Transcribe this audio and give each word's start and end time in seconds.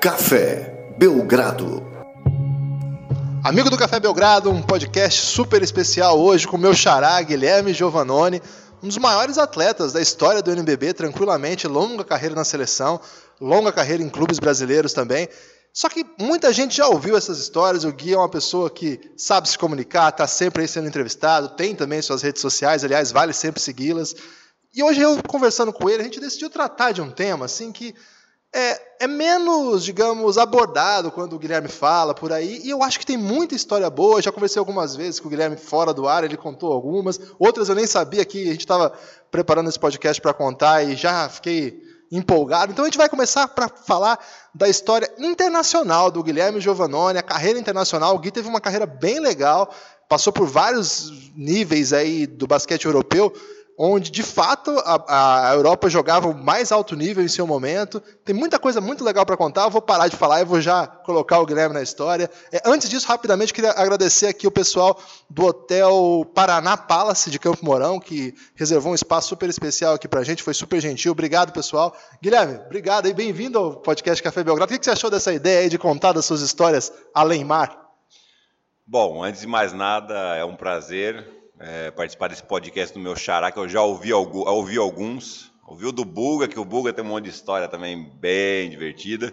Café 0.00 0.94
Belgrado. 0.96 1.84
Amigo 3.42 3.68
do 3.68 3.76
Café 3.76 3.98
Belgrado, 3.98 4.48
um 4.48 4.62
podcast 4.62 5.20
super 5.20 5.60
especial 5.60 6.20
hoje 6.20 6.46
com 6.46 6.56
meu 6.56 6.72
xará 6.72 7.20
Guilherme 7.20 7.74
Giovanoni, 7.74 8.40
um 8.80 8.86
dos 8.86 8.96
maiores 8.96 9.38
atletas 9.38 9.92
da 9.92 10.00
história 10.00 10.40
do 10.40 10.52
NBB, 10.52 10.92
tranquilamente, 10.92 11.66
longa 11.66 12.04
carreira 12.04 12.36
na 12.36 12.44
seleção, 12.44 13.00
longa 13.40 13.72
carreira 13.72 14.00
em 14.00 14.08
clubes 14.08 14.38
brasileiros 14.38 14.92
também. 14.92 15.28
Só 15.74 15.88
que 15.88 16.06
muita 16.16 16.52
gente 16.52 16.76
já 16.76 16.86
ouviu 16.86 17.16
essas 17.16 17.40
histórias. 17.40 17.82
O 17.82 17.90
Gui 17.90 18.14
é 18.14 18.16
uma 18.16 18.28
pessoa 18.28 18.70
que 18.70 19.00
sabe 19.16 19.48
se 19.48 19.58
comunicar, 19.58 20.10
está 20.10 20.28
sempre 20.28 20.62
aí 20.62 20.68
sendo 20.68 20.86
entrevistado, 20.86 21.56
tem 21.56 21.74
também 21.74 22.00
suas 22.02 22.22
redes 22.22 22.40
sociais, 22.40 22.84
aliás, 22.84 23.10
vale 23.10 23.32
sempre 23.32 23.60
segui-las. 23.60 24.14
E 24.72 24.80
hoje 24.80 25.00
eu 25.00 25.20
conversando 25.24 25.72
com 25.72 25.90
ele, 25.90 26.02
a 26.02 26.04
gente 26.04 26.20
decidiu 26.20 26.48
tratar 26.48 26.92
de 26.92 27.02
um 27.02 27.10
tema 27.10 27.46
assim 27.46 27.72
que 27.72 27.96
é, 28.54 29.04
é, 29.04 29.06
menos, 29.06 29.84
digamos, 29.84 30.38
abordado 30.38 31.10
quando 31.10 31.34
o 31.34 31.38
Guilherme 31.38 31.68
fala 31.68 32.14
por 32.14 32.32
aí, 32.32 32.62
e 32.64 32.70
eu 32.70 32.82
acho 32.82 32.98
que 32.98 33.06
tem 33.06 33.16
muita 33.16 33.54
história 33.54 33.88
boa. 33.90 34.22
Já 34.22 34.32
conversei 34.32 34.58
algumas 34.58 34.96
vezes 34.96 35.20
com 35.20 35.28
o 35.28 35.30
Guilherme 35.30 35.56
fora 35.56 35.92
do 35.92 36.08
ar, 36.08 36.24
ele 36.24 36.36
contou 36.36 36.72
algumas, 36.72 37.20
outras 37.38 37.68
eu 37.68 37.74
nem 37.74 37.86
sabia 37.86 38.24
que 38.24 38.48
a 38.48 38.52
gente 38.52 38.60
estava 38.60 38.92
preparando 39.30 39.68
esse 39.68 39.78
podcast 39.78 40.20
para 40.20 40.32
contar 40.32 40.82
e 40.82 40.96
já 40.96 41.28
fiquei 41.28 41.82
empolgado. 42.10 42.72
Então 42.72 42.84
a 42.84 42.88
gente 42.88 42.96
vai 42.96 43.08
começar 43.08 43.46
para 43.48 43.68
falar 43.68 44.18
da 44.54 44.66
história 44.66 45.10
internacional 45.18 46.10
do 46.10 46.22
Guilherme 46.22 46.60
Giovannone, 46.60 47.18
a 47.18 47.22
carreira 47.22 47.58
internacional. 47.58 48.14
O 48.14 48.18
Gui 48.18 48.30
teve 48.30 48.48
uma 48.48 48.62
carreira 48.62 48.86
bem 48.86 49.20
legal, 49.20 49.70
passou 50.08 50.32
por 50.32 50.46
vários 50.46 51.12
níveis 51.36 51.92
aí 51.92 52.26
do 52.26 52.46
basquete 52.46 52.86
europeu 52.86 53.30
onde 53.78 54.10
de 54.10 54.24
fato 54.24 54.76
a, 54.84 55.50
a, 55.50 55.54
Europa 55.54 55.88
jogava 55.88 56.26
o 56.26 56.34
mais 56.34 56.72
alto 56.72 56.96
nível 56.96 57.24
em 57.24 57.28
seu 57.28 57.46
momento. 57.46 58.02
Tem 58.24 58.34
muita 58.34 58.58
coisa 58.58 58.80
muito 58.80 59.04
legal 59.04 59.24
para 59.24 59.36
contar. 59.36 59.62
Eu 59.62 59.70
vou 59.70 59.80
parar 59.80 60.08
de 60.08 60.16
falar 60.16 60.40
e 60.40 60.44
vou 60.44 60.60
já 60.60 60.84
colocar 60.84 61.38
o 61.38 61.46
Guilherme 61.46 61.74
na 61.74 61.82
história. 61.82 62.28
É, 62.52 62.60
antes 62.66 62.88
disso, 62.88 63.06
rapidamente, 63.06 63.54
queria 63.54 63.70
agradecer 63.70 64.26
aqui 64.26 64.48
o 64.48 64.50
pessoal 64.50 65.00
do 65.30 65.46
Hotel 65.46 66.28
Paraná 66.34 66.76
Palace 66.76 67.30
de 67.30 67.38
Campo 67.38 67.64
Mourão, 67.64 68.00
que 68.00 68.34
reservou 68.56 68.90
um 68.90 68.96
espaço 68.96 69.28
super 69.28 69.48
especial 69.48 69.94
aqui 69.94 70.08
para 70.08 70.20
a 70.20 70.24
gente. 70.24 70.42
Foi 70.42 70.54
super 70.54 70.80
gentil. 70.80 71.12
Obrigado, 71.12 71.52
pessoal. 71.52 71.96
Guilherme, 72.20 72.58
obrigado 72.66 73.06
e 73.06 73.14
bem-vindo 73.14 73.58
ao 73.58 73.76
podcast 73.76 74.20
Café 74.20 74.42
Belgrado. 74.42 74.74
O 74.74 74.76
que 74.76 74.84
você 74.84 74.90
achou 74.90 75.08
dessa 75.08 75.32
ideia 75.32 75.60
aí 75.60 75.68
de 75.68 75.78
contar 75.78 76.12
das 76.12 76.24
suas 76.24 76.40
histórias 76.40 76.92
além 77.14 77.44
mar? 77.44 77.86
Bom, 78.84 79.22
antes 79.22 79.42
de 79.42 79.46
mais 79.46 79.72
nada, 79.72 80.34
é 80.34 80.44
um 80.44 80.56
prazer 80.56 81.37
é, 81.58 81.90
participar 81.90 82.28
desse 82.28 82.42
podcast 82.42 82.94
do 82.94 83.00
meu 83.00 83.16
xará, 83.16 83.50
que 83.50 83.58
eu 83.58 83.68
já 83.68 83.82
ouvi, 83.82 84.12
ouvi 84.12 84.76
alguns. 84.78 85.50
Ouvi 85.66 85.86
o 85.86 85.92
do 85.92 86.04
Buga, 86.04 86.48
que 86.48 86.58
o 86.58 86.64
Buga 86.64 86.92
tem 86.92 87.04
um 87.04 87.08
monte 87.08 87.24
de 87.24 87.30
história 87.30 87.68
também 87.68 88.10
bem 88.14 88.70
divertida. 88.70 89.32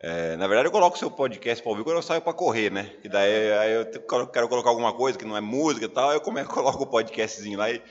É, 0.00 0.36
na 0.36 0.46
verdade, 0.46 0.68
eu 0.68 0.72
coloco 0.72 0.96
o 0.96 0.98
seu 0.98 1.10
podcast 1.10 1.62
para 1.62 1.70
ouvir 1.70 1.84
quando 1.84 1.96
eu 1.96 2.02
saio 2.02 2.20
para 2.20 2.32
correr, 2.32 2.70
né? 2.70 2.90
Que 3.02 3.08
daí 3.08 3.52
aí 3.52 3.72
eu 3.72 3.86
quero 4.28 4.48
colocar 4.48 4.70
alguma 4.70 4.92
coisa 4.92 5.18
que 5.18 5.24
não 5.24 5.36
é 5.36 5.40
música 5.40 5.86
e 5.86 5.88
tal, 5.88 6.12
eu 6.12 6.20
começo, 6.20 6.48
coloco 6.52 6.82
o 6.82 6.86
podcastzinho 6.86 7.58
lá 7.58 7.70
e, 7.70 7.82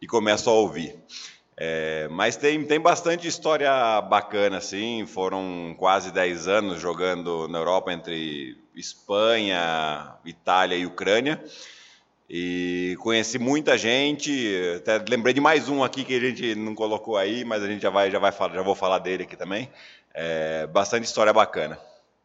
e 0.00 0.06
começo 0.06 0.50
a 0.50 0.52
ouvir. 0.52 0.96
É, 1.56 2.06
mas 2.10 2.36
tem, 2.36 2.64
tem 2.64 2.78
bastante 2.78 3.26
história 3.26 4.00
bacana, 4.02 4.58
assim. 4.58 5.06
Foram 5.06 5.74
quase 5.78 6.12
10 6.12 6.48
anos 6.48 6.80
jogando 6.80 7.48
na 7.48 7.58
Europa 7.58 7.92
entre 7.92 8.58
Espanha, 8.74 10.14
Itália 10.24 10.76
e 10.76 10.84
Ucrânia. 10.84 11.42
E 12.28 12.96
conheci 13.00 13.38
muita 13.38 13.78
gente, 13.78 14.74
até 14.76 15.02
lembrei 15.08 15.32
de 15.32 15.40
mais 15.40 15.68
um 15.68 15.84
aqui 15.84 16.04
que 16.04 16.16
a 16.16 16.20
gente 16.20 16.56
não 16.56 16.74
colocou 16.74 17.16
aí, 17.16 17.44
mas 17.44 17.62
a 17.62 17.68
gente 17.68 17.82
já 17.82 17.90
vai, 17.90 18.10
já 18.10 18.18
vai 18.18 18.32
falar, 18.32 18.54
já 18.54 18.62
vou 18.62 18.74
falar 18.74 18.98
dele 18.98 19.22
aqui 19.22 19.36
também. 19.36 19.70
É, 20.12 20.66
bastante 20.66 21.04
história 21.04 21.32
bacana. 21.32 21.78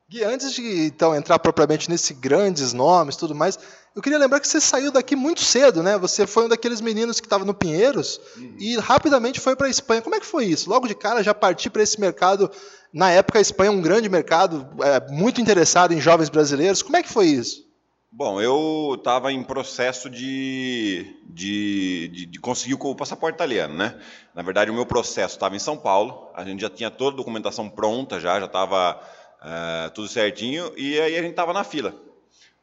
Gui, 0.10 0.24
antes 0.24 0.54
de 0.54 0.88
então 0.88 1.16
entrar 1.16 1.40
propriamente 1.40 1.90
nesses 1.90 2.12
grandes 2.18 2.74
nomes, 2.74 3.16
tudo 3.16 3.36
mais, 3.36 3.58
eu 3.96 4.02
queria 4.02 4.18
lembrar 4.18 4.40
que 4.40 4.48
você 4.48 4.60
saiu 4.60 4.92
daqui 4.92 5.16
muito 5.16 5.42
cedo, 5.42 5.84
né? 5.84 5.98
Você 5.98 6.26
foi 6.26 6.46
um 6.46 6.50
daqueles 6.50 6.82
meninos 6.82 7.20
que 7.20 7.28
estava 7.28 7.46
no 7.46 7.54
Pinheiros 7.54 8.20
uhum. 8.36 8.56
e 8.60 8.78
rapidamente 8.78 9.40
foi 9.40 9.56
para 9.56 9.68
a 9.68 9.70
Espanha. 9.70 10.02
Como 10.02 10.16
é 10.16 10.20
que 10.20 10.26
foi 10.26 10.46
isso? 10.46 10.70
Logo 10.70 10.88
de 10.88 10.96
cara 10.96 11.24
já 11.24 11.34
parti 11.34 11.70
para 11.70 11.84
esse 11.84 12.00
mercado. 12.00 12.52
Na 12.92 13.12
época 13.12 13.38
a 13.40 13.42
Espanha 13.42 13.70
é 13.70 13.72
um 13.74 13.82
grande 13.82 14.10
mercado, 14.10 14.68
é, 14.82 15.12
muito 15.12 15.40
interessado 15.40 15.94
em 15.94 16.02
jovens 16.02 16.28
brasileiros. 16.28 16.82
Como 16.82 16.98
é 16.98 17.04
que 17.04 17.10
foi 17.10 17.28
isso? 17.28 17.71
Bom, 18.14 18.42
eu 18.42 18.96
estava 18.98 19.32
em 19.32 19.42
processo 19.42 20.10
de, 20.10 21.16
de, 21.24 22.10
de, 22.10 22.26
de, 22.26 22.40
conseguir 22.42 22.74
o 22.78 22.94
passaporte 22.94 23.36
italiano, 23.36 23.74
né? 23.74 23.98
Na 24.36 24.42
verdade, 24.42 24.70
o 24.70 24.74
meu 24.74 24.86
processo 24.86 25.36
estava 25.36 25.56
em 25.56 25.60
São 25.60 25.78
Paulo, 25.78 26.30
a 26.36 26.44
gente 26.44 26.60
já 26.60 26.70
tinha 26.70 26.92
toda 26.92 27.14
a 27.14 27.18
documentação 27.18 27.70
pronta, 27.70 28.20
já 28.20 28.38
já 28.38 28.48
estava 28.48 29.02
uh, 29.42 29.92
tudo 29.92 30.10
certinho, 30.10 30.74
e 30.76 31.00
aí 31.00 31.18
a 31.18 31.22
gente 31.22 31.32
estava 31.32 31.54
na 31.54 31.64
fila. 31.64 31.96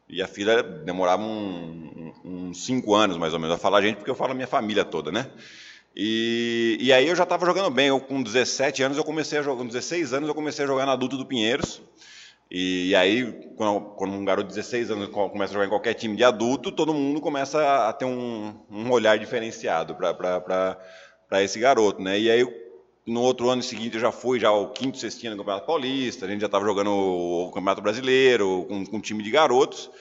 E 0.07 0.21
a 0.21 0.27
fila 0.27 0.61
demorava 0.61 1.23
uns 1.23 2.13
um, 2.23 2.49
um 2.49 2.53
cinco 2.53 2.93
anos, 2.93 3.17
mais 3.17 3.33
ou 3.33 3.39
menos, 3.39 3.55
a 3.55 3.57
falar 3.57 3.79
a 3.79 3.81
gente, 3.81 3.95
porque 3.95 4.11
eu 4.11 4.15
falo 4.15 4.33
a 4.33 4.35
minha 4.35 4.47
família 4.47 4.85
toda, 4.85 5.11
né? 5.11 5.31
E, 5.95 6.77
e 6.79 6.93
aí 6.93 7.07
eu 7.07 7.15
já 7.15 7.23
estava 7.23 7.43
jogando 7.43 7.71
bem, 7.71 7.87
eu 7.87 7.99
com 7.99 8.21
17 8.21 8.83
anos 8.83 8.99
eu 8.99 9.03
comecei 9.03 9.39
a 9.39 9.41
jogar, 9.41 9.57
com 9.57 9.67
16 9.67 10.13
anos 10.13 10.29
eu 10.29 10.35
comecei 10.35 10.63
a 10.63 10.67
jogar 10.67 10.85
na 10.85 10.91
adulto 10.91 11.17
do 11.17 11.25
Pinheiros, 11.25 11.81
e, 12.51 12.95
aí, 12.95 13.31
quando, 13.55 13.81
quando, 13.91 14.13
um 14.13 14.25
garoto 14.25 14.47
de 14.47 14.55
16 14.55 14.89
anos 14.89 15.09
começa 15.09 15.51
a 15.51 15.53
jogar 15.53 15.65
em 15.67 15.69
qualquer 15.69 15.93
time 15.93 16.15
de 16.15 16.23
adulto, 16.23 16.71
todo 16.71 16.93
mundo 16.93 17.21
começa 17.21 17.87
a 17.87 17.93
ter 17.93 18.05
um, 18.05 18.55
um 18.71 18.89
olhar 18.91 19.19
diferenciado 19.19 19.95
para 19.95 21.43
esse 21.43 21.59
garoto, 21.59 22.01
né? 22.01 22.19
E 22.19 22.31
aí, 22.31 22.43
no 23.05 23.21
outro 23.21 23.49
ano 23.49 23.61
seguinte, 23.61 23.95
eu 23.95 24.01
já 24.01 24.11
fui 24.11 24.39
já 24.39 24.51
o 24.51 24.69
quinto, 24.69 24.97
sextinho 24.97 25.33
no 25.33 25.37
Campeonato 25.37 25.67
Paulista, 25.67 26.25
a 26.25 26.29
gente 26.29 26.41
já 26.41 26.47
estava 26.47 26.65
jogando 26.65 26.91
o 26.91 27.51
Campeonato 27.53 27.81
Brasileiro 27.81 28.65
com, 28.67 28.83
com 28.83 28.97
um 28.97 29.01
time 29.01 29.21
de 29.21 29.29
garotos, 29.29 29.91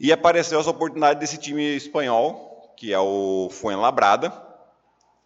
e 0.00 0.12
apareceu 0.12 0.58
essa 0.58 0.70
oportunidade 0.70 1.20
desse 1.20 1.38
time 1.38 1.76
espanhol, 1.76 2.74
que 2.76 2.92
é 2.92 2.98
o 2.98 3.48
Fuenlabrada, 3.52 4.32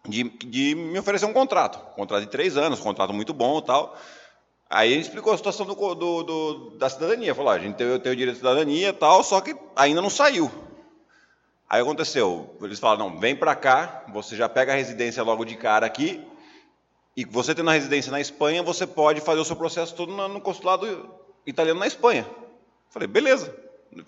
de, 0.07 0.23
de 0.23 0.75
me 0.75 0.99
oferecer 0.99 1.25
um 1.25 1.33
contrato, 1.33 1.79
um 1.93 1.95
contrato 1.95 2.23
de 2.23 2.29
três 2.29 2.57
anos, 2.57 2.79
um 2.79 2.83
contrato 2.83 3.11
muito 3.11 3.33
bom 3.33 3.57
e 3.57 3.63
tal, 3.63 3.97
Aí 4.73 4.93
ele 4.93 5.01
explicou 5.01 5.33
a 5.33 5.37
situação 5.37 5.65
do, 5.65 5.75
do, 5.75 6.23
do, 6.23 6.69
da 6.77 6.89
cidadania. 6.89 7.35
Falou: 7.35 7.51
ah, 7.51 7.55
a 7.55 7.59
gente 7.59 7.75
tem, 7.75 7.99
tem 7.99 8.11
o 8.11 8.15
direito 8.15 8.35
de 8.35 8.39
cidadania 8.39 8.87
e 8.87 8.93
tal, 8.93 9.21
só 9.21 9.41
que 9.41 9.53
ainda 9.75 10.01
não 10.01 10.09
saiu. 10.09 10.49
Aí 11.69 11.81
aconteceu: 11.81 12.55
eles 12.61 12.79
falaram, 12.79 13.09
não, 13.09 13.19
vem 13.19 13.35
para 13.35 13.53
cá, 13.53 14.05
você 14.13 14.33
já 14.33 14.47
pega 14.47 14.71
a 14.71 14.75
residência 14.75 15.21
logo 15.23 15.43
de 15.43 15.57
cara 15.57 15.85
aqui, 15.85 16.25
e 17.17 17.25
você 17.25 17.53
tendo 17.53 17.69
a 17.69 17.73
residência 17.73 18.13
na 18.13 18.21
Espanha, 18.21 18.63
você 18.63 18.87
pode 18.87 19.19
fazer 19.19 19.41
o 19.41 19.45
seu 19.45 19.57
processo 19.57 19.93
todo 19.93 20.13
no, 20.13 20.39
consulado 20.39 21.13
italiano 21.45 21.81
na 21.81 21.87
Espanha. 21.87 22.25
Falei: 22.89 23.09
beleza. 23.09 23.53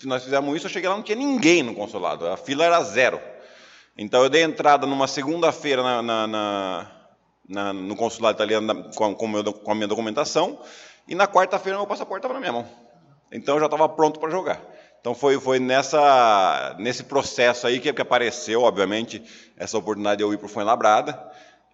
Nós 0.06 0.24
fizemos 0.24 0.56
isso, 0.56 0.68
eu 0.68 0.72
cheguei 0.72 0.88
lá, 0.88 0.96
não 0.96 1.04
tinha 1.04 1.18
ninguém 1.18 1.62
no 1.62 1.76
consulado, 1.76 2.26
a 2.26 2.38
fila 2.38 2.64
era 2.64 2.82
zero. 2.84 3.20
Então 3.98 4.24
eu 4.24 4.30
dei 4.30 4.42
entrada 4.42 4.88
numa 4.88 5.10
segunda-feira 5.10 5.84
na, 6.02 6.26
na 6.26 7.03
na, 7.48 7.74
no 7.74 7.96
consulado 7.96 8.36
italiano 8.36 8.90
com, 8.96 9.14
com, 9.16 9.28
meu, 9.28 9.54
com, 9.54 9.72
a 9.72 9.76
minha 9.76 9.88
documentação, 9.88 10.60
e 11.08 11.16
na 11.16 11.28
quarta-feira 11.28 11.78
meu 11.78 11.88
passaporte 11.88 12.20
estava 12.20 12.34
na 12.34 12.40
minha 12.40 12.54
mão. 12.54 12.68
Então 13.32 13.56
eu 13.56 13.60
já 13.60 13.66
estava 13.66 13.90
pronto 13.90 14.20
para 14.20 14.30
jogar. 14.30 14.62
Então 15.00 15.14
foi, 15.14 15.40
foi 15.40 15.60
nessa, 15.60 16.76
nesse 16.80 17.04
processo 17.04 17.68
aí 17.68 17.80
que, 17.80 17.92
que 17.92 18.02
apareceu, 18.02 18.62
obviamente, 18.62 19.22
essa 19.58 19.78
oportunidade 19.78 20.18
de 20.18 20.24
eu 20.24 20.34
ir 20.34 20.38
para 20.38 20.46
o 20.46 20.50
Fuenlabrada, 20.50 21.22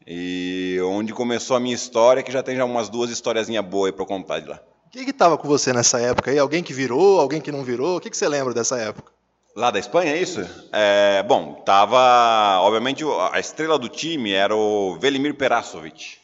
e 0.07 0.79
onde 0.83 1.13
começou 1.13 1.55
a 1.55 1.59
minha 1.59 1.75
história, 1.75 2.23
que 2.23 2.31
já 2.31 2.41
tem 2.41 2.55
já 2.55 2.65
umas 2.65 2.89
duas 2.89 3.11
historiazinhas 3.11 3.63
boas 3.63 3.91
para 3.91 4.05
contar 4.05 4.39
de 4.39 4.47
lá. 4.47 4.59
Quem 4.91 5.03
que 5.03 5.11
estava 5.11 5.37
com 5.37 5.47
você 5.47 5.71
nessa 5.71 5.99
época 5.99 6.31
aí? 6.31 6.39
Alguém 6.39 6.63
que 6.63 6.73
virou, 6.73 7.19
alguém 7.19 7.39
que 7.39 7.51
não 7.51 7.63
virou? 7.63 7.97
O 7.97 7.99
que, 7.99 8.09
que 8.09 8.17
você 8.17 8.27
lembra 8.27 8.53
dessa 8.53 8.79
época? 8.79 9.11
Lá 9.55 9.71
da 9.71 9.79
Espanha, 9.79 10.13
é 10.13 10.17
isso? 10.17 10.47
É, 10.71 11.23
bom, 11.23 11.53
tava. 11.65 12.59
Obviamente, 12.61 13.03
a 13.31 13.39
estrela 13.39 13.79
do 13.79 13.89
time 13.89 14.31
era 14.31 14.55
o 14.55 14.97
Velimir 14.99 15.33
Perasovic, 15.35 16.17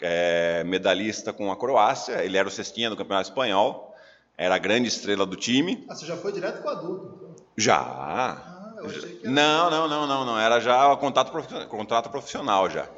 é 0.00 0.64
medalhista 0.64 1.32
com 1.32 1.52
a 1.52 1.56
Croácia. 1.56 2.24
Ele 2.24 2.36
era 2.38 2.48
o 2.48 2.50
cestinha 2.50 2.88
do 2.88 2.96
Campeonato 2.96 3.28
Espanhol, 3.28 3.94
era 4.36 4.54
a 4.54 4.58
grande 4.58 4.88
estrela 4.88 5.26
do 5.26 5.36
time. 5.36 5.84
Ah, 5.88 5.94
você 5.94 6.06
já 6.06 6.16
foi 6.16 6.32
direto 6.32 6.62
com 6.62 6.68
o 6.68 6.70
adulto? 6.70 7.14
Então. 7.14 7.44
Já. 7.56 7.76
Ah, 7.78 8.74
eu 8.78 8.86
achei 8.86 9.16
que 9.16 9.26
era... 9.26 9.30
Não, 9.30 9.70
não, 9.70 9.88
não, 9.88 10.06
não, 10.06 10.24
não. 10.24 10.40
Era 10.40 10.58
já 10.58 10.96
contato 10.96 11.30
profissional, 11.30 11.68
contrato 11.68 12.10
profissional 12.10 12.70
já. 12.70 12.88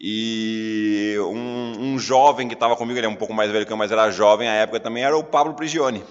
E 0.00 1.16
um, 1.20 1.92
um 1.92 1.98
jovem 1.98 2.48
que 2.48 2.54
estava 2.54 2.76
comigo, 2.76 2.98
ele 2.98 3.06
é 3.06 3.10
um 3.10 3.16
pouco 3.16 3.32
mais 3.32 3.50
velho 3.50 3.64
que 3.64 3.72
eu, 3.72 3.76
mas 3.76 3.92
era 3.92 4.10
jovem 4.10 4.48
à 4.48 4.54
época 4.54 4.80
também, 4.80 5.04
era 5.04 5.16
o 5.16 5.22
Pablo 5.22 5.54
Prigioni 5.54 6.02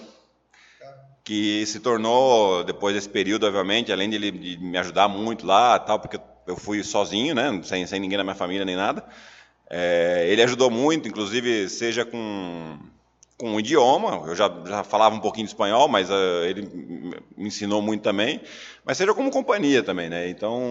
que 1.25 1.65
se 1.65 1.79
tornou, 1.79 2.63
depois 2.63 2.93
desse 2.93 3.09
período, 3.09 3.47
obviamente, 3.47 3.91
além 3.91 4.09
de 4.09 4.31
de 4.31 4.57
me 4.57 4.77
ajudar 4.77 5.07
muito 5.07 5.45
lá, 5.45 5.77
tal, 5.79 5.99
porque 5.99 6.19
eu 6.45 6.55
fui 6.55 6.83
sozinho, 6.83 7.33
né, 7.33 7.59
sem, 7.63 7.85
sem 7.87 7.99
ninguém 7.99 8.19
na 8.19 8.23
minha 8.23 8.35
família 8.35 8.63
nem 8.63 8.75
nada, 8.75 9.03
é, 9.67 10.27
ele 10.29 10.43
ajudou 10.43 10.69
muito, 10.69 11.07
inclusive, 11.07 11.67
seja 11.67 12.05
com, 12.05 12.77
com 13.39 13.55
o 13.55 13.59
idioma, 13.59 14.23
eu 14.27 14.35
já, 14.35 14.53
já 14.67 14.83
falava 14.83 15.15
um 15.15 15.19
pouquinho 15.19 15.47
de 15.47 15.51
espanhol, 15.51 15.87
mas 15.87 16.11
uh, 16.11 16.43
ele 16.45 16.61
me 17.35 17.47
ensinou 17.47 17.81
muito 17.81 18.03
também, 18.03 18.39
mas 18.85 18.95
seja 18.95 19.11
como 19.11 19.31
companhia 19.31 19.81
também, 19.81 20.07
né? 20.07 20.29
Então, 20.29 20.61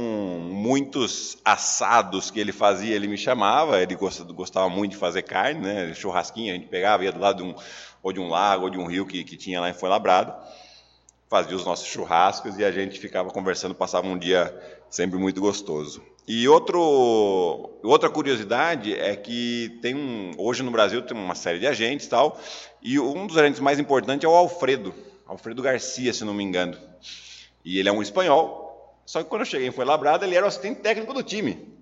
muitos 0.41 1.37
assados 1.45 2.31
que 2.31 2.39
ele 2.39 2.53
fazia, 2.53 2.95
ele 2.95 3.09
me 3.09 3.19
chamava, 3.19 3.83
ele 3.83 3.97
gostava, 3.97 4.33
gostava 4.33 4.69
muito 4.69 4.93
de 4.93 4.99
fazer 4.99 5.23
carne, 5.23 5.61
né? 5.61 5.93
Churrasquinho, 5.95 6.53
a 6.53 6.57
gente 6.57 6.69
pegava, 6.69 7.05
ia 7.05 7.11
do 7.11 7.19
lado 7.19 7.43
de 7.43 7.51
um, 7.51 7.55
ou 8.05 8.13
de 8.13 8.21
um 8.21 8.29
lago, 8.29 8.65
ou 8.65 8.71
de 8.71 8.79
um 8.79 8.85
rio 8.87 9.07
que, 9.07 9.25
que 9.25 9.35
tinha 9.35 9.61
lá 9.61 9.71
em 9.71 9.73
Fuenlabrada, 9.73 10.37
fazia 11.29 11.57
os 11.57 11.65
nossos 11.65 11.87
churrascos 11.87 12.59
e 12.59 12.65
a 12.65 12.71
gente 12.71 13.01
ficava 13.01 13.31
conversando, 13.31 13.75
passava 13.75 14.07
um 14.07 14.19
dia 14.19 14.55
sempre 14.91 15.19
muito 15.19 15.41
gostoso. 15.41 16.03
E 16.29 16.47
outro, 16.47 16.81
outra 17.83 18.11
curiosidade 18.11 18.95
é 18.95 19.17
que 19.17 19.79
tem 19.81 19.95
um, 19.95 20.33
hoje 20.37 20.63
no 20.63 20.71
Brasil 20.71 21.01
tem 21.03 21.17
uma 21.17 21.35
série 21.35 21.59
de 21.59 21.67
agentes 21.67 22.07
tal, 22.07 22.39
e 22.83 23.01
um 23.01 23.27
dos 23.27 23.39
agentes 23.39 23.61
mais 23.61 23.79
importantes 23.79 24.25
é 24.25 24.29
o 24.29 24.35
Alfredo, 24.35 24.95
Alfredo 25.27 25.63
Garcia, 25.63 26.13
se 26.13 26.25
não 26.25 26.35
me 26.35 26.45
engano. 26.45 26.77
E 27.65 27.79
ele 27.79 27.89
é 27.89 27.93
um 27.93 28.03
espanhol, 28.03 28.95
só 29.07 29.23
que 29.23 29.31
quando 29.31 29.43
eu 29.43 29.47
cheguei 29.47 29.69
em 29.69 29.73
Fuenlabrada, 29.73 30.27
ele 30.27 30.37
era 30.37 30.45
o 30.45 30.49
assistente 30.49 30.81
técnico 30.81 31.15
do 31.15 31.23
time. 31.23 31.74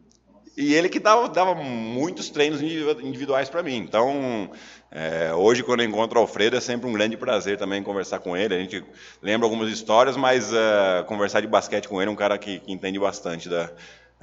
E 0.56 0.74
ele 0.74 0.88
que 0.88 0.98
dava, 0.98 1.28
dava 1.28 1.54
muitos 1.54 2.28
treinos 2.28 2.60
individuais 2.60 3.48
para 3.48 3.62
mim. 3.62 3.76
Então, 3.76 4.50
é, 4.90 5.32
hoje, 5.34 5.62
quando 5.62 5.80
eu 5.80 5.88
encontro 5.88 6.18
o 6.18 6.22
Alfredo, 6.22 6.56
é 6.56 6.60
sempre 6.60 6.88
um 6.88 6.92
grande 6.92 7.16
prazer 7.16 7.56
também 7.56 7.82
conversar 7.82 8.18
com 8.18 8.36
ele. 8.36 8.54
A 8.54 8.58
gente 8.58 8.84
lembra 9.22 9.46
algumas 9.46 9.70
histórias, 9.70 10.16
mas 10.16 10.52
uh, 10.52 11.04
conversar 11.06 11.40
de 11.40 11.46
basquete 11.46 11.88
com 11.88 12.00
ele 12.02 12.10
é 12.10 12.12
um 12.12 12.16
cara 12.16 12.36
que, 12.36 12.60
que 12.60 12.70
entende 12.70 12.98
bastante 12.98 13.48
da, 13.48 13.70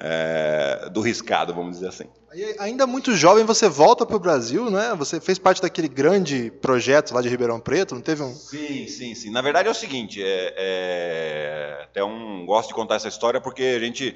é, 0.02 0.90
do 0.92 1.02
riscado, 1.02 1.54
vamos 1.54 1.76
dizer 1.76 1.90
assim. 1.90 2.06
E 2.34 2.56
ainda 2.60 2.86
muito 2.88 3.16
jovem, 3.16 3.44
você 3.44 3.68
volta 3.68 4.06
para 4.06 4.16
o 4.16 4.20
Brasil, 4.20 4.70
né? 4.70 4.94
Você 4.98 5.20
fez 5.20 5.38
parte 5.38 5.62
daquele 5.62 5.88
grande 5.88 6.52
projeto 6.62 7.14
lá 7.14 7.22
de 7.22 7.28
Ribeirão 7.28 7.60
Preto, 7.60 7.96
não 7.96 8.02
teve 8.02 8.22
um? 8.24 8.34
Sim, 8.34 8.88
sim, 8.88 9.16
sim. 9.16 9.32
Na 9.32 9.42
verdade 9.42 9.68
é 9.68 9.72
o 9.72 9.76
seguinte, 9.76 10.22
é, 10.24 10.54
é, 10.56 11.84
até 11.84 12.04
um 12.04 12.46
gosto 12.46 12.70
de 12.70 12.76
contar 12.76 12.96
essa 12.96 13.08
história 13.08 13.42
porque 13.42 13.64
a 13.64 13.80
gente 13.80 14.16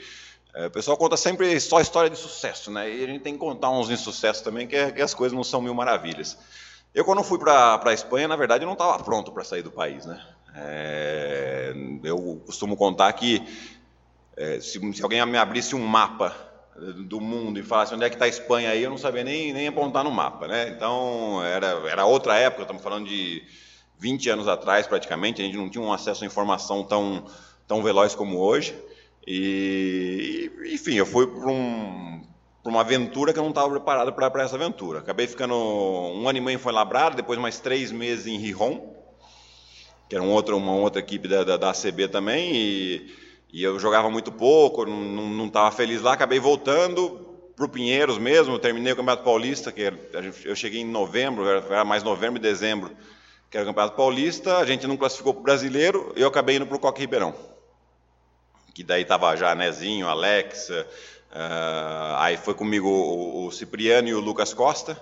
é, 0.56 0.68
o 0.68 0.72
pessoal 0.72 0.96
conta 0.96 1.18
sempre 1.18 1.60
só 1.60 1.82
história 1.82 2.10
de 2.10 2.18
sucesso, 2.18 2.70
né? 2.70 2.90
E 2.90 3.04
a 3.04 3.08
gente 3.08 3.22
tem 3.22 3.34
que 3.34 3.40
contar 3.40 3.72
uns 3.72 3.90
insucessos 3.90 4.44
também, 4.44 4.68
que, 4.68 4.92
que 4.92 5.02
as 5.02 5.14
coisas 5.14 5.36
não 5.36 5.44
são 5.44 5.62
mil 5.62 5.74
maravilhas. 5.74 6.38
Eu, 6.94 7.04
quando 7.04 7.24
fui 7.24 7.40
para 7.40 7.82
a 7.84 7.94
Espanha, 7.94 8.28
na 8.28 8.36
verdade, 8.36 8.64
eu 8.64 8.68
não 8.68 8.74
estava 8.74 9.04
pronto 9.04 9.32
para 9.32 9.44
sair 9.44 9.64
do 9.64 9.72
país, 9.72 10.06
né? 10.06 10.24
É, 10.56 11.74
eu 12.04 12.40
costumo 12.46 12.78
contar 12.78 13.12
que 13.14 13.42
é, 14.38 14.60
se, 14.60 14.80
se, 14.94 15.02
alguém 15.02 15.26
me 15.26 15.38
abrisse 15.38 15.76
um 15.76 15.84
mapa 15.84 16.36
do 17.08 17.20
mundo 17.20 17.60
e 17.60 17.64
falasse 17.64 17.96
onde 17.96 18.04
é 18.04 18.10
que 18.10 18.16
está 18.16 18.26
a 18.26 18.30
Espanha 18.30 18.70
aí, 18.70 18.84
eu 18.84 18.92
não 18.92 18.98
sabia 18.98 19.24
nem, 19.24 19.54
nem 19.54 19.68
apontar 19.68 20.04
no 20.04 20.12
mapa, 20.12 20.48
né? 20.48 20.70
Então, 20.70 21.44
era, 21.44 21.68
era 21.90 22.06
outra 22.06 22.38
época, 22.38 22.62
estamos 22.62 22.84
falando 22.84 23.08
de 23.08 23.44
20 23.98 24.30
anos 24.30 24.48
atrás, 24.48 24.86
praticamente, 24.86 25.42
a 25.42 25.46
gente 25.46 25.58
não 25.58 25.70
tinha 25.70 25.84
um 25.84 25.92
acesso 25.92 26.24
à 26.24 26.28
informação 26.28 26.84
tão, 26.84 27.26
tão 27.68 27.82
veloz 27.82 28.14
como 28.14 28.38
hoje. 28.38 28.76
E, 29.26 30.52
enfim, 30.74 30.96
eu 30.96 31.06
fui 31.06 31.28
para 31.28 31.48
um, 31.48 32.22
uma 32.66 32.82
aventura 32.82 33.32
que 33.32 33.40
eu 33.40 33.44
não 33.44 33.50
estava 33.50 33.70
preparado 33.70 34.14
para 34.14 34.44
essa 34.44 34.56
aventura. 34.56 35.00
Acabei 35.00 35.28
ficando 35.28 35.56
um 35.56 36.28
ano 36.28 36.38
e 36.38 36.42
meio 36.42 36.56
em 36.56 36.60
Fuenlabrada, 36.60 37.16
depois 37.16 37.40
mais 37.40 37.60
três 37.60 37.92
meses 37.92 38.28
em 38.28 38.38
Rijon, 38.38 38.94
que 40.10 40.16
era 40.16 40.24
um 40.24 40.32
outro, 40.32 40.58
uma 40.58 40.76
outra 40.76 41.00
equipe 41.00 41.28
da, 41.28 41.44
da, 41.44 41.58
da 41.58 41.70
ACB 41.70 42.08
também, 42.08 42.56
e 42.56 43.24
e 43.54 43.62
eu 43.62 43.78
jogava 43.78 44.10
muito 44.10 44.32
pouco, 44.32 44.84
não 44.84 45.46
estava 45.46 45.70
feliz 45.70 46.02
lá, 46.02 46.14
acabei 46.14 46.40
voltando 46.40 47.20
para 47.56 47.66
o 47.66 47.70
Pinheiros 47.70 48.18
mesmo, 48.18 48.58
terminei 48.58 48.94
o 48.94 48.96
Campeonato 48.96 49.24
Paulista, 49.24 49.72
que 49.72 49.94
eu 50.44 50.56
cheguei 50.56 50.82
em 50.82 50.90
novembro, 50.90 51.48
era 51.48 51.86
mais 51.86 52.02
novembro 52.02 52.40
e 52.40 52.42
dezembro, 52.42 52.90
que 53.52 53.56
era 53.56 53.64
o 53.64 53.70
Campeonato 53.70 53.96
Paulista, 53.96 54.58
a 54.58 54.66
gente 54.66 54.88
não 54.88 54.98
classificou 54.98 55.36
para 55.36 55.42
o 55.42 55.44
Brasileiro, 55.44 56.12
eu 56.16 56.28
acabei 56.28 56.56
indo 56.56 56.66
para 56.66 56.76
o 56.76 56.80
Coque 56.80 57.02
Ribeirão. 57.02 57.36
Que 58.74 58.84
daí 58.84 59.04
estava 59.04 59.36
já 59.36 59.54
Nezinho, 59.54 60.08
Alex, 60.08 60.70
uh, 60.70 60.86
aí 62.18 62.38
foi 62.38 62.54
comigo 62.54 62.88
o, 62.88 63.46
o, 63.46 63.52
Cipriano 63.52 64.08
e 64.08 64.14
o 64.14 64.20
Lucas 64.20 64.54
Costa, 64.54 65.00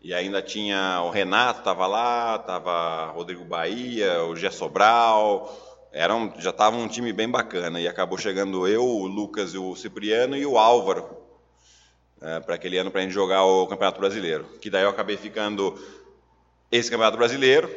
e 0.00 0.14
ainda 0.14 0.40
tinha 0.40 1.02
o 1.02 1.10
Renato, 1.10 1.60
estava 1.60 1.86
lá, 1.86 2.36
estava 2.36 3.06
Rodrigo 3.12 3.44
Bahia, 3.44 4.22
o 4.24 4.36
Gé 4.36 4.50
Sobral, 4.50 5.52
era 5.90 6.14
um, 6.14 6.32
já 6.38 6.50
estava 6.50 6.76
um 6.76 6.88
time 6.88 7.12
bem 7.12 7.28
bacana 7.28 7.80
e 7.80 7.88
acabou 7.88 8.18
chegando 8.18 8.66
eu, 8.68 8.84
o 8.84 9.06
Lucas, 9.06 9.54
o 9.54 9.74
Cipriano 9.74 10.36
e 10.36 10.44
o 10.44 10.58
Álvaro 10.58 11.24
é, 12.20 12.40
para 12.40 12.54
aquele 12.54 12.78
ano 12.78 12.90
para 12.90 13.00
a 13.00 13.02
gente 13.02 13.12
jogar 13.12 13.44
o 13.44 13.66
Campeonato 13.66 14.00
Brasileiro. 14.00 14.44
Que 14.60 14.70
daí 14.70 14.82
eu 14.82 14.88
acabei 14.88 15.16
ficando 15.16 15.78
esse 16.72 16.90
Campeonato 16.90 17.18
Brasileiro, 17.18 17.70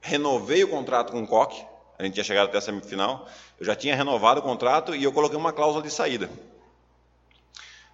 renovei 0.00 0.64
o 0.64 0.68
contrato 0.68 1.12
com 1.12 1.22
o 1.22 1.26
Coque, 1.26 1.64
a 2.02 2.04
gente 2.06 2.14
tinha 2.14 2.24
chegado 2.24 2.48
até 2.48 2.58
a 2.58 2.60
semifinal, 2.60 3.28
eu 3.60 3.64
já 3.64 3.76
tinha 3.76 3.94
renovado 3.94 4.40
o 4.40 4.42
contrato 4.42 4.94
e 4.94 5.04
eu 5.04 5.12
coloquei 5.12 5.38
uma 5.38 5.52
cláusula 5.52 5.82
de 5.82 5.90
saída. 5.90 6.28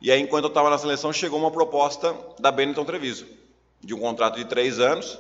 E 0.01 0.11
aí, 0.11 0.21
enquanto 0.21 0.45
eu 0.45 0.49
estava 0.49 0.71
na 0.71 0.79
seleção, 0.79 1.13
chegou 1.13 1.39
uma 1.39 1.51
proposta 1.51 2.17
da 2.39 2.51
Benetton 2.51 2.85
Treviso, 2.85 3.27
de 3.83 3.93
um 3.93 3.99
contrato 3.99 4.37
de 4.37 4.47
três 4.47 4.79
anos, 4.79 5.19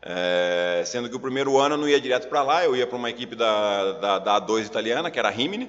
é, 0.00 0.82
sendo 0.86 1.08
que 1.08 1.16
o 1.16 1.20
primeiro 1.20 1.58
ano 1.58 1.74
eu 1.74 1.78
não 1.78 1.88
ia 1.88 2.00
direto 2.00 2.28
para 2.28 2.42
lá, 2.42 2.64
eu 2.64 2.76
ia 2.76 2.86
para 2.86 2.96
uma 2.96 3.10
equipe 3.10 3.34
da, 3.34 3.92
da, 3.92 4.18
da, 4.18 4.40
A2 4.40 4.64
italiana, 4.64 5.10
que 5.10 5.18
era 5.18 5.28
a 5.28 5.32
Rimini, 5.32 5.68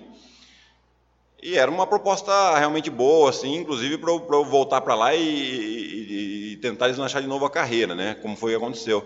e 1.41 1.57
era 1.57 1.71
uma 1.71 1.87
proposta 1.87 2.57
realmente 2.59 2.91
boa, 2.91 3.31
assim, 3.31 3.55
inclusive 3.55 3.97
para 3.97 4.11
eu, 4.11 4.45
voltar 4.45 4.81
para 4.81 4.93
lá 4.93 5.15
e, 5.15 5.23
e, 5.23 6.51
e, 6.53 6.57
tentar 6.57 6.89
deslanchar 6.89 7.23
de 7.23 7.27
novo 7.27 7.45
a 7.45 7.49
carreira, 7.49 7.95
né, 7.95 8.15
como 8.21 8.37
foi 8.37 8.51
que 8.51 8.57
aconteceu. 8.57 9.03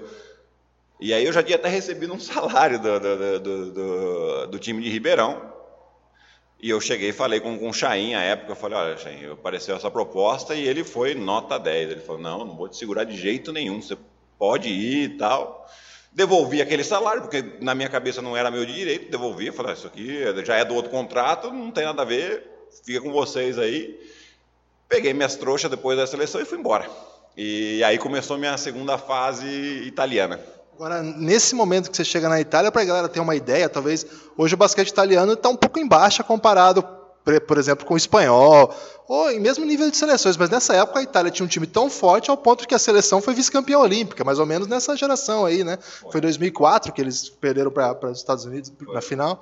E 0.99 1.13
aí 1.13 1.25
eu 1.25 1.33
já 1.33 1.43
tinha 1.43 1.57
até 1.57 1.67
recebido 1.67 2.13
um 2.13 2.19
salário 2.19 2.79
do, 2.79 2.99
do, 2.99 3.71
do, 3.71 4.47
do 4.47 4.59
time 4.59 4.81
de 4.81 4.89
Ribeirão, 4.89 5.53
e 6.61 6.69
eu 6.69 6.79
cheguei 6.79 7.09
e 7.09 7.13
falei 7.13 7.39
com, 7.39 7.57
com 7.59 7.69
o 7.69 7.73
Chain, 7.73 8.15
à 8.15 8.21
época, 8.21 8.53
eu 8.53 8.55
falei, 8.55 8.77
olha, 8.77 8.97
Chain, 8.97 9.31
apareceu 9.31 9.75
essa 9.75 9.91
proposta, 9.91 10.55
e 10.55 10.67
ele 10.67 10.83
foi 10.83 11.13
nota 11.13 11.59
10, 11.59 11.91
ele 11.91 11.99
falou, 11.99 12.21
não, 12.21 12.45
não 12.45 12.55
vou 12.55 12.69
te 12.69 12.77
segurar 12.77 13.03
de 13.03 13.15
jeito 13.15 13.51
nenhum, 13.51 13.81
você 13.81 13.97
pode 14.39 14.69
ir 14.69 15.11
e 15.11 15.17
tal. 15.17 15.69
Devolvi 16.13 16.61
aquele 16.61 16.83
salário, 16.83 17.23
porque 17.23 17.43
na 17.59 17.75
minha 17.75 17.89
cabeça 17.89 18.21
não 18.21 18.37
era 18.37 18.49
meu 18.49 18.65
de 18.65 18.73
direito, 18.73 19.11
devolvi, 19.11 19.51
falei, 19.51 19.73
ah, 19.73 19.75
isso 19.75 19.87
aqui 19.87 20.23
já 20.45 20.55
é 20.55 20.63
do 20.63 20.73
outro 20.73 20.89
contrato, 20.89 21.51
não 21.51 21.71
tem 21.71 21.83
nada 21.83 22.03
a 22.03 22.05
ver, 22.05 22.49
fica 22.85 23.01
com 23.01 23.11
vocês 23.11 23.59
aí. 23.59 23.99
Peguei 24.87 25.13
minhas 25.13 25.35
trouxas 25.35 25.69
depois 25.69 25.97
da 25.97 26.07
seleção 26.07 26.39
e 26.39 26.45
fui 26.45 26.57
embora. 26.57 26.89
E 27.35 27.83
aí 27.83 27.97
começou 27.97 28.37
minha 28.37 28.57
segunda 28.57 28.97
fase 28.97 29.47
italiana. 29.85 30.39
Agora, 30.75 31.01
nesse 31.01 31.55
momento 31.55 31.89
que 31.89 31.95
você 31.95 32.03
chega 32.03 32.27
na 32.27 32.39
Itália, 32.39 32.69
para 32.69 32.81
a 32.81 32.85
galera 32.85 33.07
ter 33.07 33.21
uma 33.21 33.33
ideia, 33.33 33.69
talvez 33.69 34.05
hoje 34.37 34.55
o 34.55 34.57
basquete 34.57 34.89
italiano 34.89 35.31
está 35.33 35.47
um 35.47 35.55
pouco 35.55 35.79
em 35.79 35.87
baixa 35.87 36.21
comparado 36.21 36.85
por 37.47 37.57
exemplo, 37.57 37.85
com 37.87 37.95
o 37.95 37.97
espanhol, 37.97 38.71
ou 39.07 39.31
em 39.31 39.39
mesmo 39.39 39.65
nível 39.65 39.89
de 39.89 39.97
seleções, 39.97 40.37
mas 40.37 40.47
nessa 40.47 40.75
época 40.75 40.99
a 40.99 41.01
Itália 41.01 41.31
tinha 41.31 41.43
um 41.43 41.49
time 41.49 41.65
tão 41.65 41.89
forte 41.89 42.29
ao 42.29 42.37
ponto 42.37 42.67
que 42.67 42.75
a 42.75 42.77
seleção 42.77 43.19
foi 43.19 43.33
vice-campeã 43.33 43.79
olímpica, 43.79 44.23
mais 44.23 44.37
ou 44.37 44.45
menos 44.45 44.67
nessa 44.67 44.95
geração 44.95 45.43
aí, 45.43 45.63
né? 45.63 45.79
Foi 46.11 46.19
em 46.19 46.21
2004 46.21 46.93
que 46.93 47.01
eles 47.01 47.27
perderam 47.27 47.71
para 47.71 48.11
os 48.11 48.19
Estados 48.19 48.45
Unidos 48.45 48.71
foi. 48.77 48.93
na 48.93 49.01
final. 49.01 49.41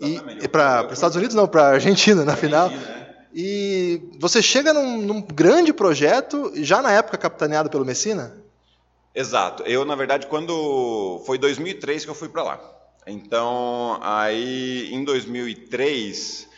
E, 0.00 0.20
e 0.44 0.46
para 0.46 0.86
os 0.86 0.92
Estados 0.92 1.16
Unidos 1.16 1.34
não, 1.34 1.48
para 1.48 1.62
a 1.62 1.70
Argentina 1.70 2.24
na 2.24 2.36
final. 2.36 2.66
Argentina, 2.66 2.88
né? 2.88 3.06
E 3.34 4.02
você 4.20 4.40
chega 4.40 4.72
num, 4.72 4.98
num 5.02 5.20
grande 5.20 5.72
projeto, 5.72 6.52
já 6.54 6.80
na 6.80 6.92
época 6.92 7.18
capitaneado 7.18 7.68
pelo 7.68 7.84
Messina? 7.84 8.40
Exato. 9.14 9.62
Eu, 9.64 9.84
na 9.84 9.94
verdade, 9.94 10.26
quando 10.26 11.22
foi 11.26 11.38
2003 11.38 12.04
que 12.04 12.10
eu 12.10 12.14
fui 12.14 12.28
para 12.28 12.42
lá. 12.42 12.60
Então, 13.06 13.98
aí 14.02 14.92
em 14.92 15.04
2003 15.04 16.48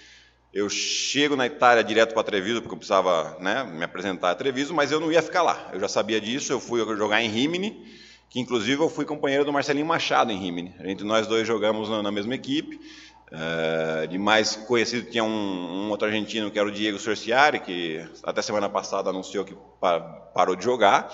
eu 0.53 0.69
chego 0.69 1.35
na 1.35 1.47
Itália 1.47 1.83
direto 1.83 2.13
para 2.13 2.23
Treviso, 2.23 2.61
porque 2.61 2.75
eu 2.75 2.79
precisava 2.79 3.39
né, 3.41 3.65
me 3.65 3.83
apresentar 3.85 4.31
a 4.31 4.35
Treviso, 4.35 4.75
mas 4.75 4.93
eu 4.93 5.01
não 5.01 5.11
ia 5.11 5.23
ficar 5.23 5.43
lá. 5.43 5.71
Eu 5.73 5.81
já 5.81 5.89
sabia 5.89 6.21
disso, 6.21 6.53
eu 6.53 6.61
fui 6.61 6.81
jogar 6.95 7.23
em 7.23 7.29
Rimini, 7.29 7.87
que 8.29 8.39
inclusive 8.39 8.83
eu 8.83 8.91
fui 8.91 9.07
companheiro 9.07 9.47
do 9.47 9.53
Marcelinho 9.53 9.87
Machado 9.87 10.31
em 10.31 10.39
Rimini. 10.39 10.75
Entre 10.85 11.07
nós 11.07 11.27
dois 11.27 11.47
jogamos 11.47 11.89
na, 11.89 12.03
na 12.03 12.11
mesma 12.11 12.35
equipe. 12.35 12.79
Uh, 13.33 14.07
de 14.09 14.19
mais 14.19 14.57
conhecido 14.57 15.11
tinha 15.11 15.25
um, 15.25 15.31
um, 15.87 15.89
outro 15.89 16.07
argentino 16.07 16.51
que 16.51 16.59
era 16.59 16.69
o 16.69 16.71
Diego 16.71 16.99
Sorciari, 16.99 17.61
que 17.61 18.07
até 18.23 18.43
semana 18.43 18.69
passada 18.69 19.09
anunciou 19.09 19.43
que 19.43 19.57
parou 20.35 20.55
de 20.55 20.63
jogar. 20.63 21.11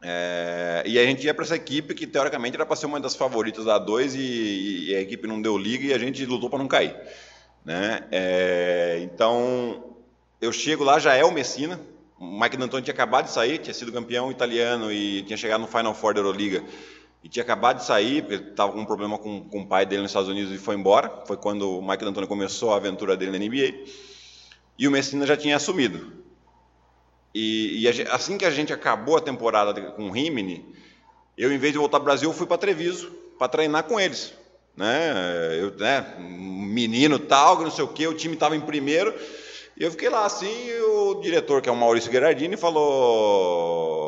É, 0.00 0.84
e 0.86 0.98
a 0.98 1.04
gente 1.04 1.24
ia 1.24 1.34
para 1.34 1.44
essa 1.44 1.56
equipe 1.56 1.92
que 1.92 2.06
teoricamente 2.06 2.54
era 2.54 2.64
para 2.64 2.76
ser 2.76 2.86
uma 2.86 3.00
das 3.00 3.16
favoritas 3.16 3.64
da 3.64 3.80
A2 3.80 4.14
e, 4.14 4.90
e, 4.90 4.94
a 4.94 5.00
equipe 5.00 5.26
não 5.26 5.42
deu 5.42 5.58
liga 5.58 5.86
e 5.86 5.92
a 5.92 5.98
gente 5.98 6.24
lutou 6.24 6.48
para 6.48 6.58
não 6.58 6.68
cair. 6.68 6.94
Né? 7.64 8.04
É, 8.10 9.00
então, 9.02 9.96
eu 10.40 10.52
chego 10.52 10.84
lá, 10.84 10.98
já 10.98 11.14
é 11.14 11.24
o 11.24 11.32
Messina. 11.32 11.80
O 12.18 12.40
Mike 12.40 12.56
D'Antoni 12.56 12.82
tinha 12.82 12.94
acabado 12.94 13.26
de 13.26 13.32
sair, 13.32 13.58
tinha 13.58 13.74
sido 13.74 13.92
campeão 13.92 14.30
italiano 14.30 14.90
e 14.92 15.22
tinha 15.22 15.36
chegado 15.36 15.60
no 15.60 15.66
Final 15.66 15.94
Four 15.94 16.14
da 16.14 16.20
Euroliga. 16.20 16.64
E 17.22 17.28
tinha 17.28 17.42
acabado 17.42 17.78
de 17.78 17.84
sair, 17.84 18.22
porque 18.22 18.50
estava 18.50 18.72
com 18.72 18.80
um 18.80 18.84
problema 18.84 19.18
com, 19.18 19.42
com 19.48 19.62
o 19.62 19.66
pai 19.66 19.84
dele 19.84 20.02
nos 20.02 20.10
Estados 20.12 20.28
Unidos 20.28 20.52
e 20.52 20.58
foi 20.58 20.76
embora. 20.76 21.24
Foi 21.26 21.36
quando 21.36 21.78
o 21.78 21.82
Mike 21.82 22.04
D'Antoni 22.04 22.26
começou 22.26 22.72
a 22.72 22.76
aventura 22.76 23.16
dele 23.16 23.36
na 23.36 23.44
NBA. 23.44 23.84
E 24.78 24.86
o 24.86 24.90
Messina 24.90 25.26
já 25.26 25.36
tinha 25.36 25.56
assumido. 25.56 26.27
E, 27.34 27.82
e 27.82 27.88
assim 28.08 28.38
que 28.38 28.44
a 28.44 28.50
gente 28.50 28.72
acabou 28.72 29.16
a 29.16 29.20
temporada 29.20 29.80
com 29.92 30.08
o 30.08 30.10
Rimini, 30.10 30.64
Eu, 31.36 31.52
em 31.52 31.58
vez 31.58 31.72
de 31.72 31.78
voltar 31.78 31.98
para 31.98 32.02
o 32.02 32.06
Brasil, 32.06 32.32
fui 32.32 32.46
para 32.46 32.58
Treviso 32.58 33.10
para 33.38 33.48
treinar 33.48 33.84
com 33.84 34.00
eles. 34.00 34.34
Né? 34.76 35.12
Eu, 35.60 35.70
né, 35.76 36.16
menino 36.18 37.18
tal, 37.18 37.60
não 37.62 37.70
sei 37.70 37.84
o 37.84 37.88
quê, 37.88 38.06
o 38.06 38.14
time 38.14 38.34
estava 38.34 38.56
em 38.56 38.60
primeiro. 38.60 39.14
E 39.76 39.84
eu 39.84 39.90
fiquei 39.90 40.08
lá 40.08 40.24
assim, 40.24 40.50
e 40.66 40.80
o 40.80 41.20
diretor, 41.20 41.62
que 41.62 41.68
é 41.68 41.72
o 41.72 41.76
Maurício 41.76 42.10
Gerardini, 42.10 42.56
falou. 42.56 43.98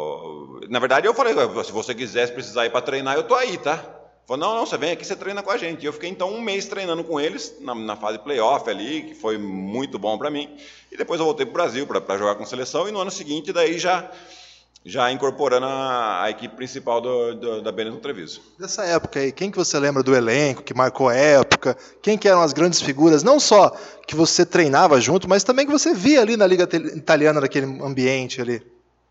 Na 0.68 0.80
verdade, 0.80 1.06
eu 1.06 1.14
falei: 1.14 1.34
se 1.64 1.70
você 1.70 1.94
quiser, 1.94 2.26
se 2.26 2.32
precisar 2.32 2.66
ir 2.66 2.70
para 2.70 2.80
treinar, 2.80 3.14
eu 3.16 3.22
tô 3.22 3.36
aí, 3.36 3.56
tá? 3.56 3.99
Falou, 4.30 4.46
não, 4.46 4.54
não, 4.54 4.64
você 4.64 4.78
vem 4.78 4.92
aqui, 4.92 5.04
você 5.04 5.16
treina 5.16 5.42
com 5.42 5.50
a 5.50 5.56
gente. 5.56 5.82
E 5.82 5.86
eu 5.86 5.92
fiquei 5.92 6.08
então 6.08 6.32
um 6.32 6.40
mês 6.40 6.64
treinando 6.66 7.02
com 7.02 7.20
eles 7.20 7.56
na, 7.58 7.74
na 7.74 7.96
fase 7.96 8.16
playoff 8.16 8.70
ali, 8.70 9.02
que 9.02 9.14
foi 9.16 9.36
muito 9.36 9.98
bom 9.98 10.16
para 10.16 10.30
mim. 10.30 10.48
E 10.92 10.96
depois 10.96 11.18
eu 11.18 11.26
voltei 11.26 11.44
para 11.44 11.50
o 11.50 11.54
Brasil 11.54 11.84
para 11.84 12.16
jogar 12.16 12.36
com 12.36 12.44
a 12.44 12.46
seleção. 12.46 12.88
E 12.88 12.92
no 12.92 13.00
ano 13.00 13.10
seguinte, 13.10 13.52
daí 13.52 13.76
já 13.76 14.08
já 14.84 15.10
incorporando 15.10 15.66
a, 15.66 16.22
a 16.22 16.30
equipe 16.30 16.54
principal 16.54 17.00
do, 17.00 17.34
do, 17.34 17.60
da 17.60 17.72
Benetton 17.72 17.98
Treviso. 17.98 18.40
Dessa 18.56 18.84
época 18.84 19.18
aí, 19.18 19.32
quem 19.32 19.50
que 19.50 19.58
você 19.58 19.76
lembra 19.80 20.00
do 20.00 20.14
elenco 20.14 20.62
que 20.62 20.72
marcou 20.72 21.10
época? 21.10 21.76
Quem 22.00 22.16
que 22.16 22.28
eram 22.28 22.40
as 22.40 22.52
grandes 22.52 22.80
figuras, 22.80 23.24
não 23.24 23.40
só 23.40 23.76
que 24.06 24.14
você 24.14 24.46
treinava 24.46 25.00
junto, 25.00 25.28
mas 25.28 25.42
também 25.42 25.66
que 25.66 25.72
você 25.72 25.92
via 25.92 26.20
ali 26.20 26.36
na 26.36 26.46
Liga 26.46 26.68
Italiana, 26.94 27.40
naquele 27.40 27.66
ambiente 27.82 28.40
ali? 28.40 28.62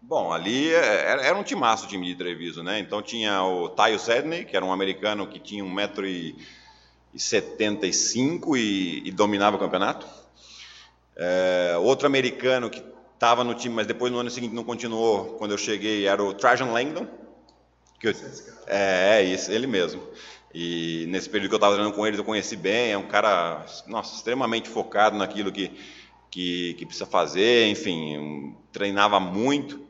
Bom, 0.10 0.34
ali 0.34 0.74
é, 0.74 1.28
era, 1.28 1.38
um 1.38 1.44
timaço 1.44 1.86
o 1.86 1.88
time 1.88 2.08
de 2.08 2.16
Treviso, 2.16 2.63
né? 2.63 2.80
Então 2.80 3.00
tinha 3.00 3.44
o 3.44 3.70
Tayo 3.70 4.00
Sedney, 4.00 4.44
que 4.44 4.56
era 4.56 4.66
um 4.66 4.74
americano 4.74 5.28
que 5.28 5.38
tinha 5.38 5.63
1,75m 5.63 8.58
e, 8.58 9.08
e 9.08 9.12
dominava 9.12 9.56
o 9.56 9.60
campeonato. 9.60 10.08
É, 11.16 11.75
outro 11.78 12.08
americano 12.08 12.72
que 12.72 12.84
estava 13.13 13.44
no 13.44 13.54
time, 13.54 13.75
mas 13.75 13.86
depois 13.86 14.12
no 14.12 14.18
ano 14.18 14.32
seguinte 14.32 14.56
não 14.56 14.63
continuou, 14.63 15.36
quando 15.38 15.51
eu 15.51 15.60
cheguei, 15.60 16.08
era 16.08 16.24
o 16.24 16.34
Trajan 16.34 16.72
Langdon. 16.72 17.06
Que 18.00 18.08
eu, 18.08 18.16
é, 18.66 19.20
é 19.20 19.24
isso, 19.24 19.51
ele 19.51 19.68
mesmo. 19.68 20.01
E 20.51 21.06
nesse 21.10 21.30
período 21.30 21.50
que 21.50 21.54
eu 21.54 21.58
estava 21.58 21.75
treinando 21.75 21.96
com 21.96 22.08
ele, 22.08 22.18
eu 22.18 22.24
conheci 22.24 22.56
bem, 22.56 22.94
é 22.94 22.98
um 22.98 23.08
cara, 23.08 23.63
nossa, 23.86 24.16
extremamente 24.16 24.70
focado 24.70 25.16
naquilo 25.16 25.51
que, 25.51 25.72
que, 26.32 26.74
que 26.80 26.86
precisa 26.88 27.06
fazer, 27.06 27.68
enfim, 27.68 28.56
treinava 28.72 29.20
muito. 29.20 29.88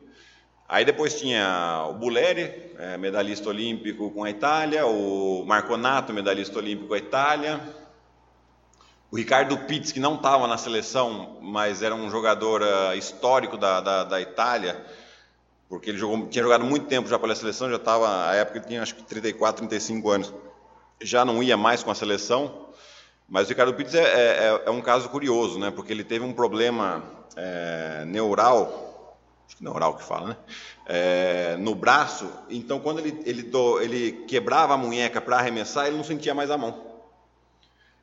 Aí 0.70 0.84
depois 0.84 1.18
tinha 1.18 1.84
o 1.90 1.94
Buleri, 1.94 2.70
é, 2.78 2.96
medalhista 2.96 3.48
olímpico 3.48 4.08
com 4.12 4.22
a 4.22 4.30
Itália, 4.30 4.86
o 4.86 5.44
Marconato, 5.44 6.12
medalhista 6.12 6.60
olímpico 6.60 6.86
com 6.86 6.94
a 6.94 6.98
Itália, 6.98 7.60
o 9.10 9.16
Ricardo 9.16 9.58
Pitts, 9.58 9.90
que 9.90 9.98
não 9.98 10.14
estava 10.14 10.46
na 10.46 10.56
seleção, 10.56 11.38
mas 11.42 11.82
era 11.82 11.92
um 11.92 12.08
jogador 12.08 12.62
uh, 12.62 12.94
histórico 12.96 13.56
da, 13.56 13.80
da, 13.80 14.04
da, 14.04 14.20
Itália, 14.20 14.80
porque 15.68 15.90
ele 15.90 15.98
jogou, 15.98 16.28
tinha 16.28 16.44
jogado 16.44 16.64
muito 16.64 16.86
tempo 16.86 17.08
já 17.08 17.18
pela 17.18 17.34
seleção, 17.34 17.68
já 17.68 17.74
estava, 17.74 18.06
na 18.06 18.34
época 18.36 18.60
tinha 18.60 18.80
acho 18.80 18.94
que 18.94 19.02
34, 19.02 19.66
35 19.66 20.08
anos, 20.08 20.32
já 21.02 21.24
não 21.24 21.42
ia 21.42 21.56
mais 21.56 21.82
com 21.82 21.90
a 21.90 21.96
seleção, 21.96 22.68
mas 23.28 23.46
o 23.46 23.48
Ricardo 23.48 23.74
Pitts 23.74 23.96
é, 23.96 24.04
é, 24.04 24.62
é 24.66 24.70
um 24.70 24.80
caso 24.80 25.08
curioso, 25.08 25.58
né, 25.58 25.72
porque 25.72 25.92
ele 25.92 26.04
teve 26.04 26.24
um 26.24 26.32
problema 26.32 27.02
é, 27.34 28.04
neural, 28.06 28.89
acho 29.50 29.56
que 29.56 29.64
não 29.64 29.74
oral 29.74 29.96
que 29.96 30.04
fala, 30.04 30.28
né? 30.28 30.36
É, 30.86 31.56
no 31.58 31.74
braço. 31.74 32.30
Então, 32.48 32.78
quando 32.78 33.00
ele, 33.00 33.20
ele, 33.24 33.42
do, 33.42 33.80
ele 33.80 34.12
quebrava 34.28 34.74
a 34.74 34.76
munheca 34.76 35.20
para 35.20 35.38
arremessar, 35.38 35.88
ele 35.88 35.96
não 35.96 36.04
sentia 36.04 36.32
mais 36.32 36.52
a 36.52 36.56
mão. 36.56 36.80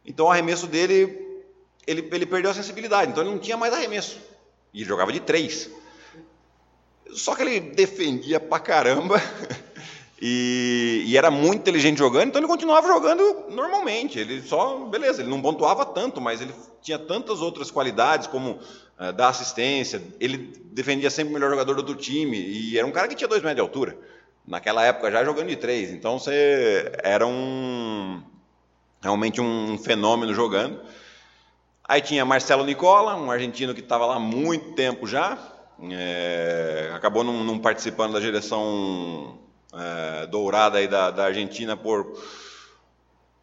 Então, 0.06 0.26
o 0.26 0.32
arremesso 0.32 0.68
dele, 0.68 1.40
ele, 1.86 2.08
ele 2.12 2.26
perdeu 2.26 2.52
a 2.52 2.54
sensibilidade. 2.54 3.12
Então, 3.12 3.24
ele 3.24 3.32
não 3.32 3.40
tinha 3.40 3.56
mais 3.56 3.74
arremesso. 3.74 4.20
E 4.74 4.82
ele 4.82 4.90
jogava 4.90 5.14
de 5.14 5.22
três. 5.22 5.70
Só 7.12 7.34
que 7.34 7.44
ele 7.44 7.62
defendia 7.62 8.40
pra 8.40 8.60
caramba. 8.60 9.16
E, 10.20 11.04
e, 11.06 11.16
era 11.16 11.30
muito 11.30 11.60
inteligente 11.60 12.00
jogando, 12.00 12.30
então 12.30 12.42
ele 12.42 12.48
continuava 12.48 12.88
jogando 12.88 13.52
normalmente. 13.52 14.18
Ele 14.18 14.42
só, 14.42 14.86
beleza, 14.86 15.22
ele 15.22 15.30
não 15.30 15.40
pontuava 15.40 15.86
tanto, 15.86 16.20
mas 16.20 16.42
ele 16.42 16.52
tinha 16.82 16.98
tantas 16.98 17.40
outras 17.40 17.70
qualidades, 17.70 18.26
como 18.26 18.60
uh, 19.00 19.14
dar 19.14 19.30
assistência. 19.30 20.02
Ele 20.20 20.54
defendia 20.72 21.10
sempre 21.10 21.32
o 21.32 21.34
melhor 21.34 21.50
jogador 21.50 21.82
do 21.82 21.96
time, 21.96 22.38
e 22.38 22.78
era 22.78 22.86
um 22.86 22.92
cara 22.92 23.08
que 23.08 23.16
tinha 23.16 23.28
dois 23.28 23.42
metros 23.42 23.56
de 23.56 23.62
altura. 23.62 23.98
Naquela 24.46 24.84
época 24.86 25.12
já 25.12 25.26
jogando 25.26 25.50
de 25.50 25.58
três. 25.58 25.92
Então 25.92 26.18
você 26.18 26.92
era 27.04 27.26
um 27.28 28.24
realmente 29.02 29.42
um 29.42 29.78
fenômeno 29.78 30.34
jogando. 30.34 30.80
Aí 31.84 32.02
tinha 32.02 32.26
Marcelo 32.26 32.66
Nicola, 32.66 33.16
um 33.16 33.32
argentino 33.32 33.74
que 33.74 33.80
estava 33.80 34.06
lá 34.06 34.16
há 34.16 34.20
muito 34.20 34.74
tempo 34.74 35.08
já. 35.08 35.38
É, 35.92 36.92
acabou 36.94 37.24
não, 37.24 37.60
participando 37.60 38.14
da 38.14 38.20
direção 38.20 39.38
é, 39.74 40.26
dourada 40.28 40.80
aí 40.80 40.88
da, 40.88 41.12
da 41.12 41.26
Argentina 41.26 41.78
por, 41.78 42.18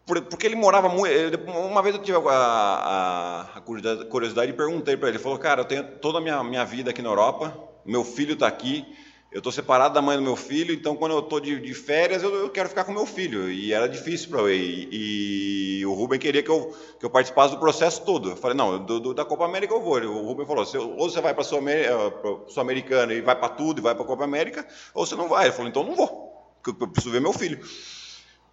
porque 0.06 0.46
ele 0.46 0.56
morava 0.56 0.88
muito. 0.88 1.10
Uma 1.50 1.82
vez 1.82 1.94
eu 1.94 2.02
tive 2.02 2.18
a, 2.28 3.48
a, 3.56 3.60
curiosidade 3.60 4.50
e 4.50 4.54
perguntei 4.54 4.96
para 4.96 5.08
ele. 5.08 5.16
Ele 5.16 5.22
falou: 5.22 5.38
Cara, 5.38 5.62
eu 5.62 5.64
tenho 5.64 5.82
toda 5.98 6.18
a 6.18 6.20
minha, 6.20 6.42
minha 6.44 6.64
vida 6.64 6.90
aqui 6.90 7.00
na 7.00 7.08
Europa, 7.08 7.56
meu 7.86 8.04
filho 8.04 8.34
está 8.34 8.46
aqui, 8.46 8.84
eu 9.32 9.38
estou 9.38 9.50
separado 9.50 9.94
da 9.94 10.02
mãe 10.02 10.16
do 10.16 10.22
meu 10.22 10.36
filho, 10.36 10.74
então 10.74 10.94
quando 10.94 11.12
eu 11.12 11.20
estou 11.20 11.40
de, 11.40 11.58
de, 11.58 11.72
férias 11.72 12.22
eu, 12.22 12.34
eu, 12.34 12.50
quero 12.50 12.68
ficar 12.68 12.84
com 12.84 12.92
meu 12.92 13.06
filho. 13.06 13.50
E 13.50 13.72
era 13.72 13.88
difícil 13.88 14.28
para 14.28 14.40
eu. 14.40 14.50
E, 14.50 15.80
e, 15.80 15.86
o 15.86 15.94
Rubem 15.94 16.18
queria 16.18 16.42
que 16.42 16.50
eu, 16.50 16.76
que 17.00 17.06
eu 17.06 17.10
participasse 17.10 17.54
do 17.54 17.58
processo 17.58 18.04
todo. 18.04 18.30
Eu 18.30 18.36
falei: 18.36 18.56
Não, 18.56 18.84
do, 18.84 19.00
do, 19.00 19.14
da 19.14 19.24
Copa 19.24 19.46
América 19.46 19.72
eu 19.72 19.80
vou. 19.80 19.98
O 20.02 20.26
Rubem 20.26 20.44
falou: 20.44 20.66
Ou 20.98 21.08
você 21.08 21.20
vai 21.22 21.32
para 21.32 21.40
a 21.40 21.44
Sul-Americana 21.44 23.14
e 23.14 23.22
vai 23.22 23.34
para 23.34 23.48
tudo 23.48 23.78
e 23.78 23.82
vai 23.82 23.94
para 23.94 24.04
a 24.04 24.06
Copa 24.06 24.24
América, 24.24 24.66
ou 24.92 25.06
você 25.06 25.16
não 25.16 25.28
vai. 25.28 25.46
Ele 25.46 25.52
falou: 25.52 25.68
Então 25.68 25.82
não 25.82 25.96
vou, 25.96 26.60
porque 26.62 26.84
eu 26.84 26.88
preciso 26.88 27.10
ver 27.10 27.22
meu 27.22 27.32
filho. 27.32 27.58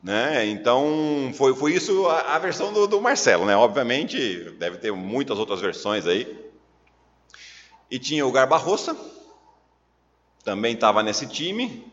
Né? 0.03 0.47
Então 0.47 1.31
foi, 1.35 1.53
foi 1.53 1.73
isso 1.73 2.07
a, 2.07 2.35
a 2.35 2.39
versão 2.39 2.73
do, 2.73 2.87
do 2.87 2.99
Marcelo, 2.99 3.45
né? 3.45 3.55
Obviamente 3.55 4.49
deve 4.57 4.77
ter 4.77 4.91
muitas 4.91 5.37
outras 5.37 5.61
versões 5.61 6.07
aí. 6.07 6.51
E 7.89 7.99
tinha 7.99 8.25
o 8.25 8.31
Garbarroça, 8.31 8.95
também 10.43 10.73
estava 10.73 11.03
nesse 11.03 11.27
time, 11.27 11.85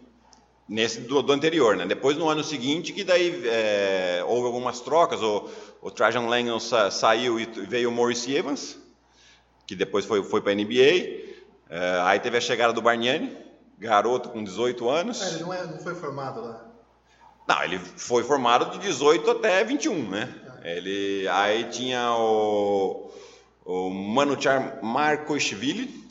nesse 0.67 1.01
do, 1.01 1.21
do, 1.21 1.33
anterior, 1.33 1.77
né? 1.77 1.85
Depois 1.87 2.17
no 2.17 2.29
ano 2.29 2.43
seguinte 2.43 2.93
que 2.93 3.05
daí 3.05 3.43
é, 3.47 4.25
houve 4.27 4.47
algumas 4.47 4.81
trocas, 4.81 5.23
o, 5.23 5.49
o 5.83 5.91
Trajan 5.91 6.27
Langdon 6.29 6.61
sa, 6.61 6.91
saiu 6.91 7.39
e 7.39 7.45
veio 7.45 7.91
o 7.91 7.93
Maurice 7.93 8.35
Evans, 8.35 8.79
que 9.67 9.75
depois 9.75 10.05
foi, 10.05 10.23
foi 10.23 10.41
para 10.41 10.53
a 10.53 10.55
NBA. 10.55 11.29
É, 11.69 12.01
aí 12.05 12.21
teve 12.21 12.39
a 12.39 12.41
chegada 12.41 12.73
do 12.73 12.81
Bargnani, 12.81 13.37
garoto 13.79 14.31
com 14.31 14.43
18 14.43 14.89
anos. 14.89 15.21
É, 15.21 15.35
ele 15.35 15.41
não, 15.41 15.53
é, 15.53 15.67
não, 15.67 15.79
foi 15.79 15.95
formado 15.95 16.41
lá. 16.41 16.68
Não, 17.49 17.63
ele 17.65 17.79
foi 17.79 18.23
formado 18.23 18.73
de 18.73 18.79
18 18.87 19.31
até 19.31 19.65
21, 19.65 20.11
né? 20.11 20.29
Ele, 20.63 21.27
aí 21.29 21.65
tinha 21.65 22.13
o, 22.13 23.11
o 23.65 23.89
Manuchar 23.89 24.81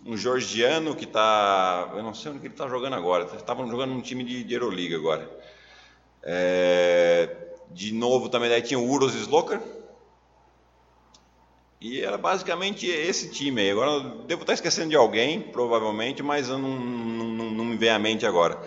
um 0.03 0.17
georgiano 0.17 0.95
que 0.95 1.03
está. 1.03 1.91
Eu 1.95 2.01
não 2.01 2.15
sei 2.15 2.31
onde 2.31 2.39
ele 2.43 2.53
está 2.53 2.67
jogando 2.67 2.95
agora. 2.95 3.25
Estavam 3.35 3.69
jogando 3.69 3.91
num 3.93 4.01
time 4.01 4.23
de, 4.23 4.43
de 4.43 4.53
Euroliga 4.55 4.95
agora. 4.95 5.29
É, 6.23 7.29
de 7.69 7.93
novo 7.93 8.29
também 8.29 8.49
daí 8.49 8.63
tinha 8.63 8.79
o 8.79 8.89
Uros 8.89 9.13
Sloker. 9.13 9.61
E 11.79 12.01
era 12.01 12.17
basicamente 12.17 12.87
esse 12.87 13.29
time 13.29 13.61
aí. 13.61 13.69
Agora 13.69 13.99
devo 14.25 14.41
estar 14.41 14.53
esquecendo 14.53 14.89
de 14.89 14.95
alguém, 14.95 15.39
provavelmente, 15.39 16.23
mas 16.23 16.49
eu 16.49 16.57
não, 16.57 16.79
não, 16.79 17.51
não 17.51 17.65
me 17.65 17.77
vem 17.77 17.91
à 17.91 17.99
mente 17.99 18.25
agora. 18.25 18.59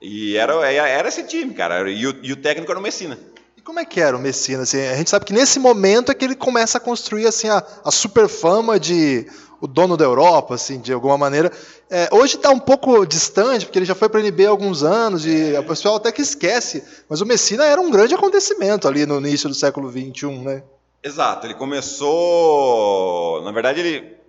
E 0.00 0.36
era, 0.36 0.54
era 0.70 1.08
esse 1.08 1.24
time, 1.24 1.52
cara. 1.52 1.90
E 1.90 2.06
o, 2.06 2.18
e 2.22 2.32
o 2.32 2.36
técnico 2.36 2.70
era 2.70 2.78
o 2.78 2.82
Messina. 2.82 3.18
E 3.56 3.60
como 3.60 3.78
é 3.78 3.84
que 3.84 4.00
era 4.00 4.16
o 4.16 4.20
Messina? 4.20 4.62
Assim, 4.62 4.80
a 4.80 4.96
gente 4.96 5.10
sabe 5.10 5.26
que 5.26 5.32
nesse 5.32 5.58
momento 5.58 6.10
é 6.10 6.14
que 6.14 6.24
ele 6.24 6.34
começa 6.34 6.78
a 6.78 6.80
construir 6.80 7.26
assim, 7.26 7.48
a, 7.48 7.62
a 7.84 7.90
super 7.90 8.28
fama 8.28 8.80
de 8.80 9.26
o 9.60 9.66
dono 9.66 9.96
da 9.96 10.04
Europa, 10.04 10.54
assim, 10.54 10.80
de 10.80 10.92
alguma 10.92 11.18
maneira. 11.18 11.52
É, 11.90 12.08
hoje 12.12 12.36
está 12.36 12.50
um 12.50 12.58
pouco 12.58 13.04
distante, 13.04 13.66
porque 13.66 13.78
ele 13.78 13.86
já 13.86 13.94
foi 13.94 14.08
para 14.08 14.20
a 14.20 14.22
NBA 14.22 14.46
há 14.46 14.50
alguns 14.50 14.82
anos, 14.82 15.26
e 15.26 15.52
o 15.58 15.64
pessoal 15.64 15.96
até 15.96 16.10
que 16.10 16.22
esquece. 16.22 16.82
Mas 17.08 17.20
o 17.20 17.26
Messina 17.26 17.66
era 17.66 17.80
um 17.80 17.90
grande 17.90 18.14
acontecimento 18.14 18.88
ali 18.88 19.04
no 19.04 19.18
início 19.18 19.48
do 19.48 19.54
século 19.54 19.90
XXI, 19.90 20.26
né? 20.38 20.62
Exato, 21.02 21.46
ele 21.46 21.54
começou. 21.54 23.42
Na 23.44 23.52
verdade, 23.52 23.80
ele. 23.80 24.20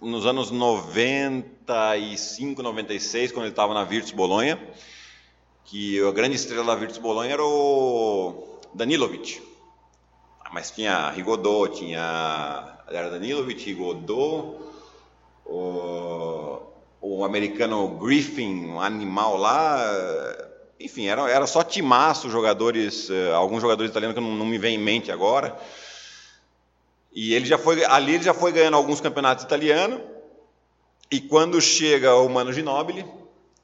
Nos 0.00 0.26
anos 0.26 0.50
95, 0.50 2.60
96, 2.60 3.30
quando 3.30 3.44
ele 3.44 3.52
estava 3.52 3.72
na 3.72 3.84
Virtus 3.84 4.10
Bolonha, 4.10 4.58
que 5.64 6.00
a 6.06 6.10
grande 6.12 6.36
estrela 6.36 6.64
da 6.64 6.74
Virtus 6.74 6.98
Bolonha 6.98 7.32
era 7.32 7.44
o 7.44 8.58
Danilovic. 8.74 9.42
Mas 10.52 10.70
tinha 10.70 11.10
Rigodô, 11.10 11.66
tinha 11.68 12.72
era 12.88 13.10
Danilovic, 13.10 13.72
Godot, 13.74 14.58
o, 15.46 16.60
o 17.00 17.24
americano 17.24 17.88
Griffin, 17.88 18.66
um 18.66 18.80
animal 18.80 19.36
lá. 19.36 19.82
Enfim, 20.78 21.06
era, 21.06 21.30
era 21.30 21.46
só 21.46 21.62
timaço 21.62 22.28
jogadores, 22.28 23.08
eh, 23.08 23.32
alguns 23.32 23.62
jogadores 23.62 23.90
italianos 23.90 24.16
que 24.16 24.20
não, 24.20 24.34
não 24.34 24.44
me 24.44 24.58
vem 24.58 24.74
em 24.74 24.78
mente 24.78 25.12
agora. 25.12 25.56
E 27.12 27.34
ele 27.34 27.46
já 27.46 27.56
foi, 27.56 27.84
ali 27.84 28.14
ele 28.14 28.24
já 28.24 28.34
foi 28.34 28.52
ganhando 28.52 28.76
alguns 28.76 29.00
campeonatos 29.00 29.44
italianos. 29.44 30.00
E 31.10 31.20
quando 31.20 31.60
chega 31.60 32.14
o 32.16 32.28
Mano 32.28 32.52
Ginóbili, 32.52 33.04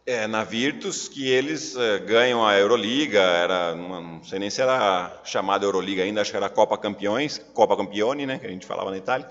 É, 0.08 0.26
na 0.26 0.42
Virtus, 0.42 1.06
que 1.06 1.28
eles 1.28 1.76
é, 1.76 1.98
ganham 1.98 2.42
a 2.42 2.56
Euroliga, 2.56 3.20
era, 3.20 3.74
não 3.74 4.24
sei 4.24 4.38
nem 4.38 4.48
se 4.48 4.62
era 4.62 5.20
chamada 5.22 5.66
Euroliga 5.66 6.02
ainda, 6.02 6.22
acho 6.22 6.30
que 6.30 6.36
era 6.38 6.48
Copa 6.48 6.78
Campeões, 6.78 7.36
Copa 7.52 7.76
Campione, 7.76 8.24
né, 8.24 8.38
que 8.38 8.46
a 8.46 8.48
gente 8.48 8.64
falava 8.64 8.90
na 8.90 8.96
Itália. 8.96 9.28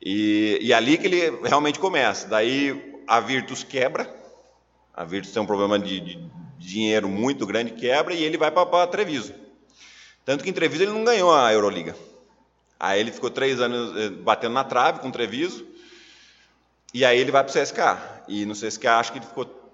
E, 0.00 0.58
e 0.62 0.72
ali 0.72 0.96
que 0.96 1.06
ele 1.06 1.46
realmente 1.46 1.78
começa. 1.78 2.26
Daí 2.26 3.02
a 3.06 3.20
Virtus 3.20 3.62
quebra, 3.62 4.10
a 4.94 5.04
Virtus 5.04 5.30
tem 5.34 5.42
um 5.42 5.46
problema 5.46 5.78
de, 5.78 6.00
de 6.00 6.30
dinheiro 6.58 7.06
muito 7.06 7.44
grande, 7.44 7.72
quebra, 7.72 8.14
e 8.14 8.24
ele 8.24 8.38
vai 8.38 8.50
para 8.50 8.86
Treviso. 8.86 9.34
Tanto 10.24 10.42
que 10.42 10.48
em 10.48 10.54
Treviso 10.54 10.84
ele 10.84 10.92
não 10.92 11.04
ganhou 11.04 11.34
a 11.34 11.52
Euroliga. 11.52 11.94
Aí 12.80 12.98
ele 12.98 13.12
ficou 13.12 13.28
três 13.28 13.60
anos 13.60 13.94
é, 13.94 14.08
batendo 14.08 14.54
na 14.54 14.64
trave 14.64 15.00
com 15.00 15.10
o 15.10 15.12
Treviso, 15.12 15.66
e 16.94 17.04
aí 17.04 17.18
ele 17.18 17.30
vai 17.30 17.44
para 17.44 17.50
o 17.50 17.62
CSK. 17.62 18.24
E 18.26 18.46
no 18.46 18.54
CSK 18.54 18.86
acho 18.86 19.12
que 19.12 19.18
ele 19.18 19.26
ficou 19.26 19.65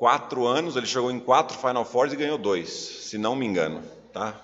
quatro 0.00 0.46
anos, 0.46 0.76
ele 0.76 0.86
chegou 0.86 1.10
em 1.10 1.20
quatro 1.20 1.58
Final 1.58 1.84
Fours 1.84 2.10
e 2.14 2.16
ganhou 2.16 2.38
dois, 2.38 2.70
se 2.70 3.18
não 3.18 3.36
me 3.36 3.44
engano, 3.44 3.82
tá? 4.14 4.34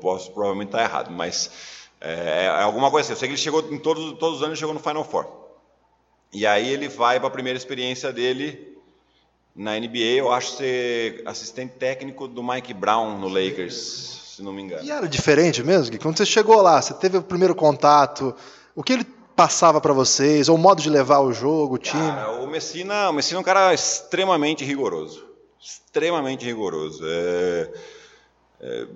Posso 0.00 0.32
provavelmente 0.32 0.68
estar 0.68 0.82
errado, 0.82 1.10
mas 1.10 1.50
é, 2.00 2.44
é, 2.44 2.62
alguma 2.62 2.90
coisa 2.90 3.04
assim. 3.04 3.12
Eu 3.12 3.18
sei 3.18 3.28
que 3.28 3.34
ele 3.34 3.42
chegou 3.42 3.60
em 3.70 3.78
todos, 3.78 4.18
todos 4.18 4.38
os 4.38 4.42
anos, 4.42 4.58
chegou 4.58 4.72
no 4.72 4.80
Final 4.80 5.04
Four. 5.04 5.26
E 6.32 6.46
aí 6.46 6.66
ele 6.72 6.88
vai 6.88 7.18
para 7.18 7.28
a 7.28 7.30
primeira 7.30 7.58
experiência 7.58 8.10
dele 8.10 8.74
na 9.54 9.78
NBA, 9.78 10.16
eu 10.16 10.32
acho 10.32 10.52
ser 10.52 11.22
assistente 11.26 11.74
técnico 11.78 12.26
do 12.26 12.42
Mike 12.42 12.72
Brown 12.72 13.18
no 13.18 13.28
Lakers, 13.28 14.34
se 14.36 14.42
não 14.42 14.52
me 14.52 14.62
engano. 14.62 14.82
E 14.82 14.90
era 14.90 15.06
diferente 15.06 15.62
mesmo, 15.62 15.98
Quando 15.98 16.16
você 16.16 16.24
chegou 16.24 16.62
lá, 16.62 16.80
você 16.80 16.94
teve 16.94 17.18
o 17.18 17.22
primeiro 17.22 17.54
contato, 17.54 18.34
o 18.74 18.82
que 18.82 18.94
ele 18.94 19.06
passava 19.36 19.80
para 19.80 19.92
vocês, 19.92 20.48
ou 20.48 20.56
o 20.56 20.58
modo 20.58 20.80
de 20.80 20.88
levar 20.88 21.20
o 21.20 21.30
jogo, 21.30 21.74
o 21.74 21.78
time? 21.78 22.08
Cara, 22.08 22.32
o 22.40 22.46
Messina, 22.46 23.10
o 23.10 23.12
Messina 23.12 23.38
é 23.38 23.40
um 23.40 23.44
cara 23.44 23.74
extremamente 23.74 24.64
rigoroso, 24.64 25.24
extremamente 25.60 26.44
rigoroso. 26.44 27.04
É, 27.06 27.70
é, 28.62 28.86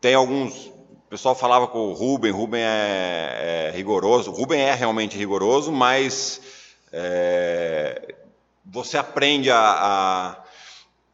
tem 0.00 0.14
alguns, 0.14 0.66
o 0.66 1.08
pessoal 1.10 1.34
falava 1.34 1.68
com 1.68 1.90
o 1.90 1.92
Ruben, 1.92 2.32
Ruben 2.32 2.62
é, 2.62 3.68
é 3.68 3.76
rigoroso, 3.76 4.30
o 4.30 4.34
Ruben 4.34 4.58
é 4.58 4.74
realmente 4.74 5.18
rigoroso, 5.18 5.70
mas 5.70 6.40
é, 6.90 8.14
você 8.64 8.96
aprende 8.96 9.50
a, 9.50 9.58
a, 9.58 10.44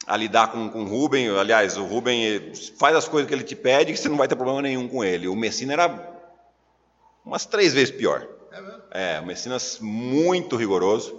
a, 0.07 0.16
lidar 0.16 0.52
com, 0.52 0.69
com 0.69 0.85
o 0.85 0.88
Ruben. 0.88 1.37
Aliás, 1.37 1.76
o 1.76 1.85
Ruben 1.85 2.52
faz 2.78 2.95
as 2.95 3.09
coisas 3.09 3.28
que 3.28 3.35
ele 3.35 3.42
te 3.42 3.57
pede 3.57 3.92
que 3.92 3.99
você 3.99 4.09
não 4.09 4.16
vai 4.16 4.28
ter 4.28 4.37
problema 4.37 4.62
nenhum 4.62 4.87
com 4.87 5.02
ele. 5.02 5.26
O 5.26 5.35
Messina 5.35 5.73
era 5.73 6.12
umas 7.25 7.45
três 7.45 7.75
vezes 7.75 7.90
pior. 7.90 8.28
É, 8.94 9.18
o 9.20 9.26
Messinas 9.26 9.78
muito 9.80 10.54
rigoroso, 10.54 11.18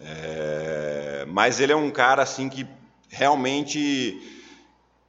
é, 0.00 1.24
mas 1.28 1.60
ele 1.60 1.70
é 1.70 1.76
um 1.76 1.92
cara 1.92 2.22
assim 2.22 2.48
que 2.48 2.66
realmente 3.08 4.20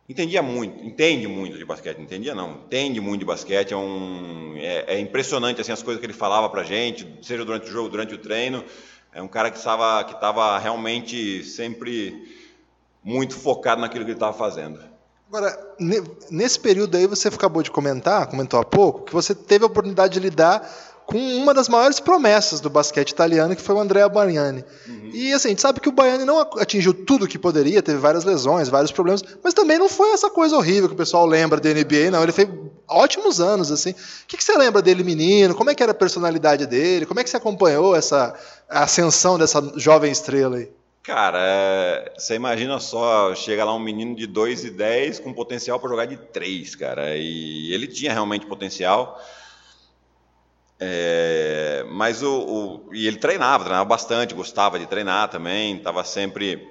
entendia 0.07 0.43
muito, 0.43 0.85
entende 0.85 1.27
muito 1.27 1.57
de 1.57 1.65
basquete, 1.65 1.99
entendia 1.99 2.35
não, 2.35 2.61
entende 2.65 3.01
muito 3.01 3.21
de 3.21 3.25
basquete, 3.25 3.73
é, 3.73 3.77
um, 3.77 4.53
é, 4.57 4.95
é 4.95 4.99
impressionante 4.99 5.61
assim 5.61 5.71
as 5.71 5.81
coisas 5.81 5.99
que 5.99 6.05
ele 6.05 6.13
falava 6.13 6.47
para 6.49 6.63
gente, 6.63 7.07
seja 7.23 7.43
durante 7.43 7.67
o 7.67 7.71
jogo, 7.71 7.89
durante 7.89 8.13
o 8.13 8.19
treino, 8.19 8.63
é 9.11 9.19
um 9.19 9.27
cara 9.27 9.49
que 9.49 9.57
estava 9.57 10.03
que 10.03 10.13
estava 10.13 10.59
realmente 10.59 11.43
sempre 11.43 12.37
muito 13.03 13.33
focado 13.33 13.81
naquilo 13.81 14.05
que 14.05 14.11
ele 14.11 14.17
estava 14.17 14.37
fazendo. 14.37 14.79
Agora, 15.27 15.75
nesse 16.31 16.59
período 16.59 16.97
aí 16.97 17.05
você 17.05 17.27
acabou 17.27 17.61
de 17.61 17.69
comentar, 17.69 18.25
comentou 18.27 18.59
há 18.59 18.65
pouco, 18.65 19.05
que 19.05 19.13
você 19.13 19.35
teve 19.35 19.63
a 19.63 19.67
oportunidade 19.67 20.13
de 20.13 20.19
lidar 20.19 20.67
com 21.09 21.17
uma 21.17 21.55
das 21.55 21.67
maiores 21.67 21.99
promessas 21.99 22.61
do 22.61 22.69
basquete 22.69 23.09
italiano, 23.09 23.55
que 23.55 23.61
foi 23.63 23.73
o 23.73 23.79
Andrea 23.79 24.07
Baiani. 24.07 24.63
Uhum. 24.87 25.09
E 25.11 25.33
assim, 25.33 25.47
a 25.47 25.51
gente 25.51 25.61
sabe 25.61 25.79
que 25.79 25.89
o 25.89 25.91
Baiani 25.91 26.23
não 26.23 26.39
atingiu 26.39 26.93
tudo 26.93 27.27
que 27.27 27.39
poderia, 27.39 27.81
teve 27.81 27.97
várias 27.97 28.23
lesões, 28.23 28.69
vários 28.69 28.91
problemas, 28.91 29.23
mas 29.43 29.55
também 29.55 29.79
não 29.79 29.89
foi 29.89 30.11
essa 30.11 30.29
coisa 30.29 30.55
horrível 30.55 30.87
que 30.87 30.93
o 30.93 30.97
pessoal 30.97 31.25
lembra 31.25 31.59
da 31.59 31.69
NBA, 31.73 32.11
não. 32.11 32.21
Ele 32.21 32.31
fez 32.31 32.47
ótimos 32.87 33.41
anos, 33.41 33.71
assim. 33.71 33.89
O 33.89 33.95
que, 34.27 34.37
que 34.37 34.43
você 34.43 34.55
lembra 34.55 34.83
dele, 34.83 35.03
menino? 35.03 35.55
Como 35.55 35.71
é 35.71 35.75
que 35.75 35.81
era 35.81 35.93
a 35.93 35.95
personalidade 35.95 36.67
dele? 36.67 37.07
Como 37.07 37.19
é 37.19 37.23
que 37.23 37.29
você 37.31 37.37
acompanhou 37.37 37.95
essa 37.95 38.35
ascensão 38.69 39.39
dessa 39.39 39.61
jovem 39.77 40.11
estrela 40.11 40.57
aí? 40.57 40.69
Cara, 41.01 41.39
é, 41.41 42.11
você 42.15 42.35
imagina 42.35 42.79
só, 42.79 43.33
chega 43.33 43.65
lá 43.65 43.73
um 43.73 43.79
menino 43.79 44.15
de 44.15 44.27
2 44.27 44.65
e 44.65 44.69
10 44.69 45.21
com 45.21 45.33
potencial 45.33 45.79
para 45.79 45.89
jogar 45.89 46.05
de 46.05 46.17
3, 46.17 46.75
cara. 46.75 47.17
E 47.17 47.73
ele 47.73 47.87
tinha 47.87 48.13
realmente 48.13 48.45
potencial. 48.45 49.19
É, 50.81 51.85
mas 51.89 52.23
o, 52.23 52.39
o, 52.87 52.93
e 52.93 53.05
ele 53.05 53.17
treinava, 53.17 53.65
treinava 53.65 53.85
bastante, 53.85 54.33
gostava 54.33 54.79
de 54.79 54.85
treinar 54.85 55.27
também, 55.27 55.75
estava 55.75 56.05
sempre, 56.05 56.65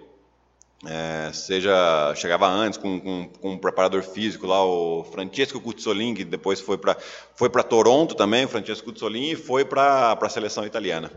é, 0.87 1.31
seja 1.35 2.15
chegava 2.15 2.49
antes 2.49 2.79
com, 2.79 2.99
com, 2.99 3.29
com, 3.29 3.51
um 3.53 3.59
preparador 3.59 4.03
físico 4.03 4.47
lá, 4.47 4.65
o 4.65 5.05
Francesco 5.05 5.61
Cuzzolin, 5.61 6.15
que 6.15 6.25
depois 6.25 6.59
foi 6.59 6.79
para 6.79 6.97
foi 7.37 7.51
para 7.51 7.63
Toronto 7.63 8.15
também, 8.15 8.47
o 8.47 8.49
Francesco 8.49 8.91
Cuzzolin, 8.91 9.33
e 9.33 9.37
foi 9.37 9.67
para 9.67 10.13
a 10.13 10.29
seleção 10.31 10.65
italiana. 10.65 11.13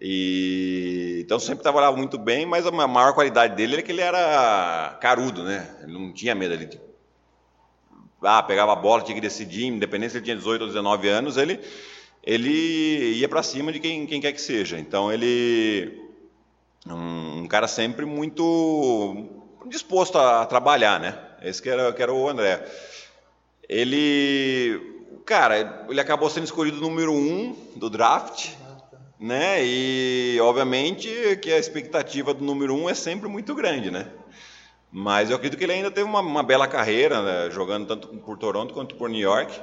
E, 0.00 1.22
então 1.24 1.40
sempre 1.40 1.62
trabalhava 1.62 1.96
muito 1.96 2.18
bem, 2.18 2.44
mas 2.44 2.66
a 2.66 2.70
maior 2.70 3.14
qualidade 3.14 3.56
dele 3.56 3.74
era 3.74 3.82
que 3.82 3.90
ele 3.90 4.02
era 4.02 4.98
carudo, 5.00 5.42
né? 5.42 5.76
Ele 5.82 5.92
não 5.92 6.12
tinha 6.12 6.34
medo 6.34 6.58
de 6.58 6.66
tipo, 6.66 6.84
ah, 8.22 8.42
pegava 8.42 8.72
a 8.74 8.76
bola, 8.76 9.02
tinha 9.02 9.14
que 9.14 9.20
decidir, 9.20 9.64
independente 9.64 10.12
se 10.12 10.18
ele 10.18 10.24
tinha 10.24 10.36
18 10.36 10.60
ou 10.60 10.68
19 10.68 11.08
anos, 11.08 11.38
ele 11.38 11.58
ele 12.22 13.14
ia 13.14 13.28
para 13.28 13.42
cima 13.42 13.72
de 13.72 13.80
quem, 13.80 14.06
quem 14.06 14.20
quer 14.20 14.32
que 14.32 14.40
seja. 14.40 14.78
Então 14.78 15.12
ele 15.12 16.08
um, 16.86 17.46
cara 17.48 17.66
sempre 17.66 18.04
muito 18.04 19.26
disposto 19.66 20.18
a, 20.18 20.46
trabalhar, 20.46 21.00
né? 21.00 21.18
Esse 21.42 21.62
que 21.62 21.68
era, 21.68 21.92
que 21.92 22.02
era 22.02 22.12
o 22.12 22.28
André. 22.28 22.64
Ele, 23.68 24.80
cara, 25.24 25.86
ele 25.88 26.00
acabou 26.00 26.30
sendo 26.30 26.44
escolhido 26.44 26.80
número 26.80 27.12
um 27.12 27.54
do 27.76 27.90
draft, 27.90 28.50
né? 29.18 29.64
E 29.64 30.38
obviamente 30.40 31.08
que 31.42 31.52
a 31.52 31.58
expectativa 31.58 32.32
do 32.32 32.44
número 32.44 32.74
um 32.74 32.88
é 32.88 32.94
sempre 32.94 33.28
muito 33.28 33.54
grande, 33.54 33.90
né? 33.90 34.10
Mas 34.90 35.28
eu 35.28 35.36
acredito 35.36 35.58
que 35.58 35.64
ele 35.64 35.74
ainda 35.74 35.90
teve 35.90 36.08
uma, 36.08 36.20
uma 36.20 36.42
bela 36.42 36.66
carreira, 36.66 37.22
né? 37.22 37.50
jogando 37.50 37.86
tanto 37.86 38.08
por 38.08 38.38
Toronto 38.38 38.72
quanto 38.72 38.94
por 38.94 39.10
New 39.10 39.20
York. 39.20 39.60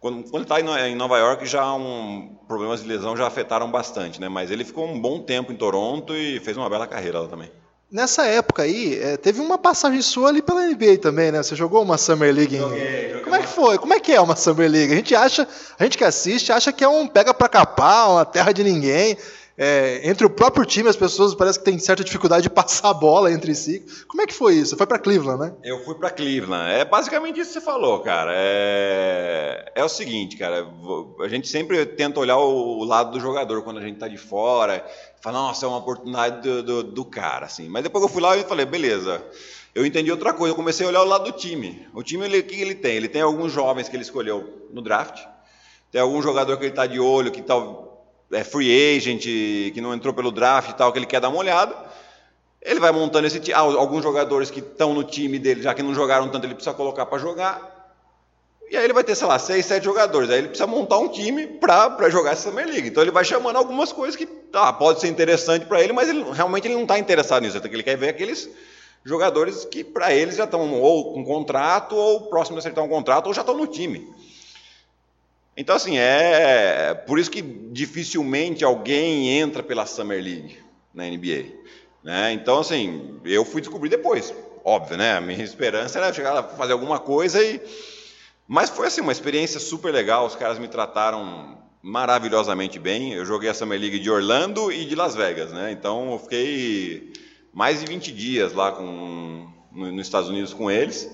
Quando, 0.00 0.22
quando 0.22 0.50
ele 0.50 0.60
está 0.62 0.88
em 0.88 0.94
Nova 0.94 1.18
York, 1.18 1.44
já 1.44 1.74
um, 1.74 2.34
problemas 2.48 2.80
de 2.82 2.88
lesão 2.88 3.14
já 3.14 3.26
afetaram 3.26 3.70
bastante, 3.70 4.18
né? 4.18 4.30
Mas 4.30 4.50
ele 4.50 4.64
ficou 4.64 4.86
um 4.86 4.98
bom 4.98 5.20
tempo 5.20 5.52
em 5.52 5.56
Toronto 5.56 6.16
e 6.16 6.40
fez 6.40 6.56
uma 6.56 6.70
bela 6.70 6.86
carreira 6.86 7.20
lá 7.20 7.28
também. 7.28 7.52
Nessa 7.92 8.24
época 8.24 8.62
aí, 8.62 8.98
é, 8.98 9.16
teve 9.16 9.40
uma 9.40 9.58
passagem 9.58 10.00
sua 10.00 10.28
ali 10.28 10.40
pela 10.40 10.66
NBA 10.66 10.98
também, 11.02 11.30
né? 11.30 11.42
Você 11.42 11.54
jogou 11.54 11.82
uma 11.82 11.98
Summer 11.98 12.32
League. 12.32 12.56
Em... 12.56 12.60
Joguei, 12.60 13.08
joguei 13.08 13.20
Como 13.24 13.36
é 13.36 13.40
que 13.40 13.48
foi? 13.48 13.78
Como 13.78 13.92
é 13.92 14.00
que 14.00 14.12
é 14.12 14.20
uma 14.20 14.36
Summer 14.36 14.70
League? 14.70 14.92
A 14.92 14.96
gente 14.96 15.14
acha, 15.14 15.46
a 15.78 15.82
gente 15.82 15.98
que 15.98 16.04
assiste, 16.04 16.50
acha 16.50 16.72
que 16.72 16.82
é 16.82 16.88
um 16.88 17.06
pega 17.06 17.34
para 17.34 17.48
capar, 17.48 18.10
uma 18.10 18.24
terra 18.24 18.52
de 18.52 18.64
ninguém 18.64 19.18
é, 19.62 20.08
entre 20.08 20.24
o 20.24 20.30
próprio 20.30 20.64
time, 20.64 20.88
as 20.88 20.96
pessoas 20.96 21.34
parece 21.34 21.58
que 21.58 21.66
têm 21.66 21.78
certa 21.78 22.02
dificuldade 22.02 22.44
de 22.44 22.48
passar 22.48 22.88
a 22.88 22.94
bola 22.94 23.30
entre 23.30 23.54
si. 23.54 23.84
Como 24.08 24.22
é 24.22 24.26
que 24.26 24.32
foi 24.32 24.54
isso? 24.54 24.74
Foi 24.74 24.86
para 24.86 24.98
Cleveland, 24.98 25.38
né? 25.38 25.54
Eu 25.62 25.84
fui 25.84 25.94
para 25.96 26.08
Cleveland. 26.08 26.72
É 26.72 26.82
basicamente 26.82 27.38
isso 27.38 27.52
que 27.52 27.60
você 27.60 27.60
falou, 27.60 28.00
cara. 28.00 28.32
É, 28.34 29.70
é 29.74 29.84
o 29.84 29.88
seguinte, 29.90 30.38
cara. 30.38 30.66
A 31.20 31.28
gente 31.28 31.46
sempre 31.46 31.84
tenta 31.84 32.18
olhar 32.18 32.38
o 32.38 32.82
lado 32.84 33.10
do 33.10 33.20
jogador 33.20 33.60
quando 33.60 33.76
a 33.76 33.82
gente 33.82 33.98
tá 33.98 34.08
de 34.08 34.16
fora. 34.16 34.82
Fala, 35.20 35.40
nossa, 35.40 35.66
é 35.66 35.68
uma 35.68 35.76
oportunidade 35.76 36.40
do, 36.40 36.62
do, 36.62 36.82
do 36.82 37.04
cara, 37.04 37.44
assim. 37.44 37.68
Mas 37.68 37.82
depois 37.82 38.02
eu 38.02 38.08
fui 38.08 38.22
lá 38.22 38.38
e 38.38 38.44
falei, 38.44 38.64
beleza. 38.64 39.22
Eu 39.74 39.84
entendi 39.84 40.10
outra 40.10 40.32
coisa. 40.32 40.52
Eu 40.52 40.56
comecei 40.56 40.86
a 40.86 40.88
olhar 40.88 41.02
o 41.02 41.06
lado 41.06 41.24
do 41.24 41.32
time. 41.32 41.86
O 41.92 42.02
time, 42.02 42.24
ele, 42.24 42.38
o 42.38 42.44
que 42.44 42.58
ele 42.58 42.74
tem? 42.74 42.96
Ele 42.96 43.08
tem 43.08 43.20
alguns 43.20 43.52
jovens 43.52 43.90
que 43.90 43.96
ele 43.96 44.04
escolheu 44.04 44.68
no 44.72 44.80
draft. 44.80 45.22
Tem 45.92 46.00
algum 46.00 46.22
jogador 46.22 46.56
que 46.56 46.62
ele 46.62 46.70
está 46.70 46.86
de 46.86 46.98
olho, 46.98 47.30
que 47.30 47.42
tal 47.42 47.89
é, 48.32 48.44
free 48.44 48.96
agent, 48.96 49.22
que 49.22 49.80
não 49.80 49.94
entrou 49.94 50.14
pelo 50.14 50.30
draft 50.30 50.70
e 50.70 50.74
tal, 50.74 50.92
que 50.92 50.98
ele 50.98 51.06
quer 51.06 51.20
dar 51.20 51.28
uma 51.28 51.38
olhada. 51.38 51.74
Ele 52.62 52.78
vai 52.78 52.92
montando 52.92 53.26
esse 53.26 53.40
time. 53.40 53.54
Ah, 53.54 53.60
alguns 53.60 54.02
jogadores 54.02 54.50
que 54.50 54.60
estão 54.60 54.92
no 54.92 55.02
time 55.02 55.38
dele, 55.38 55.62
já 55.62 55.74
que 55.74 55.82
não 55.82 55.94
jogaram 55.94 56.28
tanto, 56.28 56.46
ele 56.46 56.54
precisa 56.54 56.74
colocar 56.74 57.06
para 57.06 57.18
jogar. 57.18 57.78
E 58.70 58.76
aí 58.76 58.84
ele 58.84 58.92
vai 58.92 59.02
ter, 59.02 59.16
sei 59.16 59.26
lá, 59.26 59.38
seis, 59.38 59.66
sete 59.66 59.84
jogadores. 59.84 60.30
Aí 60.30 60.38
ele 60.38 60.48
precisa 60.48 60.66
montar 60.66 60.98
um 60.98 61.08
time 61.08 61.46
para 61.46 62.08
jogar 62.08 62.32
essa 62.32 62.50
Summer 62.50 62.66
League. 62.66 62.88
Então 62.88 63.02
ele 63.02 63.10
vai 63.10 63.24
chamando 63.24 63.56
algumas 63.56 63.92
coisas 63.92 64.14
que 64.14 64.28
ah, 64.52 64.72
pode 64.72 65.00
ser 65.00 65.08
interessante 65.08 65.66
para 65.66 65.82
ele, 65.82 65.92
mas 65.92 66.08
ele, 66.08 66.24
realmente 66.32 66.68
ele 66.68 66.74
não 66.74 66.82
está 66.82 66.98
interessado 66.98 67.42
nisso. 67.42 67.56
Ele 67.56 67.82
quer 67.82 67.96
ver 67.96 68.10
aqueles 68.10 68.48
jogadores 69.04 69.64
que 69.64 69.82
para 69.82 70.14
eles 70.14 70.36
já 70.36 70.44
estão 70.44 70.72
ou 70.74 71.14
com 71.14 71.24
contrato, 71.24 71.96
ou 71.96 72.28
próximo 72.28 72.58
a 72.58 72.60
acertar 72.60 72.84
um 72.84 72.88
contrato, 72.88 73.26
ou 73.26 73.34
já 73.34 73.40
estão 73.40 73.56
no 73.56 73.66
time. 73.66 74.06
Então, 75.60 75.76
assim, 75.76 75.98
é 75.98 76.94
por 77.06 77.18
isso 77.18 77.30
que 77.30 77.42
dificilmente 77.42 78.64
alguém 78.64 79.38
entra 79.38 79.62
pela 79.62 79.84
Summer 79.84 80.16
League 80.16 80.56
na 80.94 81.04
NBA. 81.04 81.52
Né? 82.02 82.32
Então, 82.32 82.60
assim, 82.60 83.20
eu 83.26 83.44
fui 83.44 83.60
descobrir 83.60 83.90
depois, 83.90 84.32
óbvio, 84.64 84.96
né? 84.96 85.18
A 85.18 85.20
minha 85.20 85.44
esperança 85.44 85.98
era 85.98 86.14
chegar 86.14 86.32
lá, 86.32 86.42
fazer 86.42 86.72
alguma 86.72 86.98
coisa 86.98 87.44
e. 87.44 87.60
Mas 88.48 88.70
foi 88.70 88.86
assim, 88.86 89.02
uma 89.02 89.12
experiência 89.12 89.60
super 89.60 89.92
legal, 89.92 90.24
os 90.24 90.34
caras 90.34 90.58
me 90.58 90.66
trataram 90.66 91.58
maravilhosamente 91.82 92.78
bem. 92.78 93.12
Eu 93.12 93.26
joguei 93.26 93.50
a 93.50 93.54
Summer 93.54 93.78
League 93.78 93.98
de 93.98 94.10
Orlando 94.10 94.72
e 94.72 94.86
de 94.86 94.94
Las 94.94 95.14
Vegas, 95.14 95.52
né? 95.52 95.72
Então 95.72 96.12
eu 96.12 96.18
fiquei 96.20 97.12
mais 97.52 97.80
de 97.80 97.86
20 97.86 98.12
dias 98.12 98.54
lá 98.54 98.72
com, 98.72 99.46
no, 99.70 99.92
nos 99.92 100.06
Estados 100.06 100.30
Unidos 100.30 100.54
com 100.54 100.70
eles. 100.70 101.06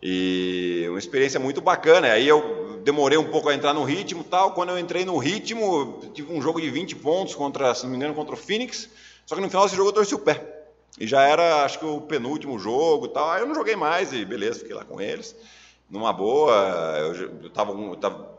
E 0.00 0.86
uma 0.88 0.98
experiência 0.98 1.40
muito 1.40 1.60
bacana. 1.60 2.06
Aí 2.06 2.28
eu 2.28 2.59
demorei 2.82 3.18
um 3.18 3.30
pouco 3.30 3.48
a 3.48 3.54
entrar 3.54 3.72
no 3.72 3.84
ritmo 3.84 4.24
tal. 4.24 4.52
Quando 4.52 4.70
eu 4.70 4.78
entrei 4.78 5.04
no 5.04 5.16
ritmo, 5.18 6.00
tive 6.12 6.32
um 6.32 6.40
jogo 6.40 6.60
de 6.60 6.70
20 6.70 6.96
pontos 6.96 7.34
contra, 7.34 7.74
se 7.74 7.84
não 7.84 7.90
me 7.90 7.96
engano, 7.96 8.14
contra 8.14 8.34
o 8.34 8.38
Phoenix. 8.38 8.88
Só 9.26 9.34
que 9.34 9.40
no 9.40 9.48
final 9.48 9.64
desse 9.64 9.76
jogo 9.76 9.90
eu 9.90 9.94
torci 9.94 10.14
o 10.14 10.18
pé. 10.18 10.60
E 10.98 11.06
já 11.06 11.22
era, 11.22 11.64
acho 11.64 11.78
que 11.78 11.86
o 11.86 12.00
penúltimo 12.00 12.58
jogo 12.58 13.06
e 13.06 13.08
tal. 13.10 13.30
Aí 13.30 13.40
eu 13.40 13.46
não 13.46 13.54
joguei 13.54 13.76
mais 13.76 14.12
e 14.12 14.24
beleza, 14.24 14.60
fiquei 14.60 14.74
lá 14.74 14.84
com 14.84 15.00
eles. 15.00 15.34
Numa 15.88 16.12
boa, 16.12 16.52
eu 16.98 17.46
estava 17.46 17.72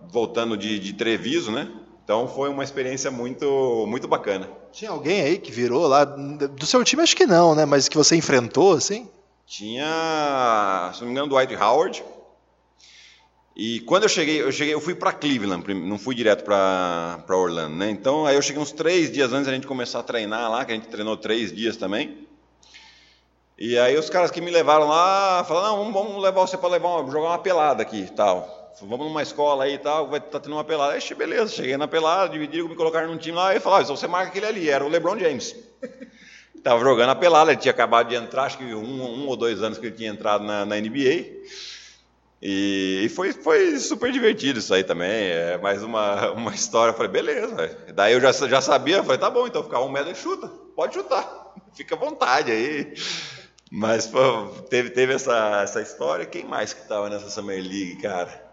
voltando 0.09 0.57
de, 0.57 0.79
de 0.79 0.93
Treviso, 0.93 1.51
né? 1.51 1.69
Então 2.03 2.27
foi 2.27 2.49
uma 2.49 2.63
experiência 2.63 3.09
muito, 3.09 3.85
muito 3.87 4.07
bacana. 4.07 4.49
Tinha 4.71 4.91
alguém 4.91 5.21
aí 5.21 5.37
que 5.37 5.51
virou 5.51 5.87
lá, 5.87 6.03
do 6.03 6.65
seu 6.65 6.83
time 6.83 7.01
acho 7.01 7.15
que 7.15 7.25
não, 7.25 7.55
né? 7.55 7.65
Mas 7.65 7.87
que 7.87 7.97
você 7.97 8.15
enfrentou, 8.15 8.73
assim? 8.73 9.07
Tinha, 9.45 10.91
se 10.93 11.01
não 11.01 11.07
me 11.07 11.11
engano, 11.11 11.29
Dwight 11.29 11.55
Howard. 11.55 12.03
E 13.55 13.81
quando 13.81 14.03
eu 14.03 14.09
cheguei, 14.09 14.41
eu 14.41 14.51
cheguei, 14.51 14.73
eu 14.73 14.79
fui 14.79 14.95
para 14.95 15.11
Cleveland, 15.11 15.73
não 15.73 15.97
fui 15.97 16.15
direto 16.15 16.43
para 16.43 17.23
Orlando, 17.29 17.75
né? 17.75 17.89
Então 17.89 18.25
aí 18.25 18.35
eu 18.35 18.41
cheguei 18.41 18.61
uns 18.61 18.71
três 18.71 19.11
dias 19.11 19.33
antes 19.33 19.47
da 19.47 19.53
gente 19.53 19.67
começar 19.67 19.99
a 19.99 20.03
treinar 20.03 20.49
lá, 20.49 20.63
que 20.63 20.71
a 20.71 20.75
gente 20.75 20.87
treinou 20.87 21.17
três 21.17 21.53
dias 21.53 21.75
também. 21.75 22.27
E 23.57 23.77
aí 23.77 23.97
os 23.97 24.09
caras 24.09 24.31
que 24.31 24.41
me 24.41 24.49
levaram 24.49 24.87
lá 24.87 25.43
falaram, 25.43 25.83
não, 25.83 25.93
vamos 25.93 26.21
levar 26.21 26.41
você 26.41 26.57
para 26.57 26.69
levar 26.69 27.05
jogar 27.11 27.27
uma 27.27 27.39
pelada 27.39 27.83
aqui, 27.83 28.09
tal. 28.15 28.61
Vamos 28.81 29.05
numa 29.05 29.21
escola 29.21 29.65
aí 29.65 29.73
e 29.73 29.77
tal, 29.77 30.07
vai 30.07 30.19
estar 30.19 30.31
tá 30.31 30.39
tendo 30.39 30.53
uma 30.53 30.63
pelada. 30.63 30.93
Aí, 30.93 31.13
beleza, 31.13 31.53
cheguei 31.53 31.75
na 31.75 31.87
pelada, 31.87 32.29
dividiram, 32.29 32.69
me 32.69 32.75
colocaram 32.75 33.09
num 33.09 33.17
time 33.17 33.35
lá 33.35 33.53
e 33.53 33.59
falaram, 33.59 33.85
você 33.85 34.07
marca 34.07 34.29
aquele 34.29 34.45
ali, 34.45 34.69
era 34.69 34.83
o 34.83 34.87
LeBron 34.87 35.19
James. 35.19 35.55
Estava 36.55 36.79
jogando 36.79 37.09
a 37.09 37.15
pelada, 37.15 37.51
ele 37.51 37.59
tinha 37.59 37.71
acabado 37.71 38.09
de 38.09 38.15
entrar, 38.15 38.43
acho 38.43 38.57
que 38.57 38.63
um, 38.63 39.03
um 39.03 39.27
ou 39.27 39.35
dois 39.35 39.61
anos 39.61 39.77
que 39.77 39.87
ele 39.87 39.95
tinha 39.95 40.09
entrado 40.09 40.43
na, 40.43 40.65
na 40.65 40.79
NBA. 40.79 41.25
E, 42.41 43.03
e, 43.05 43.09
foi, 43.09 43.31
foi 43.33 43.77
super 43.77 44.11
divertido 44.11 44.59
isso 44.59 44.73
aí 44.73 44.83
também. 44.83 45.09
É 45.29 45.57
mais 45.59 45.83
uma, 45.83 46.31
uma 46.33 46.53
história. 46.53 46.91
Eu 46.91 46.95
falei, 46.95 47.11
beleza. 47.11 47.55
Véio. 47.55 47.93
Daí 47.93 48.13
eu 48.13 48.21
já, 48.21 48.31
já 48.31 48.61
sabia, 48.61 49.03
falei, 49.03 49.19
tá 49.19 49.29
bom, 49.29 49.45
então 49.45 49.63
ficar 49.63 49.81
um 49.81 49.91
metro 49.91 50.11
e 50.11 50.15
chuta, 50.15 50.47
pode 50.75 50.95
chutar, 50.95 51.53
fica 51.75 51.95
à 51.95 51.97
vontade 51.97 52.51
aí. 52.51 52.93
Mas 53.71 54.05
pô, 54.07 54.47
teve, 54.69 54.89
teve 54.89 55.13
essa, 55.13 55.61
essa 55.63 55.81
história. 55.81 56.25
Quem 56.25 56.43
mais 56.43 56.73
que 56.73 56.81
estava 56.81 57.09
nessa 57.09 57.29
Summer 57.29 57.61
League, 57.61 58.01
cara? 58.01 58.51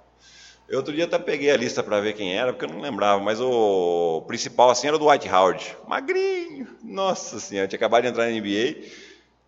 Eu 0.68 0.78
outro 0.78 0.94
dia 0.94 1.06
até 1.06 1.18
peguei 1.18 1.50
a 1.50 1.56
lista 1.56 1.82
para 1.82 1.98
ver 1.98 2.12
quem 2.12 2.36
era, 2.36 2.52
porque 2.52 2.66
eu 2.66 2.68
não 2.68 2.82
lembrava, 2.82 3.22
mas 3.22 3.40
o 3.40 4.22
principal 4.26 4.68
assim 4.68 4.86
era 4.86 4.96
o 4.96 4.98
do 4.98 5.08
White 5.08 5.26
Howard. 5.26 5.76
Magrinho, 5.88 6.68
nossa 6.84 7.40
senhora, 7.40 7.66
tinha 7.66 7.78
acabado 7.78 8.02
de 8.02 8.10
entrar 8.10 8.26
na 8.26 8.32
NBA 8.32 8.84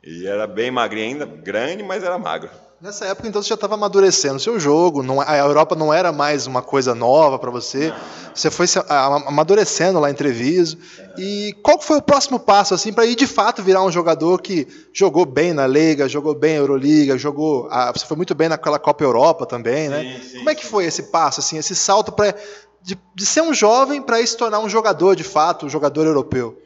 e 0.03 0.27
era 0.27 0.47
bem 0.47 0.71
magrinho 0.71 1.09
ainda, 1.09 1.27
grande, 1.27 1.83
mas 1.83 2.03
era 2.03 2.19
magro. 2.19 2.51
Nessa 2.81 3.05
época, 3.05 3.29
então, 3.29 3.43
você 3.43 3.51
já 3.51 3.57
estava 3.57 3.75
amadurecendo 3.75 4.37
o 4.37 4.41
seu 4.41 4.59
jogo, 4.59 5.03
não, 5.03 5.21
a 5.21 5.37
Europa 5.37 5.77
não 5.77 5.93
era 5.93 6.11
mais 6.13 6.47
uma 6.47 6.63
coisa 6.63 6.95
nova 6.95 7.39
para 7.39 7.51
você, 7.51 7.89
não, 7.89 7.97
não. 7.99 8.35
você 8.35 8.51
foi 8.51 8.67
se 8.67 8.79
amadurecendo 8.89 10.01
lá 10.01 10.11
em 10.11 10.15
Treviso. 10.15 10.79
E 11.19 11.55
qual 11.63 11.79
foi 11.79 11.99
o 11.99 12.03
próximo 12.03 12.41
passo 12.41 12.73
assim 12.73 12.91
para 12.91 13.05
ir 13.05 13.17
de 13.17 13.27
fato 13.27 13.63
virar 13.63 13.85
um 13.85 13.93
jogador 13.93 14.41
que 14.41 14.67
jogou 14.95 15.27
bem 15.27 15.53
na 15.53 15.67
Liga, 15.67 16.09
jogou 16.09 16.35
bem 16.35 16.55
na 16.55 16.61
Euroliga, 16.61 17.19
jogou, 17.19 17.69
a, 17.71 17.93
você 17.93 18.07
foi 18.07 18.17
muito 18.17 18.35
bem 18.35 18.49
naquela 18.49 18.79
Copa 18.79 19.05
Europa 19.05 19.45
também, 19.45 19.91
né? 19.91 20.03
Sim, 20.03 20.29
sim, 20.29 20.39
Como 20.39 20.49
é 20.49 20.55
que 20.55 20.65
foi 20.65 20.87
esse 20.87 21.03
passo, 21.03 21.41
assim, 21.41 21.59
esse 21.59 21.77
salto 21.77 22.11
para 22.11 22.35
de, 22.83 22.99
de, 23.15 23.27
ser 23.27 23.43
um 23.43 23.53
jovem 23.53 24.01
para 24.01 24.27
se 24.27 24.35
tornar 24.35 24.59
um 24.59 24.71
jogador 24.71 25.15
de 25.15 25.25
fato, 25.25 25.67
um 25.67 25.69
jogador 25.69 26.07
europeu? 26.07 26.59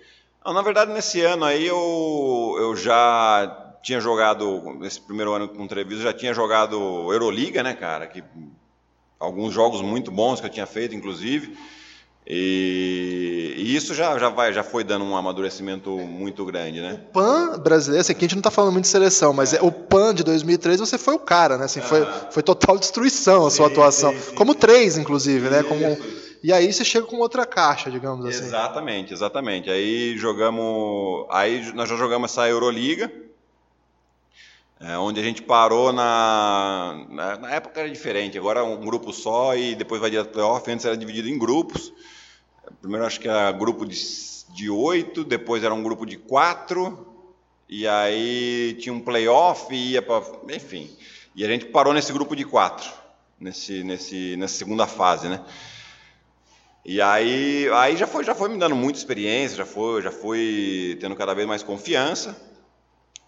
Na 0.46 0.62
verdade, 0.62 0.92
nesse 0.92 1.22
ano 1.22 1.44
aí 1.44 1.66
eu, 1.66 2.56
eu 2.60 2.76
já 2.76 3.63
tinha 3.84 4.00
jogado, 4.00 4.78
nesse 4.80 4.98
primeiro 4.98 5.34
ano 5.34 5.46
com 5.46 5.62
o 5.62 5.68
Treviso, 5.68 6.02
já 6.02 6.12
tinha 6.12 6.32
jogado 6.32 6.76
Euroliga, 7.12 7.62
né, 7.62 7.74
cara? 7.74 8.06
Que, 8.06 8.24
alguns 9.20 9.52
jogos 9.52 9.82
muito 9.82 10.10
bons 10.10 10.40
que 10.40 10.46
eu 10.46 10.50
tinha 10.50 10.66
feito, 10.66 10.94
inclusive. 10.94 11.54
E, 12.26 13.52
e, 13.58 13.76
isso 13.76 13.94
já, 13.94 14.18
já, 14.18 14.30
vai, 14.30 14.54
já 14.54 14.64
foi 14.64 14.82
dando 14.82 15.04
um 15.04 15.14
amadurecimento 15.14 15.90
muito 15.98 16.46
grande, 16.46 16.80
né? 16.80 16.94
O 16.94 17.12
PAN 17.12 17.58
brasileiro, 17.58 18.00
assim, 18.00 18.12
aqui 18.12 18.24
a 18.24 18.28
gente 18.28 18.36
não 18.36 18.40
está 18.40 18.50
falando 18.50 18.72
muito 18.72 18.86
de 18.86 18.90
seleção, 18.90 19.34
mas 19.34 19.52
é. 19.52 19.60
o 19.60 19.70
PAN 19.70 20.14
de 20.14 20.24
2003 20.24 20.80
você 20.80 20.96
foi 20.96 21.14
o 21.14 21.18
cara, 21.18 21.58
né? 21.58 21.66
Assim, 21.66 21.82
foi, 21.82 22.06
foi 22.30 22.42
total 22.42 22.78
destruição 22.78 23.46
a 23.46 23.50
sua 23.50 23.66
sim, 23.66 23.72
atuação. 23.72 24.12
Sim, 24.12 24.20
sim, 24.30 24.34
como 24.34 24.54
três, 24.54 24.96
inclusive, 24.96 25.50
né? 25.50 25.62
Como, 25.62 25.98
e 26.42 26.50
aí 26.50 26.72
você 26.72 26.86
chega 26.86 27.04
com 27.04 27.18
outra 27.18 27.44
caixa, 27.44 27.90
digamos 27.90 28.24
assim. 28.24 28.44
Exatamente, 28.44 29.12
exatamente. 29.12 29.68
Aí 29.68 30.16
jogamos. 30.16 31.26
Aí 31.30 31.70
nós 31.74 31.86
já 31.86 31.96
jogamos 31.96 32.30
essa 32.30 32.48
Euroliga 32.48 33.23
é, 34.86 34.98
onde 34.98 35.18
a 35.18 35.22
gente 35.22 35.40
parou 35.40 35.94
na, 35.94 37.06
na, 37.08 37.38
na, 37.38 37.50
época 37.50 37.80
era 37.80 37.88
diferente, 37.88 38.36
agora 38.36 38.60
é 38.60 38.62
um 38.62 38.84
grupo 38.84 39.14
só 39.14 39.56
e 39.56 39.74
depois 39.74 39.98
vai 39.98 40.10
direto 40.10 40.26
para 40.26 40.34
playoff, 40.34 40.70
antes 40.70 40.84
era 40.84 40.94
dividido 40.94 41.26
em 41.26 41.38
grupos. 41.38 41.90
Primeiro 42.82 43.06
acho 43.06 43.18
que 43.18 43.26
era 43.26 43.50
grupo 43.50 43.86
de, 43.86 43.96
de 44.50 44.68
oito, 44.68 45.24
depois 45.24 45.64
era 45.64 45.72
um 45.72 45.82
grupo 45.82 46.04
de 46.04 46.18
quatro, 46.18 47.06
e 47.66 47.88
aí 47.88 48.76
tinha 48.78 48.92
um 48.92 49.00
playoff 49.00 49.74
e 49.74 49.92
ia 49.92 50.02
para. 50.02 50.22
Enfim. 50.54 50.94
E 51.34 51.42
a 51.42 51.48
gente 51.48 51.64
parou 51.64 51.94
nesse 51.94 52.12
grupo 52.12 52.36
de 52.36 52.44
quatro, 52.44 52.90
nesse, 53.40 53.82
nesse, 53.82 54.36
nessa 54.36 54.54
segunda 54.54 54.86
fase, 54.86 55.28
né? 55.28 55.42
E 56.84 57.00
aí, 57.00 57.70
aí 57.72 57.96
já, 57.96 58.06
foi, 58.06 58.22
já 58.22 58.34
foi 58.34 58.50
me 58.50 58.58
dando 58.58 58.76
muita 58.76 58.98
experiência, 58.98 59.56
já 59.56 59.64
foi, 59.64 60.02
já 60.02 60.10
fui 60.10 60.98
tendo 61.00 61.16
cada 61.16 61.32
vez 61.32 61.48
mais 61.48 61.62
confiança. 61.62 62.53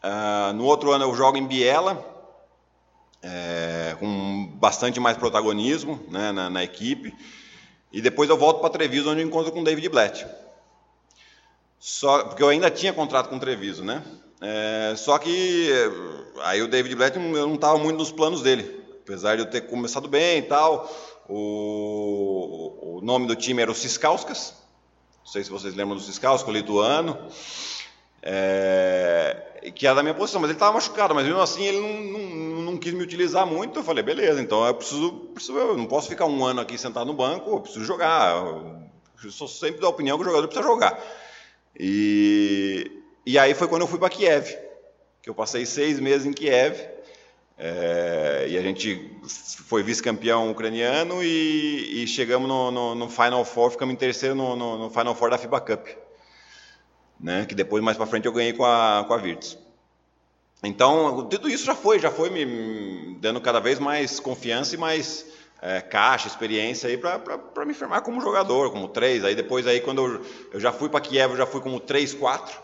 Uh, 0.03 0.53
no 0.53 0.65
outro 0.65 0.93
ano 0.93 1.05
eu 1.05 1.15
jogo 1.15 1.37
em 1.37 1.47
Biela, 1.47 2.05
é, 3.23 3.97
com 3.99 4.47
bastante 4.55 5.01
mais 5.01 5.17
protagonismo 5.17 6.01
né, 6.09 6.33
na, 6.33 6.49
na, 6.49 6.63
equipe. 6.63 7.15
E 7.93 8.01
depois 8.01 8.31
eu 8.31 8.37
volto 8.37 8.61
para 8.61 8.71
Treviso, 8.71 9.11
onde 9.11 9.21
eu 9.21 9.27
encontro 9.27 9.51
com 9.53 9.61
o 9.61 9.65
David 9.65 9.89
Blatt. 9.89 10.25
Só, 11.79 12.25
porque 12.25 12.43
eu 12.43 12.49
ainda 12.49 12.71
tinha 12.71 12.93
contrato 12.93 13.29
com 13.29 13.37
o 13.37 13.41
Treviso, 13.41 13.85
né? 13.85 14.03
É, 14.41 14.95
só 14.97 15.19
que 15.19 15.71
aí 16.43 16.63
o 16.63 16.69
David 16.69 16.95
Blatt 16.95 17.17
não 17.17 17.55
estava 17.55 17.79
muito 17.79 17.97
nos 17.97 18.13
planos 18.13 18.43
dele. 18.43 18.85
Apesar 19.03 19.37
de 19.37 19.43
eu 19.43 19.51
ter 19.51 19.63
começado 19.63 20.09
bem 20.09 20.39
e 20.39 20.43
tal, 20.43 20.91
o, 21.29 22.99
o 22.99 23.01
nome 23.03 23.27
do 23.27 23.37
time 23.37 23.63
era 23.63 23.71
o 23.71 23.75
Siskauskas. 23.75 24.55
Não 25.25 25.33
sei 25.33 25.43
se 25.43 25.51
vocês 25.51 25.75
lembram 25.75 25.97
do 25.97 26.03
Siskauskas, 26.03 26.49
o 26.49 26.53
lituano. 26.53 27.19
É, 28.29 29.71
que 29.73 29.87
era 29.87 29.95
da 29.95 30.03
minha 30.03 30.15
posição, 30.15 30.41
mas 30.41 30.51
ele 30.51 30.57
estava 30.57 30.73
machucado, 30.73 31.15
mas 31.15 31.25
mesmo 31.25 31.41
assim 31.41 31.65
ele 31.65 31.79
não, 31.79 32.19
não, 32.19 32.63
não, 32.63 32.77
quis 32.77 32.93
me 32.93 33.05
utilizar 33.05 33.47
muito. 33.47 33.79
Eu 33.79 33.85
falei, 33.85 34.03
beleza, 34.03 34.43
então 34.43 34.67
eu 34.67 34.75
preciso, 34.75 35.13
preciso, 35.33 35.57
eu 35.57 35.77
não 35.77 35.87
posso 35.87 36.09
ficar 36.09 36.27
um 36.27 36.45
ano 36.45 36.61
aqui 36.61 36.77
sentado 36.77 37.07
no 37.07 37.15
banco, 37.15 37.51
eu 37.51 37.61
preciso 37.61 37.85
jogar. 37.85 38.35
Eu 38.35 39.31
sou 39.31 39.47
sempre 39.47 39.81
da 39.81 39.89
opinião 39.89 40.19
que 40.19 40.23
o 40.23 40.27
jogador 40.27 40.49
precisa 40.49 40.67
jogar. 40.67 41.01
E, 41.79 42.91
e 43.25 43.39
aí 43.39 43.55
foi 43.55 43.69
quando 43.69 43.83
eu 43.83 43.89
fui 43.89 44.01
para 44.01 44.11
Kiev, 44.11 44.57
que 45.23 45.31
eu 45.31 45.35
passei 45.35 45.65
seis 45.65 46.01
meses 46.01 46.27
em 46.27 46.33
Kiev. 46.33 46.81
É, 47.57 48.47
e 48.49 48.59
a 48.59 48.61
gente 48.61 49.09
foi 49.69 49.85
vice-campeão 49.85 50.51
ucraniano 50.51 51.23
e, 51.23 52.03
e 52.03 52.07
chegamos 52.09 52.49
no, 52.49 52.73
no, 52.73 52.95
no, 52.97 53.09
Final 53.09 53.45
Four, 53.45 53.71
ficamos 53.71 53.95
em 53.95 53.97
terceiro 53.97 54.35
no, 54.35 54.57
no 54.57 54.91
Final 54.91 55.15
Four 55.15 55.31
da 55.31 55.39
FIBA 55.39 55.61
Cup 55.61 56.06
né? 57.19 57.47
Que 57.47 57.55
depois 57.55 57.83
mais 57.83 57.97
para 57.97 58.07
frente 58.07 58.27
eu 58.27 58.33
ganhei 58.33 58.53
com 58.53 58.65
a 58.65 59.05
com 59.07 59.15
a 59.15 59.17
Virtus. 59.17 59.59
Então 60.63 61.27
tudo 61.29 61.49
isso 61.49 61.65
já 61.65 61.75
foi, 61.75 61.99
já 61.99 62.11
foi 62.11 62.31
me 62.31 63.17
dando 63.21 63.41
cada 63.41 63.61
vez 63.61 63.79
mais 63.79 64.21
confiança 64.21 64.75
e 64.75 64.79
mais 64.79 65.27
é, 65.61 65.81
caixa, 65.81 66.29
experiência 66.29 66.89
aí 66.89 66.97
para 66.97 67.65
me 67.65 67.75
firmar 67.75 68.03
como 68.03 68.21
jogador, 68.21 68.71
como 68.71 68.89
três. 68.89 69.25
Aí 69.25 69.35
depois 69.35 69.67
aí 69.67 69.81
quando 69.81 70.05
eu, 70.05 70.27
eu 70.55 70.61
já 70.61 70.73
fui 70.73 70.89
para 70.89 71.01
Kiev, 71.01 71.33
eu 71.33 71.37
já 71.37 71.47
fui 71.47 71.61
como 71.61 71.81
três, 71.81 72.15
quatro. 72.15 72.61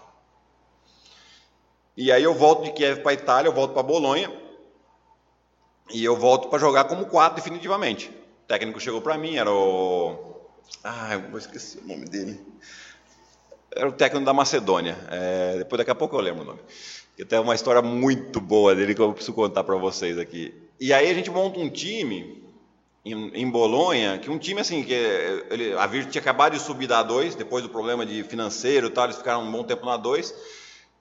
E 1.96 2.10
aí 2.10 2.22
eu 2.22 2.34
volto 2.34 2.64
de 2.64 2.72
Kiev 2.72 3.02
para 3.02 3.12
Itália, 3.12 3.48
eu 3.48 3.52
volto 3.52 3.74
para 3.74 3.82
Bolonha 3.82 4.32
e 5.90 6.02
eu 6.02 6.16
volto 6.16 6.48
para 6.48 6.58
jogar 6.58 6.84
como 6.84 7.06
quatro 7.06 7.36
definitivamente. 7.36 8.08
O 8.08 8.48
técnico 8.48 8.80
chegou 8.80 9.00
para 9.00 9.18
mim, 9.18 9.36
era 9.36 9.50
o 9.50 10.30
ah, 10.82 11.14
eu 11.14 11.20
vou 11.28 11.38
esquecer 11.38 11.82
o 11.82 11.86
nome 11.86 12.06
dele 12.06 12.40
era 13.74 13.88
o 13.88 13.92
técnico 13.92 14.24
da 14.24 14.32
Macedônia. 14.32 14.96
É, 15.10 15.58
depois, 15.58 15.78
daqui 15.78 15.90
a 15.90 15.94
pouco 15.94 16.16
eu 16.16 16.20
lembro 16.20 16.42
o 16.42 16.44
nome. 16.44 16.60
Que 17.16 17.24
tem 17.24 17.38
uma 17.38 17.54
história 17.54 17.82
muito 17.82 18.40
boa 18.40 18.74
dele 18.74 18.94
que 18.94 19.00
eu 19.00 19.12
preciso 19.12 19.34
contar 19.34 19.64
para 19.64 19.76
vocês 19.76 20.18
aqui. 20.18 20.54
E 20.80 20.92
aí 20.92 21.10
a 21.10 21.14
gente 21.14 21.30
monta 21.30 21.58
um 21.58 21.68
time 21.68 22.42
em, 23.04 23.30
em 23.34 23.50
Bolonha, 23.50 24.18
que 24.18 24.30
um 24.30 24.38
time 24.38 24.60
assim, 24.60 24.82
que 24.82 24.94
ele, 24.94 25.72
a 25.74 25.86
Virtus 25.86 26.12
tinha 26.12 26.22
acabado 26.22 26.52
de 26.54 26.60
subir 26.60 26.86
da 26.86 27.04
A2, 27.04 27.34
depois 27.34 27.62
do 27.62 27.68
problema 27.68 28.06
de 28.06 28.22
financeiro 28.24 28.86
e 28.86 28.90
tal, 28.90 29.04
eles 29.04 29.16
ficaram 29.16 29.42
um 29.42 29.50
bom 29.50 29.64
tempo 29.64 29.84
na 29.84 29.98
A2. 29.98 30.32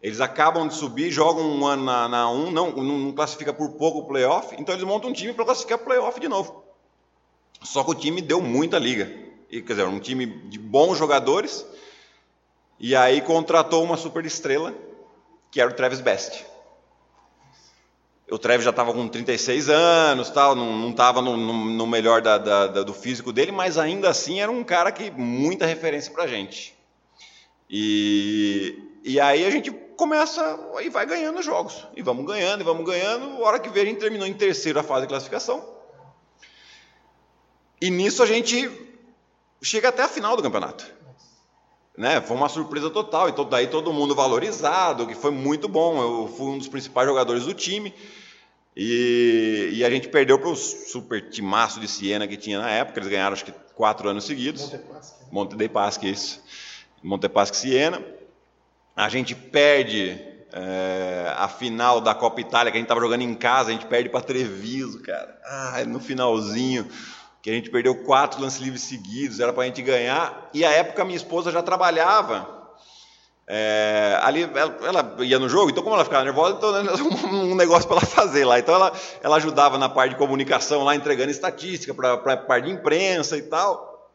Eles 0.02 0.20
acabam 0.20 0.68
de 0.68 0.74
subir, 0.74 1.12
jogam 1.12 1.46
um 1.46 1.66
ano 1.66 1.84
na, 1.84 2.08
na 2.08 2.32
1, 2.32 2.36
um, 2.36 2.52
não, 2.52 2.72
não 2.72 3.12
classifica 3.12 3.54
por 3.54 3.70
pouco 3.74 4.00
o 4.00 4.06
playoff, 4.06 4.56
então 4.58 4.74
eles 4.74 4.84
montam 4.84 5.12
um 5.12 5.14
time 5.14 5.32
para 5.32 5.46
classificar 5.46 5.78
o 5.78 5.84
playoff 5.84 6.20
de 6.20 6.28
novo. 6.28 6.64
Só 7.62 7.84
que 7.84 7.92
o 7.92 7.96
time 7.96 8.20
deu 8.20 8.42
muita 8.42 8.80
liga. 8.80 9.12
E, 9.50 9.62
quer 9.62 9.74
dizer, 9.74 9.86
um 9.86 10.00
time 10.00 10.26
de 10.26 10.58
bons 10.58 10.98
jogadores, 10.98 11.66
e 12.84 12.96
aí 12.96 13.22
contratou 13.22 13.84
uma 13.84 13.96
super 13.96 14.26
estrela 14.26 14.74
que 15.52 15.62
era 15.62 15.70
o 15.70 15.74
Travis 15.74 16.02
Best. 16.02 16.44
O 18.32 18.40
Travis 18.40 18.64
já 18.64 18.72
estava 18.72 18.92
com 18.92 19.08
36 19.08 19.70
anos, 19.70 20.32
tal, 20.32 20.56
não 20.56 20.90
estava 20.90 21.22
no, 21.22 21.38
no, 21.38 21.54
no, 21.54 21.86
melhor 21.86 22.22
da, 22.22 22.40
da, 22.40 22.66
da, 22.66 22.82
do 22.82 22.94
físico 22.94 23.32
dele, 23.32 23.52
mas 23.52 23.78
ainda 23.78 24.10
assim 24.10 24.42
era 24.42 24.50
um 24.50 24.64
cara 24.64 24.92
que 24.92 25.12
muita 25.12 25.68
referência 25.68 26.12
para 26.12 26.26
gente. 26.26 26.74
E, 27.70 29.00
e 29.04 29.20
aí 29.20 29.46
a 29.46 29.52
gente 29.52 29.70
começa 29.70 30.60
e 30.82 30.90
vai 30.90 31.06
ganhando 31.06 31.44
jogos. 31.44 31.86
E 31.96 32.02
vamos 32.02 32.26
ganhando, 32.26 32.62
e 32.62 32.64
vamos 32.64 32.84
ganhando. 32.84 33.44
A 33.44 33.48
hora 33.48 33.60
que 33.60 33.70
vê, 33.70 33.82
a 33.82 33.86
gente 33.86 34.00
terminou 34.00 34.26
em 34.26 34.34
terceira 34.34 34.82
fase 34.82 35.02
de 35.02 35.08
classificação. 35.10 35.64
E 37.80 37.92
nisso 37.92 38.24
a 38.24 38.26
gente 38.26 38.72
chega 39.62 39.90
até 39.90 40.02
a 40.02 40.08
final 40.08 40.36
do 40.36 40.42
campeonato. 40.42 41.01
Né? 41.98 42.22
Foi 42.22 42.38
uma 42.38 42.50
surpresa 42.50 42.90
total. 42.90 43.30
E 43.30 43.46
daí 43.50 43.68
todo 43.68 43.94
mundo 43.94 44.16
valorizado, 44.16 45.08
que 45.08 45.16
foi 45.16 45.32
muito 45.32 45.68
bom. 45.68 46.02
Eu 46.02 46.28
fui 46.28 46.48
um 46.48 46.58
dos 46.58 46.68
principais 46.68 47.08
jogadores 47.08 47.46
do 47.46 47.54
time. 47.54 47.94
E, 48.76 49.72
e 49.74 49.86
a 49.86 49.90
gente 49.90 50.08
perdeu 50.08 50.40
para 50.40 50.50
o 50.50 50.56
super 50.56 51.30
timaço 51.30 51.80
de 51.80 51.88
Siena 51.88 52.28
que 52.28 52.38
tinha 52.38 52.60
na 52.60 52.70
época. 52.70 53.00
Eles 53.00 53.10
ganharam 53.10 53.34
acho 53.34 53.46
que 53.46 53.54
quatro 53.76 54.08
anos 54.10 54.26
seguidos. 54.26 54.72
Né? 54.72 54.82
Monte 55.32 55.56
dei 55.56 55.68
Paschi, 55.68 56.10
isso. 56.10 56.42
Montepaschi 57.04 57.56
Siena. 57.56 58.02
A 58.96 59.10
gente 59.10 59.34
perde 59.34 60.20
é, 60.54 61.34
a 61.38 61.48
final 61.48 62.02
da 62.02 62.14
Copa 62.14 62.42
Itália, 62.42 62.72
que 62.72 62.78
a 62.78 62.80
gente 62.80 62.86
estava 62.86 63.00
jogando 63.00 63.22
em 63.22 63.34
casa, 63.34 63.70
a 63.70 63.74
gente 63.74 63.86
perde 63.86 64.10
para 64.10 64.22
Treviso, 64.22 65.02
cara. 65.02 65.40
Ah, 65.46 65.84
no 65.86 66.00
finalzinho, 66.00 66.88
que 67.42 67.50
a 67.50 67.54
gente 67.54 67.70
perdeu 67.70 67.96
quatro 68.04 68.42
lances 68.42 68.62
livres 68.62 68.84
seguidos, 68.84 69.40
era 69.40 69.52
para 69.52 69.64
a 69.64 69.66
gente 69.66 69.82
ganhar. 69.82 70.50
E 70.54 70.64
a 70.64 70.72
época 70.72 71.04
minha 71.04 71.18
esposa 71.18 71.52
já 71.52 71.64
trabalhava 71.64 72.62
é, 73.54 74.18
ali 74.22 74.44
ela, 74.44 74.78
ela, 74.82 75.16
ia 75.26 75.38
no 75.38 75.50
jogo, 75.50 75.72
então 75.72 75.84
como 75.84 75.94
ela 75.94 76.06
ficava 76.06 76.24
nervosa, 76.24 76.56
então 76.56 76.72
um 77.30 77.54
negócio 77.54 77.86
para 77.86 77.98
ela 77.98 78.06
fazer 78.06 78.46
lá. 78.46 78.58
Então 78.58 78.74
ela, 78.74 78.94
ela 79.22 79.36
ajudava 79.36 79.78
na 79.78 79.90
parte 79.90 80.12
de 80.12 80.18
comunicação 80.18 80.86
lá, 80.86 80.96
entregando 80.96 81.32
estatística 81.32 81.94
para 81.94 82.14
a 82.14 82.38
parte 82.38 82.66
de 82.66 82.72
imprensa 82.72 83.38
e 83.38 83.42
tal. 83.42 84.10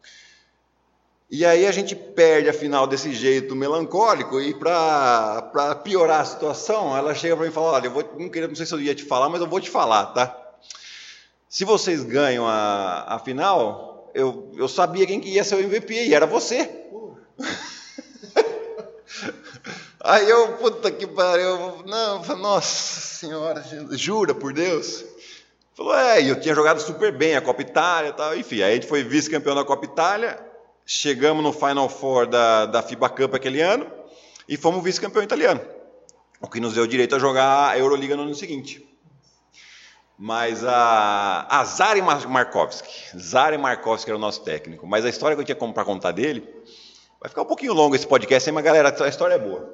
E 1.30 1.44
aí 1.44 1.66
a 1.66 1.72
gente 1.72 1.94
perde 1.94 2.48
a 2.48 2.52
final 2.52 2.86
desse 2.86 3.12
jeito 3.12 3.54
melancólico 3.54 4.40
e 4.40 4.54
para 4.54 5.74
piorar 5.84 6.20
a 6.20 6.24
situação, 6.24 6.96
ela 6.96 7.14
chega 7.14 7.36
para 7.36 7.44
mim 7.44 7.50
e 7.50 7.54
fala: 7.54 7.72
olha, 7.72 7.86
eu 7.88 7.90
vou, 7.90 8.08
não, 8.18 8.30
queria, 8.30 8.48
não 8.48 8.54
sei 8.54 8.64
se 8.64 8.72
eu 8.72 8.80
ia 8.80 8.94
te 8.94 9.04
falar, 9.04 9.28
mas 9.28 9.42
eu 9.42 9.46
vou 9.46 9.60
te 9.60 9.68
falar, 9.68 10.06
tá? 10.06 10.45
Se 11.48 11.64
vocês 11.64 12.02
ganham 12.02 12.46
a, 12.46 13.14
a 13.14 13.18
final, 13.18 14.10
eu, 14.14 14.52
eu 14.56 14.68
sabia 14.68 15.06
quem 15.06 15.20
que 15.20 15.28
ia 15.28 15.44
ser 15.44 15.56
o 15.56 15.60
MVP 15.60 16.06
e 16.06 16.14
era 16.14 16.26
você. 16.26 16.70
Aí 20.00 20.28
eu, 20.30 20.52
puta 20.58 20.90
que 20.90 21.06
pariu, 21.06 21.82
não, 21.84 22.22
nossa 22.36 23.00
senhora, 23.00 23.64
jura 23.90 24.34
por 24.34 24.52
Deus? 24.52 25.04
Falou, 25.74 25.94
é, 25.94 26.22
eu 26.22 26.38
tinha 26.40 26.54
jogado 26.54 26.80
super 26.80 27.10
bem 27.12 27.34
a 27.34 27.40
Copa 27.40 27.60
Itália 27.60 28.10
e 28.10 28.12
tal, 28.12 28.36
enfim, 28.36 28.62
aí 28.62 28.70
a 28.70 28.74
gente 28.74 28.86
foi 28.86 29.02
vice-campeão 29.02 29.54
da 29.54 29.64
Copa 29.64 29.84
Itália, 29.84 30.38
chegamos 30.86 31.42
no 31.42 31.52
Final 31.52 31.88
Four 31.88 32.26
da, 32.28 32.66
da 32.66 32.82
FIBA 32.82 33.08
Cup 33.10 33.34
aquele 33.34 33.60
ano 33.60 33.90
e 34.48 34.56
fomos 34.56 34.82
vice-campeão 34.82 35.24
italiano, 35.24 35.60
o 36.40 36.48
que 36.48 36.60
nos 36.60 36.74
deu 36.74 36.86
direito 36.86 37.16
a 37.16 37.18
jogar 37.18 37.70
a 37.70 37.78
Euroliga 37.78 38.16
no 38.16 38.22
ano 38.22 38.34
seguinte. 38.34 38.86
Mas 40.18 40.64
a, 40.64 41.46
a 41.48 41.64
Zari 41.64 42.00
Markovski, 42.00 43.18
Zari 43.18 43.58
Markovski 43.58 44.10
era 44.10 44.16
o 44.16 44.20
nosso 44.20 44.42
técnico, 44.42 44.86
mas 44.86 45.04
a 45.04 45.10
história 45.10 45.36
que 45.36 45.42
eu 45.42 45.44
tinha 45.44 45.72
para 45.72 45.84
contar 45.84 46.12
dele 46.12 46.42
Vai 47.20 47.30
ficar 47.30 47.42
um 47.42 47.46
pouquinho 47.46 47.72
longo 47.72 47.96
esse 47.96 48.06
podcast, 48.06 48.50
mas 48.52 48.64
galera, 48.64 48.94
a 49.04 49.08
história 49.08 49.34
é 49.34 49.38
boa. 49.38 49.68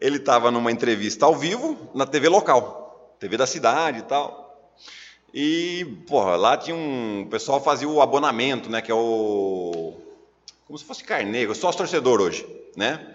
Ele 0.00 0.16
estava 0.16 0.50
numa 0.50 0.72
entrevista 0.72 1.26
ao 1.26 1.36
vivo 1.36 1.78
na 1.94 2.06
TV 2.06 2.28
local, 2.28 3.14
TV 3.20 3.36
da 3.36 3.46
cidade 3.46 4.00
e 4.00 4.02
tal. 4.02 4.74
E, 5.32 5.84
porra, 6.08 6.34
lá 6.34 6.56
tinha 6.56 6.74
um. 6.74 7.22
O 7.22 7.26
pessoal 7.26 7.62
fazia 7.62 7.88
o 7.88 8.02
abonamento, 8.02 8.68
né? 8.68 8.80
Que 8.82 8.90
é 8.90 8.94
o. 8.94 9.94
Como 10.66 10.78
se 10.78 10.84
fosse 10.84 11.04
carneiro, 11.04 11.54
sócio 11.54 11.78
torcedor 11.78 12.20
hoje, 12.20 12.46
né? 12.76 13.14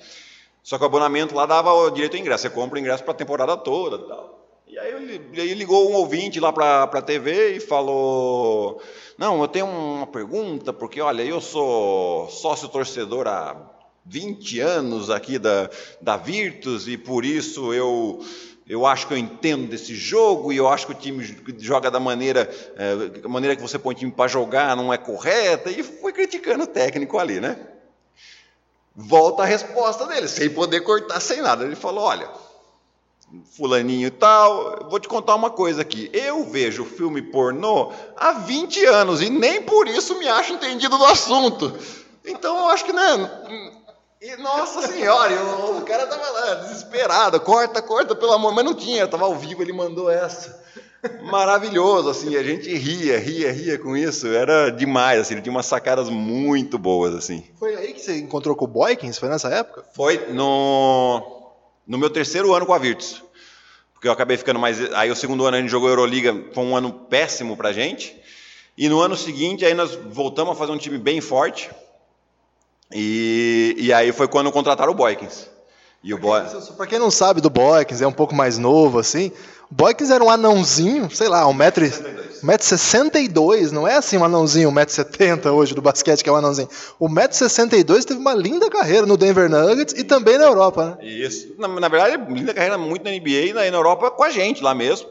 Só 0.64 0.78
que 0.78 0.84
o 0.84 0.88
abonamento 0.88 1.36
lá 1.36 1.46
dava 1.46 1.74
o 1.74 1.90
direito 1.90 2.16
ao 2.16 2.22
ingresso. 2.22 2.44
Você 2.44 2.50
compra 2.50 2.78
o 2.78 2.80
ingresso 2.80 3.04
para 3.04 3.14
a 3.14 3.18
temporada 3.18 3.58
toda 3.58 3.98
e 3.98 4.08
tal. 4.08 4.37
E 4.78 4.80
aí 4.80 4.94
ele 5.34 5.56
ligou 5.56 5.90
um 5.90 5.96
ouvinte 5.96 6.40
lá 6.40 6.54
para 6.54 6.84
a 6.84 7.02
TV 7.02 7.56
e 7.56 7.60
falou: 7.60 8.80
Não, 9.18 9.42
eu 9.42 9.48
tenho 9.48 9.66
uma 9.66 10.06
pergunta, 10.06 10.72
porque 10.72 11.02
olha, 11.02 11.24
eu 11.24 11.42
sou 11.42 12.30
sócio 12.30 12.70
torcedor 12.70 13.28
há 13.28 13.58
20 14.06 14.60
anos 14.60 15.10
aqui 15.10 15.40
da, 15.40 15.68
da 16.00 16.16
Virtus 16.16 16.88
e 16.88 16.96
por 16.96 17.26
isso 17.26 17.74
eu, 17.74 18.24
eu 18.68 18.86
acho 18.86 19.08
que 19.08 19.16
eu 19.16 19.18
entendo 19.18 19.68
desse 19.68 19.96
jogo 19.96 20.54
e 20.54 20.58
eu 20.58 20.68
acho 20.68 20.86
que 20.86 20.92
o 20.92 20.96
time 20.96 21.26
joga 21.58 21.90
da 21.90 22.00
maneira, 22.00 22.48
é, 22.76 23.26
a 23.26 23.28
maneira 23.28 23.56
que 23.56 23.62
você 23.64 23.80
põe 23.80 23.96
o 23.96 23.98
time 23.98 24.12
para 24.12 24.28
jogar 24.28 24.78
não 24.78 24.94
é 24.94 24.98
correta. 25.00 25.72
E 25.72 25.82
foi 25.82 26.14
criticando 26.14 26.66
o 26.66 26.68
técnico 26.68 27.18
ali, 27.18 27.40
né? 27.40 27.58
Volta 28.96 29.42
a 29.42 29.46
resposta 29.48 30.06
dele, 30.06 30.28
sem 30.28 30.52
poder 30.52 30.82
cortar, 30.82 31.20
sem 31.20 31.42
nada. 31.42 31.66
Ele 31.66 31.76
falou: 31.76 32.04
Olha 32.04 32.30
fulaninho 33.56 34.08
e 34.08 34.12
tal. 34.12 34.88
Vou 34.90 35.00
te 35.00 35.08
contar 35.08 35.36
uma 35.36 35.50
coisa 35.50 35.82
aqui. 35.82 36.10
Eu 36.14 36.44
vejo 36.46 36.86
filme 36.86 37.22
pornô 37.22 37.92
há 38.16 38.34
20 38.34 38.86
anos 38.86 39.22
e 39.22 39.30
nem 39.30 39.62
por 39.62 39.88
isso 39.88 40.18
me 40.18 40.28
acho 40.28 40.54
entendido 40.54 40.98
do 40.98 41.06
assunto. 41.06 41.78
Então 42.26 42.58
eu 42.58 42.68
acho 42.68 42.86
que, 42.86 42.94
né? 42.94 43.32
E, 44.22 44.36
nossa 44.38 44.88
senhora, 44.88 45.32
eu, 45.32 45.78
o 45.78 45.82
cara 45.84 46.08
tava 46.08 46.28
lá 46.30 46.56
desesperado, 46.56 47.40
corta, 47.40 47.82
corta, 47.82 48.16
pelo 48.16 48.34
amor, 48.34 48.52
mas 48.52 48.66
não 48.66 48.74
tinha, 48.74 49.08
tava 49.08 49.26
ao 49.26 49.36
vivo, 49.36 49.62
ele 49.62 49.72
mandou 49.72 50.10
essa. 50.10 50.66
Maravilhoso, 51.22 52.10
assim, 52.10 52.36
a 52.36 52.42
gente 52.42 52.74
ria, 52.76 53.20
ria, 53.20 53.52
ria 53.52 53.78
com 53.78 53.96
isso, 53.96 54.28
era 54.28 54.72
demais, 54.72 55.22
assim, 55.22 55.36
ele 55.36 55.44
tinha 55.44 55.54
umas 55.54 55.68
sacadas 55.68 56.10
muito 56.10 56.80
boas, 56.80 57.14
assim. 57.14 57.46
Foi 57.60 57.76
aí 57.76 57.94
que 57.94 58.02
você 58.02 58.18
encontrou 58.18 58.56
com 58.56 58.66
o 58.66 58.68
Boykins, 58.68 59.20
foi 59.20 59.30
nessa 59.30 59.50
época? 59.50 59.86
Foi 59.94 60.34
no 60.34 61.37
no 61.88 61.98
meu 61.98 62.10
terceiro 62.10 62.54
ano 62.54 62.66
com 62.66 62.74
a 62.74 62.78
Virtus. 62.78 63.24
Porque 63.94 64.08
eu 64.08 64.12
acabei 64.12 64.38
ficando 64.38 64.60
mais. 64.60 64.94
Aí 64.94 65.10
o 65.10 65.16
segundo 65.16 65.46
ano 65.46 65.58
a 65.58 65.60
gente 65.60 65.72
jogou 65.72 65.90
Euroliga, 65.90 66.46
foi 66.54 66.64
um 66.64 66.76
ano 66.76 66.92
péssimo 66.92 67.58
pra 67.58 67.72
gente. 67.72 68.16
E 68.78 68.88
no 68.88 69.00
ano 69.00 69.16
seguinte, 69.16 69.66
aí 69.66 69.74
nós 69.74 69.96
voltamos 69.96 70.54
a 70.54 70.56
fazer 70.56 70.72
um 70.72 70.78
time 70.78 71.00
bem 71.00 71.20
forte. 71.20 71.72
E, 72.92 73.76
e 73.78 73.92
aí 73.92 74.12
foi 74.12 74.28
quando 74.28 74.52
contrataram 74.52 74.92
o 74.92 74.96
Boykins. 74.96 75.50
E 76.04 76.14
o 76.14 76.18
Boy... 76.18 76.42
Pra 76.76 76.88
quem 76.88 77.00
não 77.00 77.12
sabe 77.12 77.42
do 77.42 77.50
Boykins, 77.50 78.02
é 78.02 78.08
um 78.08 78.12
pouco 78.12 78.36
mais 78.36 78.58
novo 78.58 79.00
assim. 79.00 79.32
O 79.70 79.76
Boykins 79.76 80.10
era 80.10 80.24
um 80.24 80.30
anãozinho, 80.30 81.10
sei 81.12 81.28
lá, 81.28 81.46
um 81.48 81.54
metro, 81.54 81.84
1,62m, 81.86 83.72
não 83.72 83.88
é 83.88 83.96
assim 83.96 84.18
um 84.18 84.24
anãozinho, 84.24 84.72
1,70m 84.72 85.52
hoje 85.52 85.74
do 85.74 85.82
basquete, 85.82 86.24
que 86.24 86.30
é 86.30 86.32
um 86.32 86.38
anãozinho. 86.38 86.70
O 87.00 87.10
1,62m 87.10 88.06
teve 88.06 88.20
uma 88.20 88.34
linda 88.34 88.70
carreira 88.70 89.06
no 89.06 89.18
Denver 89.18 89.50
Nuggets 89.50 89.94
e 89.98 90.04
também 90.04 90.38
na 90.38 90.46
Europa, 90.46 90.98
né? 91.02 91.06
Isso. 91.06 91.54
Na, 91.58 91.68
na 91.68 91.88
verdade, 91.88 92.24
linda 92.32 92.54
carreira 92.54 92.78
muito 92.78 93.04
na 93.04 93.12
NBA 93.12 93.30
e 93.30 93.54
na, 93.54 93.62
na 93.62 93.78
Europa 93.78 94.12
com 94.12 94.24
a 94.24 94.30
gente 94.30 94.64
lá 94.64 94.74
mesmo. 94.74 95.10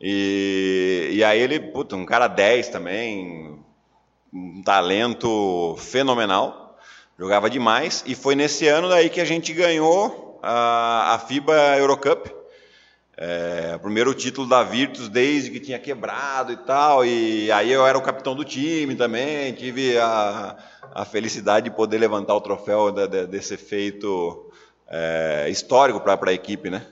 E, 0.00 1.10
e 1.12 1.24
aí 1.24 1.40
ele, 1.40 1.58
puta, 1.58 1.96
um 1.96 2.06
cara 2.06 2.28
10 2.28 2.68
também, 2.68 3.58
um 4.32 4.62
talento 4.62 5.76
fenomenal, 5.78 6.67
jogava 7.18 7.50
demais. 7.50 8.04
E 8.06 8.14
foi 8.14 8.34
nesse 8.34 8.66
ano 8.68 8.88
daí 8.88 9.10
que 9.10 9.20
a 9.20 9.24
gente 9.24 9.52
ganhou 9.52 10.38
a, 10.42 11.14
a 11.14 11.18
FIBA 11.18 11.76
Eurocup 11.78 12.38
é, 13.20 13.76
primeiro 13.78 14.14
título 14.14 14.48
da 14.48 14.62
Virtus 14.62 15.08
desde 15.08 15.50
que 15.50 15.58
tinha 15.58 15.78
quebrado 15.78 16.52
e 16.52 16.56
tal, 16.56 17.04
e 17.04 17.50
aí 17.50 17.72
eu 17.72 17.84
era 17.84 17.98
o 17.98 18.02
capitão 18.02 18.32
do 18.32 18.44
time 18.44 18.94
também, 18.94 19.52
tive 19.54 19.98
a, 19.98 20.56
a 20.94 21.04
felicidade 21.04 21.68
de 21.68 21.74
poder 21.74 21.98
levantar 21.98 22.36
o 22.36 22.40
troféu 22.40 22.92
de, 22.92 23.08
de, 23.08 23.26
desse 23.26 23.56
feito 23.56 24.48
é, 24.88 25.48
histórico 25.50 25.98
para 25.98 26.30
a 26.30 26.32
equipe, 26.32 26.70
né? 26.70 26.86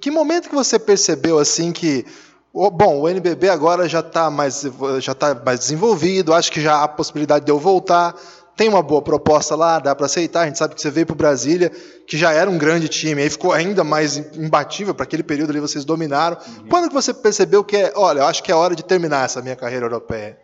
Que 0.00 0.10
momento 0.10 0.48
que 0.48 0.54
você 0.54 0.78
percebeu 0.78 1.38
assim 1.38 1.72
que 1.72 2.06
Bom, 2.50 3.02
o 3.02 3.08
NBB 3.08 3.50
agora 3.50 3.86
já 3.86 4.00
está 4.00 4.30
mais, 4.30 4.64
já 5.00 5.14
tá 5.14 5.34
mais 5.34 5.60
desenvolvido, 5.60 6.32
acho 6.32 6.50
que 6.50 6.60
já 6.60 6.76
há 6.76 6.84
a 6.84 6.88
possibilidade 6.88 7.44
de 7.44 7.52
eu 7.52 7.58
voltar 7.58 8.16
tem 8.58 8.68
uma 8.68 8.82
boa 8.82 9.00
proposta 9.00 9.54
lá, 9.54 9.78
dá 9.78 9.94
para 9.94 10.06
aceitar. 10.06 10.40
A 10.40 10.46
gente 10.46 10.58
sabe 10.58 10.74
que 10.74 10.82
você 10.82 10.90
veio 10.90 11.06
para 11.06 11.14
Brasília, 11.14 11.70
que 12.08 12.18
já 12.18 12.32
era 12.32 12.50
um 12.50 12.58
grande 12.58 12.88
time, 12.88 13.22
aí 13.22 13.30
ficou 13.30 13.52
ainda 13.52 13.84
mais 13.84 14.16
imbatível 14.36 14.92
para 14.92 15.04
aquele 15.04 15.22
período 15.22 15.50
ali 15.50 15.60
vocês 15.60 15.84
dominaram. 15.84 16.36
Uhum. 16.36 16.66
Quando 16.68 16.88
que 16.88 16.94
você 16.94 17.14
percebeu 17.14 17.62
que 17.62 17.76
é, 17.76 17.92
olha, 17.94 18.18
eu 18.18 18.26
acho 18.26 18.42
que 18.42 18.50
é 18.50 18.54
hora 18.56 18.74
de 18.74 18.82
terminar 18.82 19.24
essa 19.24 19.40
minha 19.40 19.54
carreira 19.54 19.86
europeia? 19.86 20.36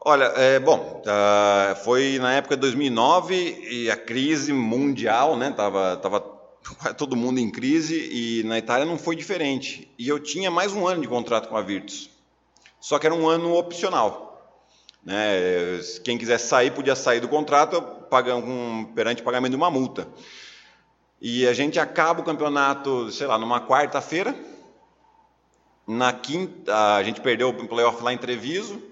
Olha, 0.00 0.24
é, 0.36 0.58
bom, 0.58 1.02
uh, 1.04 1.76
foi 1.84 2.18
na 2.18 2.32
época 2.32 2.56
de 2.56 2.62
2009 2.62 3.68
e 3.70 3.90
a 3.90 3.96
crise 3.96 4.50
mundial, 4.50 5.36
né? 5.36 5.52
Tava, 5.54 5.98
tava 5.98 6.24
todo 6.96 7.14
mundo 7.14 7.38
em 7.38 7.50
crise 7.50 8.08
e 8.10 8.42
na 8.44 8.56
Itália 8.56 8.86
não 8.86 8.96
foi 8.96 9.14
diferente. 9.14 9.86
E 9.98 10.08
eu 10.08 10.18
tinha 10.18 10.50
mais 10.50 10.72
um 10.72 10.86
ano 10.88 11.02
de 11.02 11.08
contrato 11.08 11.50
com 11.50 11.58
a 11.58 11.62
Virtus, 11.62 12.08
só 12.80 12.98
que 12.98 13.04
era 13.04 13.14
um 13.14 13.28
ano 13.28 13.54
opcional. 13.54 14.31
Né? 15.04 15.80
Quem 16.04 16.16
quisesse 16.16 16.48
sair 16.48 16.70
podia 16.70 16.94
sair 16.94 17.20
do 17.20 17.28
contrato 17.28 17.82
pagando 18.08 18.88
perante 18.94 19.22
pagamento 19.22 19.50
de 19.50 19.56
uma 19.56 19.70
multa. 19.70 20.06
E 21.20 21.46
a 21.46 21.52
gente 21.52 21.78
acaba 21.78 22.20
o 22.20 22.24
campeonato, 22.24 23.10
sei 23.10 23.26
lá, 23.26 23.38
numa 23.38 23.60
quarta-feira. 23.66 24.34
Na 25.86 26.12
quinta, 26.12 26.96
a 26.96 27.02
gente 27.02 27.20
perdeu 27.20 27.48
o 27.48 27.68
playoff 27.68 28.02
lá 28.02 28.12
em 28.12 28.18
Treviso. 28.18 28.82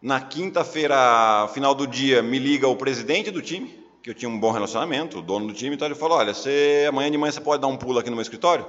Na 0.00 0.20
quinta-feira, 0.20 1.48
final 1.52 1.74
do 1.74 1.86
dia, 1.86 2.22
me 2.22 2.38
liga 2.38 2.68
o 2.68 2.76
presidente 2.76 3.30
do 3.30 3.42
time, 3.42 3.82
que 4.02 4.10
eu 4.10 4.14
tinha 4.14 4.28
um 4.28 4.38
bom 4.38 4.52
relacionamento, 4.52 5.18
o 5.18 5.22
dono 5.22 5.48
do 5.48 5.54
time, 5.54 5.74
então 5.74 5.86
ele 5.86 5.94
falou: 5.94 6.18
Olha, 6.18 6.34
você, 6.34 6.86
amanhã 6.88 7.10
de 7.10 7.18
manhã 7.18 7.32
você 7.32 7.40
pode 7.40 7.62
dar 7.62 7.68
um 7.68 7.76
pulo 7.76 7.98
aqui 7.98 8.10
no 8.10 8.16
meu 8.16 8.22
escritório? 8.22 8.66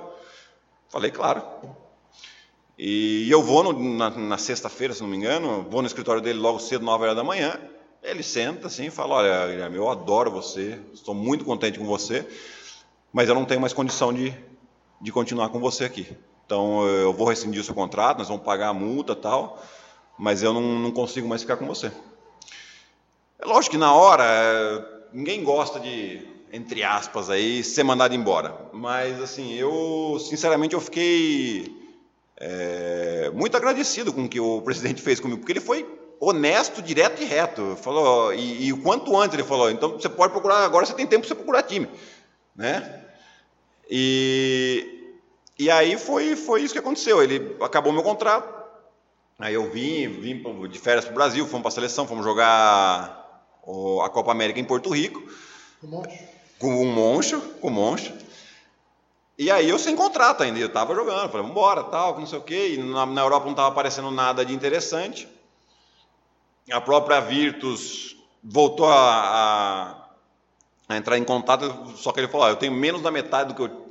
Falei, 0.90 1.12
claro. 1.12 1.44
E 2.78 3.30
eu 3.32 3.42
vou 3.42 3.64
no, 3.64 3.96
na, 3.96 4.10
na 4.10 4.38
sexta-feira, 4.38 4.94
se 4.94 5.02
não 5.02 5.10
me 5.10 5.18
engano, 5.18 5.66
vou 5.70 5.82
no 5.82 5.88
escritório 5.88 6.22
dele 6.22 6.40
logo 6.40 6.60
cedo, 6.60 6.86
9 6.86 7.04
horas 7.04 7.16
da 7.16 7.24
manhã. 7.24 7.60
Ele 8.04 8.22
senta 8.22 8.68
assim 8.68 8.86
e 8.86 8.92
fala: 8.92 9.16
Olha, 9.16 9.48
Guilherme, 9.48 9.78
eu 9.78 9.90
adoro 9.90 10.30
você, 10.30 10.80
estou 10.94 11.16
muito 11.16 11.44
contente 11.44 11.80
com 11.80 11.86
você, 11.86 12.28
mas 13.12 13.28
eu 13.28 13.36
não 13.36 13.46
tenho 13.46 13.60
mais 13.60 13.74
condição 13.74 14.14
de, 14.14 14.34
de 15.02 15.12
continuar 15.12 15.50
com 15.50 15.60
você 15.60 15.86
aqui. 15.86 16.08
Então 16.46 16.86
eu 16.88 17.12
vou 17.12 17.28
rescindir 17.28 17.60
o 17.60 17.64
seu 17.64 17.74
contrato, 17.74 18.20
nós 18.20 18.28
vamos 18.28 18.44
pagar 18.44 18.70
a 18.70 18.74
multa 18.74 19.16
tal 19.16 19.62
mas 20.18 20.42
eu 20.42 20.54
não, 20.54 20.62
não 20.80 20.92
consigo 20.92 21.28
mais 21.28 21.42
ficar 21.42 21.58
com 21.58 21.68
você. 21.68 21.92
É 23.40 23.46
lógico 23.46 23.74
que 23.74 23.78
na 23.78 23.94
hora, 23.94 25.08
ninguém 25.14 25.44
gosta 25.44 25.80
de, 25.80 26.28
entre 26.52 26.84
aspas, 26.84 27.30
aí, 27.30 27.64
ser 27.64 27.84
mandado 27.84 28.16
embora. 28.16 28.70
Mas, 28.74 29.22
assim, 29.22 29.54
eu, 29.54 30.18
sinceramente, 30.20 30.74
eu 30.74 30.82
fiquei 30.82 31.72
é, 32.40 33.32
muito 33.34 33.58
agradecido 33.58 34.14
com 34.14 34.26
o 34.26 34.30
que 34.30 34.40
o 34.40 34.62
presidente 34.62 35.02
fez 35.02 35.20
comigo, 35.20 35.40
porque 35.40 35.54
ele 35.54 35.60
foi 35.60 35.88
honesto, 36.20 36.82
direto 36.82 37.22
e 37.22 37.26
reto. 37.26 37.78
Falou, 37.82 38.34
e, 38.34 38.72
o 38.72 38.82
quanto 38.82 39.16
antes 39.18 39.34
ele 39.34 39.48
falou, 39.48 39.70
então 39.70 39.92
você 39.92 40.10
pode 40.10 40.32
procurar, 40.32 40.64
agora 40.64 40.86
você 40.86 40.94
tem 40.94 41.06
tempo 41.06 41.22
para 41.22 41.30
você 41.30 41.36
procurar 41.36 41.64
time. 41.64 41.88
Né? 42.56 43.04
E, 43.90 45.16
e 45.58 45.70
aí 45.70 45.98
foi, 45.98 46.36
foi 46.36 46.62
isso 46.62 46.74
que 46.74 46.80
aconteceu. 46.80 47.22
Ele 47.22 47.56
acabou 47.62 47.94
meu 47.94 48.04
contrato, 48.04 48.58
Aí 49.40 49.54
eu 49.54 49.70
vim, 49.70 50.08
vim 50.08 50.42
de 50.68 50.80
férias 50.80 51.06
para 51.06 51.12
o 51.12 51.16
Brasil, 51.16 51.46
fomos 51.46 51.62
para 51.62 51.70
a 51.70 51.72
seleção, 51.72 52.08
fomos 52.08 52.26
jogar 52.26 53.46
a 54.04 54.10
Copa 54.10 54.32
América 54.32 54.60
em 54.60 54.64
Porto 54.64 54.90
Rico. 54.90 55.22
Com 55.80 55.86
o 55.86 55.90
Moncho. 55.92 56.20
Com 56.58 56.68
um 56.70 56.92
Moncho, 56.92 57.42
com 57.62 57.68
o 57.68 57.72
Moncho. 57.72 58.14
E 59.38 59.52
aí 59.52 59.70
eu 59.70 59.78
sem 59.78 59.96
contrato 59.96 60.42
ainda, 60.42 60.60
eu 60.60 60.68
estava 60.68 60.96
jogando, 60.96 61.30
falei, 61.30 61.44
vamos 61.44 61.52
embora, 61.52 61.84
tal, 61.84 62.20
não 62.20 62.26
sei 62.26 62.40
o 62.40 62.42
quê. 62.42 62.74
E 62.74 62.78
na, 62.78 63.06
na 63.06 63.22
Europa 63.22 63.46
não 63.46 63.52
estava 63.52 63.70
aparecendo 63.70 64.10
nada 64.10 64.44
de 64.44 64.54
interessante. 64.54 65.28
A 66.72 66.82
própria 66.82 67.20
Virtus 67.20 68.18
voltou 68.44 68.88
a, 68.88 68.96
a, 68.96 70.10
a 70.90 70.98
entrar 70.98 71.18
em 71.18 71.24
contato, 71.24 71.94
só 71.96 72.12
que 72.12 72.20
ele 72.20 72.28
falou, 72.28 72.48
ah, 72.48 72.50
eu 72.50 72.56
tenho 72.56 72.74
menos 72.74 73.02
da 73.02 73.12
metade 73.12 73.54
do 73.54 73.56
que 73.56 73.62
eu 73.62 73.88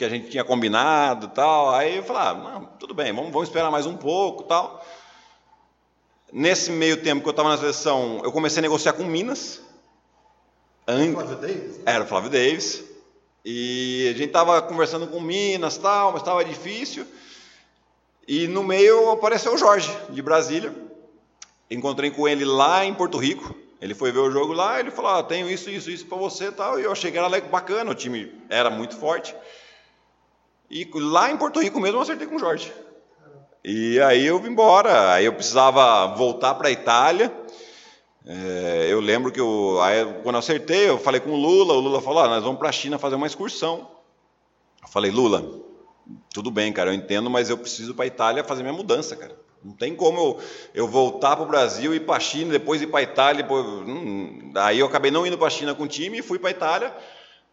que 0.00 0.04
a 0.06 0.08
gente 0.08 0.30
tinha 0.30 0.42
combinado 0.42 1.28
tal. 1.28 1.74
Aí 1.74 1.98
eu 1.98 2.02
falei, 2.02 2.22
ah, 2.22 2.34
não, 2.34 2.64
tudo 2.78 2.94
bem, 2.94 3.12
vamos, 3.12 3.30
vamos 3.30 3.48
esperar 3.48 3.70
mais 3.70 3.84
um 3.84 3.98
pouco 3.98 4.44
tal. 4.44 4.82
Nesse 6.32 6.70
meio 6.70 7.02
tempo 7.02 7.20
que 7.20 7.28
eu 7.28 7.32
estava 7.32 7.50
na 7.50 7.58
seleção, 7.58 8.22
eu 8.24 8.32
comecei 8.32 8.60
a 8.60 8.62
negociar 8.62 8.94
com 8.94 9.04
Minas. 9.04 9.60
An... 10.88 11.12
Flávio 11.12 11.36
Davis? 11.36 11.80
Era 11.84 12.04
o 12.04 12.06
Flávio 12.06 12.30
Davis. 12.30 12.82
E 13.44 14.08
a 14.08 14.18
gente 14.18 14.28
estava 14.28 14.60
conversando 14.60 15.06
com 15.06 15.20
Minas 15.20 15.78
tal, 15.78 16.12
mas 16.12 16.22
estava 16.22 16.44
difícil. 16.44 17.06
E 18.28 18.46
no 18.46 18.62
meio 18.62 19.10
apareceu 19.10 19.54
o 19.54 19.58
Jorge, 19.58 19.90
de 20.10 20.22
Brasília. 20.22 20.74
Encontrei 21.70 22.10
com 22.10 22.28
ele 22.28 22.44
lá 22.44 22.84
em 22.84 22.94
Porto 22.94 23.18
Rico. 23.18 23.54
Ele 23.80 23.94
foi 23.94 24.12
ver 24.12 24.18
o 24.18 24.30
jogo 24.30 24.52
lá, 24.52 24.78
ele 24.78 24.90
falou: 24.90 25.12
ah, 25.12 25.22
tenho 25.22 25.50
isso, 25.50 25.70
isso, 25.70 25.90
isso 25.90 26.06
para 26.06 26.18
você 26.18 26.52
tal. 26.52 26.78
E 26.78 26.84
eu 26.84 26.92
achei 26.92 27.10
que 27.10 27.16
era 27.16 27.40
bacana, 27.40 27.90
o 27.90 27.94
time 27.94 28.32
era 28.50 28.68
muito 28.68 28.96
forte. 28.96 29.34
E 30.70 30.88
lá 30.94 31.30
em 31.30 31.36
Porto 31.36 31.60
Rico 31.60 31.80
mesmo 31.80 31.96
eu 31.96 32.02
acertei 32.02 32.26
com 32.26 32.36
o 32.36 32.38
Jorge. 32.38 32.72
E 33.64 34.00
aí 34.00 34.26
eu 34.26 34.38
vim 34.38 34.50
embora. 34.50 35.12
Aí 35.12 35.24
eu 35.24 35.32
precisava 35.32 36.14
voltar 36.14 36.54
para 36.54 36.68
a 36.68 36.70
Itália. 36.70 37.32
É, 38.26 38.86
eu 38.90 39.00
lembro 39.00 39.32
que 39.32 39.40
eu, 39.40 39.80
aí, 39.80 40.04
quando 40.22 40.34
eu 40.34 40.40
acertei, 40.40 40.88
eu 40.88 40.98
falei 40.98 41.20
com 41.20 41.30
o 41.30 41.36
Lula. 41.36 41.74
O 41.74 41.80
Lula 41.80 42.00
falou: 42.02 42.22
ah, 42.22 42.28
nós 42.28 42.42
vamos 42.42 42.58
para 42.58 42.68
a 42.68 42.72
China 42.72 42.98
fazer 42.98 43.14
uma 43.14 43.26
excursão. 43.26 43.88
Eu 44.82 44.88
falei: 44.88 45.10
Lula, 45.10 45.60
tudo 46.32 46.50
bem, 46.50 46.72
cara, 46.72 46.90
eu 46.90 46.94
entendo, 46.94 47.30
mas 47.30 47.48
eu 47.48 47.58
preciso 47.58 47.94
para 47.94 48.04
a 48.04 48.08
Itália 48.08 48.44
fazer 48.44 48.62
minha 48.62 48.74
mudança, 48.74 49.16
cara. 49.16 49.36
Não 49.62 49.74
tem 49.74 49.94
como 49.94 50.18
eu, 50.18 50.38
eu 50.74 50.88
voltar 50.88 51.36
para 51.36 51.44
o 51.44 51.48
Brasil, 51.48 51.94
ir 51.94 52.00
para 52.00 52.16
a 52.16 52.20
China, 52.20 52.52
depois 52.52 52.80
ir 52.80 52.86
para 52.86 53.00
a 53.00 53.02
Itália. 53.02 53.42
Depois, 53.42 53.64
hum, 53.64 54.52
eu 54.74 54.86
acabei 54.86 55.10
não 55.10 55.26
indo 55.26 55.36
para 55.36 55.48
a 55.48 55.50
China 55.50 55.74
com 55.74 55.84
o 55.84 55.88
time 55.88 56.18
e 56.18 56.22
fui 56.22 56.38
para 56.38 56.48
a 56.48 56.52
Itália. 56.52 56.96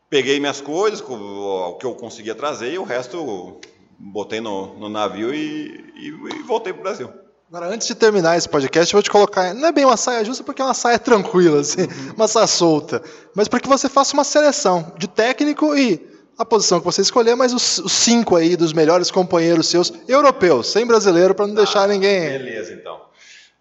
Peguei 0.10 0.40
minhas 0.40 0.62
coisas, 0.62 1.02
o 1.02 1.78
que 1.78 1.86
eu 1.86 1.94
conseguia 1.96 2.34
trazer, 2.34 2.72
e 2.72 2.78
o 2.78 2.84
resto 2.84 3.60
botei 4.00 4.40
no, 4.40 4.74
no 4.80 4.88
navio 4.88 5.34
e, 5.34 5.92
e, 5.96 6.08
e 6.08 6.44
voltei 6.44 6.72
para 6.72 6.80
o 6.80 6.84
Brasil. 6.84 7.27
Agora, 7.50 7.68
antes 7.68 7.88
de 7.88 7.96
terminar 7.96 8.38
esse 8.38 8.50
podcast, 8.50 8.94
eu 8.94 8.98
vou 8.98 9.04
te 9.04 9.10
colocar. 9.10 9.54
Não 9.54 9.70
é 9.70 9.72
bem 9.72 9.86
uma 9.86 9.96
saia 9.96 10.24
justa, 10.26 10.44
porque 10.44 10.62
é 10.62 10.66
uma 10.66 10.74
saia 10.74 11.00
tranquila, 11.00 11.62
assim, 11.62 11.84
uhum. 11.84 12.14
uma 12.18 12.28
saia 12.28 12.46
solta. 12.46 13.02
Mas 13.34 13.48
para 13.48 13.62
que 13.62 13.70
você 13.70 13.88
faça 13.88 14.14
uma 14.14 14.26
seleção 14.26 14.92
de 14.98 15.08
técnico 15.08 15.74
e 15.78 16.06
a 16.38 16.44
posição 16.44 16.80
que 16.80 16.86
você 16.86 17.02
escolher, 17.02 17.36
mas 17.36 17.54
os, 17.54 17.78
os 17.78 17.94
cinco 17.94 18.36
aí 18.36 18.58
dos 18.58 18.74
melhores 18.74 19.10
companheiros 19.10 19.68
seus 19.68 19.94
europeus, 20.10 20.68
sem 20.68 20.86
brasileiro, 20.86 21.34
para 21.34 21.48
não 21.48 21.54
ah, 21.54 21.58
deixar 21.58 21.88
ninguém. 21.88 22.28
Beleza, 22.28 22.74
então. 22.74 23.00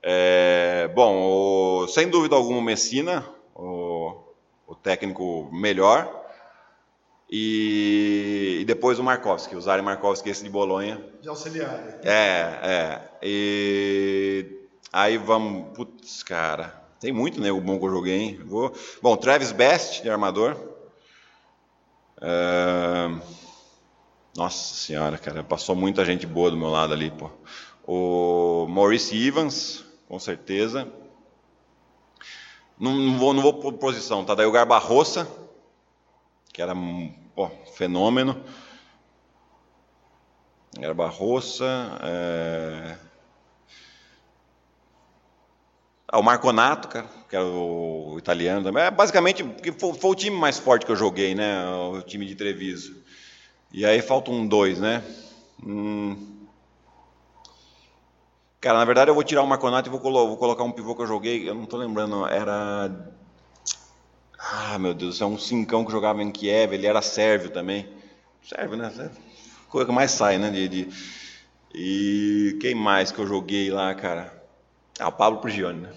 É, 0.03 0.91
bom, 0.93 1.85
o, 1.85 1.87
sem 1.87 2.09
dúvida 2.09 2.35
alguma, 2.35 2.59
o 2.59 2.63
Messina, 2.63 3.25
o, 3.55 4.17
o 4.67 4.75
técnico 4.75 5.49
melhor. 5.53 6.26
E, 7.29 8.59
e, 8.61 8.65
depois 8.65 8.99
o 8.99 9.03
Markovski, 9.03 9.57
o 9.57 9.61
Zari 9.61 9.83
Markovski, 9.83 10.31
esse 10.31 10.45
de 10.45 10.51
Bolonha. 10.51 11.03
De 11.21 11.29
auxiliar. 11.29 11.99
É, 12.05 12.61
é. 12.63 13.01
E 13.23 14.69
aí 14.93 15.19
vamos. 15.19 15.77
Putz, 15.77 16.23
cara. 16.23 16.85
Tem 17.01 17.13
muito 17.13 17.41
nego 17.41 17.59
né, 17.59 17.65
bom 17.65 17.79
que 17.79 17.85
eu 17.85 17.91
joguei, 17.91 18.17
hein? 18.17 18.41
Vou... 18.45 18.73
Bom, 19.03 19.17
Travis 19.17 19.53
Best, 19.53 20.03
de 20.03 20.09
armador. 20.09 20.57
É... 22.21 23.11
Nossa 24.37 24.75
senhora, 24.75 25.19
cara. 25.19 25.43
Passou 25.43 25.75
muita 25.75 26.05
gente 26.05 26.27
boa 26.27 26.51
do 26.51 26.57
meu 26.57 26.69
lado 26.69 26.93
ali, 26.93 27.11
pô. 27.11 27.31
O 27.87 28.67
Maurice 28.69 29.17
Evans, 29.27 29.85
com 30.09 30.19
certeza. 30.19 30.89
Não, 32.79 32.95
não 32.95 33.19
vou, 33.19 33.35
não 33.35 33.43
vou 33.43 33.55
por 33.55 33.73
posição, 33.75 34.25
tá? 34.25 34.35
Daí 34.35 34.47
o 34.47 34.53
Garbarroça 34.53 35.29
que 36.57 36.63
era 36.63 36.75
um 36.75 37.13
fenômeno. 37.75 38.43
Era 40.81 40.95
Barroça. 40.95 41.67
É... 42.03 42.97
Ah, 46.09 46.19
o 46.19 46.23
Marconato, 46.23 46.89
cara, 46.89 47.07
que 47.29 47.37
era 47.37 47.45
o 47.45 48.17
italiano 48.17 48.65
também. 48.65 48.85
É, 48.85 48.91
basicamente, 48.91 49.45
foi, 49.79 49.93
foi, 49.93 50.11
o 50.11 50.15
time 50.15 50.35
mais 50.35 50.59
forte 50.59 50.87
que 50.87 50.93
eu 50.93 50.97
joguei, 50.97 51.35
né? 51.35 51.63
O 51.93 52.01
time 52.01 52.25
de 52.25 52.35
Treviso. 52.35 53.05
E 53.71 53.85
aí 53.85 54.01
falta 54.01 54.31
um 54.31 54.47
dois, 54.47 54.81
né? 54.81 55.05
Hum... 55.63 56.47
Cara, 58.63 58.79
na 58.79 58.85
verdade 58.87 59.11
eu 59.11 59.15
vou 59.15 59.25
tirar 59.25 59.43
o 59.43 59.47
Marconato 59.47 59.91
e 59.91 59.93
vou, 59.93 60.01
colo 60.01 60.27
vou 60.27 60.39
colocar 60.39 60.65
um 60.65 60.73
pivô 60.73 60.95
que 60.95 61.03
eu 61.03 61.07
joguei, 61.07 61.47
eu 61.47 61.55
não 61.55 61.65
estou 61.65 61.79
lembrando, 61.79 62.27
era 62.27 62.91
ah, 64.53 64.79
meu 64.79 64.95
Deus, 64.95 65.21
é 65.21 65.27
um 65.27 65.39
cincão 65.39 65.85
que 65.85 65.93
jogava 65.93 66.23
em 66.23 66.31
Kiev, 66.31 66.73
ele 66.73 66.87
era 66.87 67.03
sérvio 67.03 67.51
também. 67.51 67.89
Sérvio, 68.43 68.77
né? 68.77 68.93
Coisa 69.69 69.87
que 69.87 69.93
mais 69.93 70.13
sai, 70.13 70.39
né? 70.39 70.51
De, 70.51 70.69
de... 70.69 70.89
E 71.75 72.57
quem 72.61 72.75
mais 72.75 73.11
que 73.11 73.19
eu 73.19 73.27
joguei 73.27 73.71
lá, 73.71 73.95
cara? 73.95 74.33
Ah, 74.99 75.09
o 75.09 75.13
Pablo 75.13 75.41
Prigioni, 75.41 75.81
né? 75.81 75.91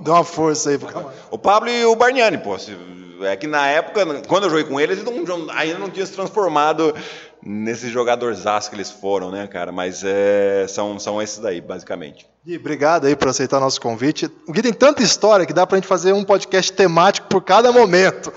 Dá 0.00 0.12
uma 0.12 0.24
força 0.24 0.70
aí 0.70 0.78
pro 0.78 1.10
O 1.30 1.38
Pablo 1.38 1.70
e 1.70 1.84
o 1.84 1.94
Barniani, 1.94 2.38
pô. 2.38 2.56
É 3.22 3.36
que 3.36 3.46
na 3.46 3.66
época, 3.68 4.04
quando 4.28 4.44
eu 4.44 4.50
joguei 4.50 4.64
com 4.64 4.78
eles, 4.78 4.98
eles 4.98 5.26
não, 5.26 5.50
ainda 5.50 5.78
não 5.78 5.88
tinham 5.88 6.06
se 6.06 6.12
transformado 6.12 6.94
nesses 7.42 7.90
jogadores 7.90 8.42
que 8.68 8.76
eles 8.76 8.90
foram, 8.90 9.30
né, 9.30 9.46
cara? 9.46 9.72
Mas 9.72 10.02
é, 10.04 10.66
são, 10.68 10.98
são 10.98 11.22
esses 11.22 11.38
daí, 11.38 11.60
basicamente. 11.60 12.26
Gui, 12.46 12.58
obrigado 12.58 13.06
aí 13.08 13.16
por 13.16 13.26
aceitar 13.26 13.58
nosso 13.58 13.80
convite. 13.80 14.30
O 14.46 14.52
Gui 14.52 14.62
tem 14.62 14.72
tanta 14.72 15.02
história 15.02 15.44
que 15.44 15.52
dá 15.52 15.66
pra 15.66 15.78
gente 15.78 15.88
fazer 15.88 16.12
um 16.12 16.22
podcast 16.22 16.72
temático 16.72 17.26
por 17.26 17.42
cada 17.42 17.72
momento. 17.72 18.32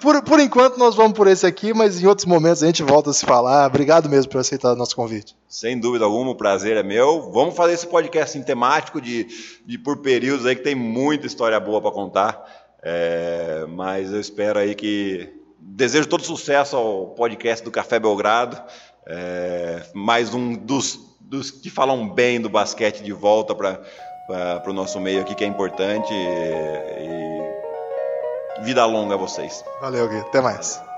Por, 0.00 0.22
por 0.22 0.40
enquanto 0.40 0.78
nós 0.78 0.94
vamos 0.94 1.12
por 1.12 1.26
esse 1.26 1.46
aqui, 1.46 1.74
mas 1.74 2.02
em 2.02 2.06
outros 2.06 2.24
momentos 2.24 2.62
a 2.62 2.66
gente 2.66 2.82
volta 2.82 3.10
a 3.10 3.12
se 3.12 3.26
falar. 3.26 3.66
Obrigado 3.66 4.08
mesmo 4.08 4.32
por 4.32 4.38
aceitar 4.38 4.74
nosso 4.74 4.96
convite. 4.96 5.36
Sem 5.46 5.78
dúvida 5.78 6.06
alguma, 6.06 6.30
o 6.30 6.34
prazer 6.34 6.78
é 6.78 6.82
meu. 6.82 7.30
Vamos 7.32 7.54
fazer 7.54 7.74
esse 7.74 7.86
podcast 7.86 8.38
em 8.38 8.42
temático 8.42 8.98
de, 8.98 9.26
de 9.66 9.76
por 9.76 9.98
períodos 9.98 10.46
aí 10.46 10.56
que 10.56 10.62
tem 10.62 10.74
muita 10.74 11.26
história 11.26 11.60
boa 11.60 11.82
para 11.82 11.90
contar. 11.90 12.42
É, 12.82 13.66
mas 13.68 14.10
eu 14.10 14.20
espero 14.20 14.58
aí 14.58 14.74
que 14.74 15.28
desejo 15.58 16.08
todo 16.08 16.24
sucesso 16.24 16.76
ao 16.76 17.08
podcast 17.08 17.62
do 17.62 17.70
Café 17.70 18.00
Belgrado. 18.00 18.58
É, 19.06 19.82
mais 19.92 20.32
um 20.32 20.54
dos, 20.54 21.09
dos 21.30 21.52
que 21.52 21.70
falam 21.70 22.08
bem 22.08 22.40
do 22.40 22.50
basquete 22.50 23.02
de 23.02 23.12
volta 23.12 23.54
para 23.54 23.78
o 24.66 24.72
nosso 24.72 25.00
meio 25.00 25.20
aqui, 25.20 25.34
que 25.34 25.44
é 25.44 25.46
importante. 25.46 26.12
E, 26.12 26.18
e 28.60 28.64
vida 28.64 28.84
longa 28.84 29.14
a 29.14 29.16
vocês. 29.16 29.64
Valeu, 29.80 30.08
Gui. 30.08 30.18
Até 30.18 30.40
mais. 30.40 30.89